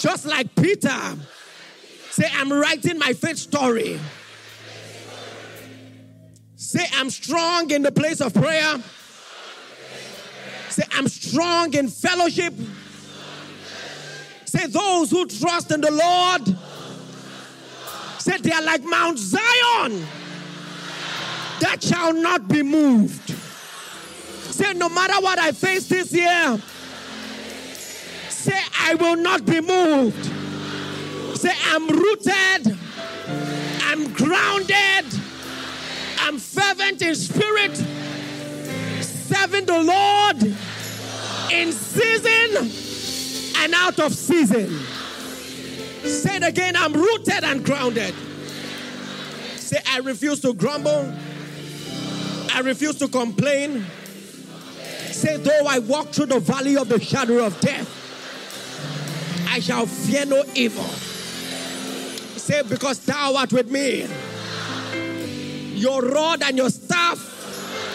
just 0.00 0.26
like 0.26 0.52
Peter. 0.56 1.16
Say, 2.10 2.28
I'm 2.34 2.52
writing 2.52 2.98
my 2.98 3.12
faith 3.12 3.38
story. 3.38 4.00
Say, 6.56 6.84
I'm 6.94 7.10
strong 7.10 7.70
in 7.70 7.82
the 7.82 7.92
place 7.92 8.20
of 8.20 8.34
prayer. 8.34 8.82
Say, 10.72 10.84
I'm 10.92 11.06
strong 11.06 11.74
in 11.74 11.88
fellowship. 11.88 12.54
Say, 14.46 14.66
those 14.68 15.10
who 15.10 15.26
trust 15.26 15.70
in 15.70 15.80
the 15.80 15.90
Lord. 15.90 16.56
Say, 18.18 18.38
they 18.38 18.52
are 18.52 18.62
like 18.62 18.82
Mount 18.82 19.18
Zion 19.18 20.06
that 21.60 21.78
shall 21.82 22.12
not 22.12 22.48
be 22.48 22.62
moved. 22.62 23.34
Say, 24.50 24.72
no 24.74 24.88
matter 24.88 25.20
what 25.22 25.38
I 25.38 25.52
face 25.52 25.88
this 25.88 26.12
year, 26.12 26.60
say, 28.28 28.58
I 28.80 28.94
will 28.94 29.16
not 29.16 29.44
be 29.44 29.60
moved. 29.60 30.24
Say, 31.38 31.52
I'm 31.66 31.88
rooted, 31.88 32.78
I'm 33.84 34.12
grounded, 34.12 35.20
I'm 36.18 36.38
fervent 36.38 37.02
in 37.02 37.14
spirit, 37.14 37.76
serving 39.32 39.66
the 39.66 39.82
Lord 39.82 40.42
in 41.52 41.72
season 41.72 42.70
and 43.62 43.74
out 43.74 43.98
of 43.98 44.12
season. 44.12 44.78
Say 46.04 46.36
it 46.36 46.42
again, 46.42 46.76
I'm 46.76 46.92
rooted 46.92 47.44
and 47.44 47.64
grounded. 47.64 48.14
Say, 49.56 49.78
I 49.88 49.98
refuse 49.98 50.40
to 50.40 50.52
grumble. 50.52 51.14
I 52.52 52.60
refuse 52.60 52.96
to 52.96 53.08
complain. 53.08 53.86
Say, 55.10 55.36
though 55.38 55.66
I 55.66 55.78
walk 55.78 56.08
through 56.08 56.26
the 56.26 56.40
valley 56.40 56.76
of 56.76 56.88
the 56.88 57.00
shadow 57.00 57.44
of 57.44 57.58
death, 57.60 57.88
I 59.48 59.60
shall 59.60 59.86
fear 59.86 60.26
no 60.26 60.44
evil. 60.54 60.84
Say, 62.38 62.62
because 62.62 62.98
thou 63.06 63.36
art 63.36 63.52
with 63.52 63.70
me. 63.70 64.06
Your 65.78 66.02
rod 66.02 66.42
and 66.42 66.56
your 66.56 66.70
staff 66.70 67.18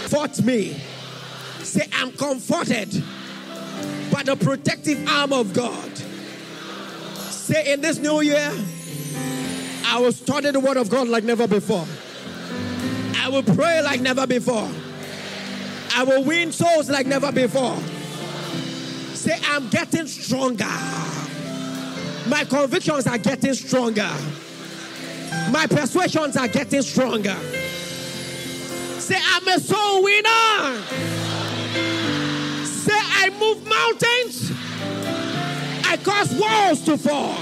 fought 0.10 0.42
me. 0.42 0.82
Say, 1.68 1.86
I'm 1.91 2.13
comforted 2.13 3.03
by 4.09 4.24
the 4.24 4.38
protective 4.38 5.05
arm 5.05 5.34
of 5.34 5.53
God. 5.53 5.97
Say 7.30 7.74
in 7.74 7.82
this 7.82 7.97
new 7.99 8.22
year, 8.22 8.53
I 9.86 9.99
will 9.99 10.13
study 10.13 10.49
the 10.51 10.61
word 10.61 10.78
of 10.78 10.89
God 10.89 11.09
like 11.09 11.26
never 11.26 11.45
before. 11.45 11.86
I 13.18 13.28
will 13.28 13.43
pray 13.43 13.82
like 13.82 13.99
never 13.99 14.26
before. 14.26 14.70
I 15.93 16.05
will 16.05 16.24
win 16.24 16.53
souls 16.53 16.89
like 16.89 17.05
never 17.05 17.34
before. 17.34 17.78
Say, 19.13 19.38
I'm 19.49 19.68
getting 19.68 20.07
stronger. 20.07 20.65
My 22.28 22.45
convictions 22.47 23.07
are 23.07 23.18
getting 23.18 23.53
stronger. 23.53 24.09
My 25.51 25.68
persuasions 25.68 26.38
are 26.38 26.47
getting 26.47 26.82
stronger. 26.82 27.36
Say, 28.99 29.18
I'm 29.22 29.47
a 29.49 29.59
soul 29.59 30.03
winner. 30.03 31.26
I 33.20 33.30
move 33.32 33.65
mountains. 33.68 34.51
I 35.86 35.97
cause 35.97 36.34
walls 36.39 36.82
to 36.86 36.97
fall. 36.97 37.36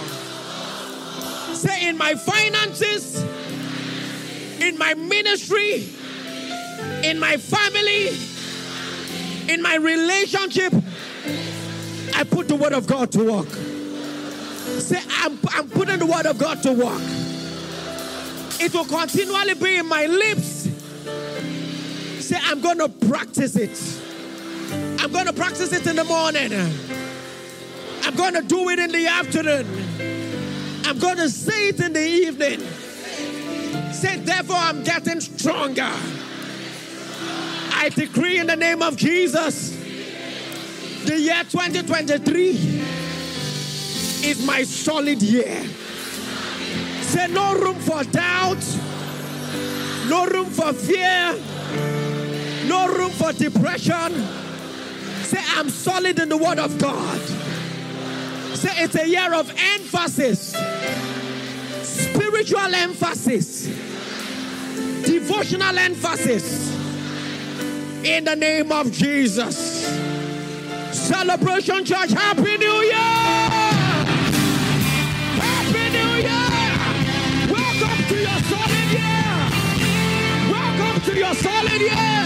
Say, 1.53 1.89
in 1.89 1.97
my 1.97 2.15
finances, 2.15 3.21
in 4.61 4.77
my 4.77 4.93
ministry, 4.93 5.89
in 7.03 7.19
my 7.19 7.37
family, 7.37 8.17
in 9.53 9.61
my 9.61 9.75
relationship, 9.75 10.73
I 12.15 12.23
put 12.23 12.47
the 12.47 12.55
word 12.55 12.73
of 12.73 12.87
God 12.87 13.11
to 13.11 13.31
work. 13.31 13.49
Say, 14.79 15.01
I'm, 15.19 15.37
I'm 15.49 15.69
putting 15.69 15.99
the 15.99 16.05
word 16.05 16.25
of 16.25 16.37
God 16.37 16.63
to 16.63 16.71
work. 16.71 17.01
It 18.61 18.73
will 18.73 18.85
continually 18.85 19.55
be 19.55 19.75
in 19.77 19.87
my 19.87 20.05
lips. 20.05 20.69
Say, 22.25 22.39
I'm 22.43 22.61
going 22.61 22.77
to 22.79 22.89
practice 22.89 23.55
it. 23.57 24.04
I'm 24.99 25.11
going 25.11 25.25
to 25.25 25.33
practice 25.33 25.71
it 25.73 25.85
in 25.87 25.95
the 25.95 26.03
morning. 26.03 26.51
I'm 28.03 28.15
going 28.15 28.33
to 28.33 28.41
do 28.41 28.69
it 28.69 28.79
in 28.79 28.91
the 28.91 29.07
afternoon. 29.07 29.65
I'm 30.85 30.99
going 30.99 31.17
to 31.17 31.29
say 31.29 31.69
it 31.69 31.79
in 31.79 31.93
the 31.93 32.05
evening. 32.05 32.59
Say, 33.93 34.17
therefore, 34.17 34.57
I'm 34.57 34.83
getting 34.83 35.19
stronger. 35.19 35.91
I 37.77 37.89
decree 37.89 38.39
in 38.39 38.47
the 38.47 38.55
name 38.55 38.81
of 38.81 38.95
Jesus 38.95 39.75
the 41.05 41.19
year 41.19 41.43
2023 41.43 42.49
is 44.27 44.43
my 44.45 44.63
solid 44.63 45.21
year. 45.21 45.63
Say, 47.01 47.27
no 47.27 47.53
room 47.53 47.75
for 47.75 48.03
doubt, 48.05 48.57
no 50.07 50.25
room 50.25 50.47
for 50.47 50.73
fear, 50.73 51.35
no 52.67 52.87
room 52.87 53.11
for 53.11 53.33
depression. 53.33 54.44
Say, 55.25 55.41
I'm 55.55 55.69
solid 55.69 56.19
in 56.19 56.29
the 56.29 56.37
Word 56.37 56.59
of 56.59 56.77
God. 56.77 57.19
Say, 58.55 58.83
it's 58.83 58.95
a 58.95 59.07
year 59.07 59.33
of 59.33 59.51
emphasis, 59.73 60.51
spiritual 61.81 62.75
emphasis, 62.75 63.65
devotional 65.03 65.77
emphasis. 65.79 66.73
In 68.05 68.23
the 68.25 68.35
name 68.35 68.71
of 68.71 68.91
Jesus. 68.91 69.83
Celebration 70.91 71.83
Church, 71.83 72.11
Happy 72.11 72.57
New 72.57 72.81
Year! 72.83 72.93
Happy 75.41 75.89
New 75.89 76.13
Year! 76.21 76.49
Welcome 77.51 78.03
to 78.09 78.15
your 78.21 78.39
solid 78.51 78.89
year! 78.93 79.33
Welcome 80.51 81.01
to 81.01 81.17
your 81.17 81.33
solid 81.33 81.81
year! 81.81 82.24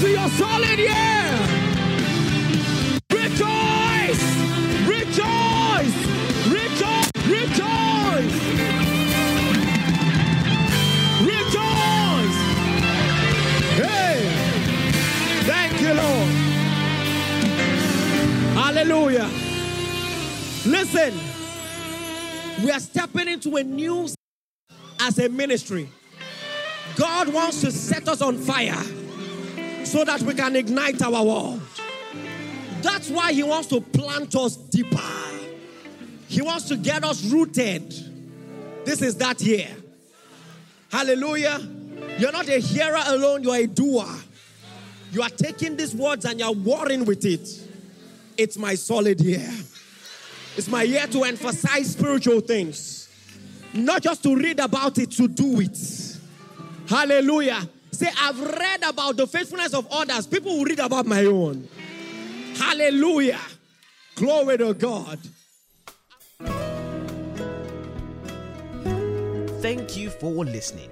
To 0.00 0.10
your 0.10 0.28
solid 0.30 0.78
year! 0.78 1.38
Rejoice! 3.10 4.24
Rejoice! 4.88 5.96
Rejoice! 6.48 7.10
Rejoice! 7.24 8.34
Rejoice! 11.22 12.38
Hey! 13.78 14.18
Thank 15.46 15.80
you, 15.80 15.94
Lord. 15.94 16.30
Hallelujah. 18.56 19.30
Listen, 20.66 21.14
we 22.64 22.70
are 22.72 22.80
stepping 22.80 23.28
into 23.28 23.56
a 23.56 23.62
new 23.62 24.08
as 25.00 25.18
a 25.20 25.28
ministry. 25.28 25.88
God 26.96 27.32
wants 27.32 27.60
to 27.60 27.70
set 27.70 28.08
us 28.08 28.20
on 28.20 28.36
fire 28.36 28.82
so 29.94 30.04
that 30.04 30.20
we 30.22 30.34
can 30.34 30.56
ignite 30.56 31.00
our 31.02 31.24
world. 31.24 31.60
That's 32.82 33.08
why 33.08 33.32
He 33.32 33.44
wants 33.44 33.68
to 33.68 33.80
plant 33.80 34.34
us 34.34 34.56
deeper. 34.56 34.98
He 36.26 36.42
wants 36.42 36.64
to 36.64 36.76
get 36.76 37.04
us 37.04 37.24
rooted. 37.26 37.94
This 38.84 39.02
is 39.02 39.14
that 39.18 39.40
year. 39.40 39.68
Hallelujah. 40.90 41.60
You're 42.18 42.32
not 42.32 42.48
a 42.48 42.58
hearer 42.58 43.02
alone, 43.06 43.44
you're 43.44 43.54
a 43.54 43.66
doer. 43.68 44.12
You 45.12 45.22
are 45.22 45.30
taking 45.30 45.76
these 45.76 45.94
words 45.94 46.24
and 46.24 46.40
you're 46.40 46.50
warring 46.50 47.04
with 47.04 47.24
it. 47.24 47.48
It's 48.36 48.58
my 48.58 48.74
solid 48.74 49.20
year. 49.20 49.48
It's 50.56 50.66
my 50.66 50.82
year 50.82 51.06
to 51.06 51.22
emphasize 51.22 51.92
spiritual 51.92 52.40
things, 52.40 53.08
not 53.72 54.02
just 54.02 54.24
to 54.24 54.34
read 54.34 54.58
about 54.58 54.98
it, 54.98 55.12
to 55.12 55.28
do 55.28 55.60
it. 55.60 55.78
Hallelujah. 56.88 57.68
Say, 57.94 58.10
I've 58.20 58.40
read 58.40 58.82
about 58.82 59.16
the 59.16 59.26
faithfulness 59.26 59.72
of 59.72 59.86
others. 59.90 60.26
People 60.26 60.58
will 60.58 60.64
read 60.64 60.80
about 60.80 61.06
my 61.06 61.24
own. 61.24 61.68
Hallelujah. 62.56 63.40
Glory 64.16 64.58
to 64.58 64.74
God. 64.74 65.18
Thank 69.60 69.96
you 69.96 70.10
for 70.10 70.44
listening. 70.44 70.90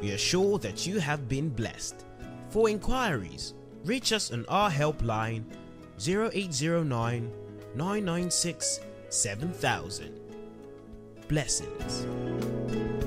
We 0.00 0.12
are 0.12 0.18
sure 0.18 0.58
that 0.58 0.86
you 0.86 0.98
have 1.00 1.28
been 1.28 1.50
blessed. 1.50 2.04
For 2.50 2.68
inquiries, 2.68 3.54
reach 3.84 4.12
us 4.12 4.32
on 4.32 4.44
our 4.48 4.70
helpline 4.70 5.44
0809 6.00 7.30
996 7.74 8.80
7000. 9.10 10.20
Blessings. 11.28 12.97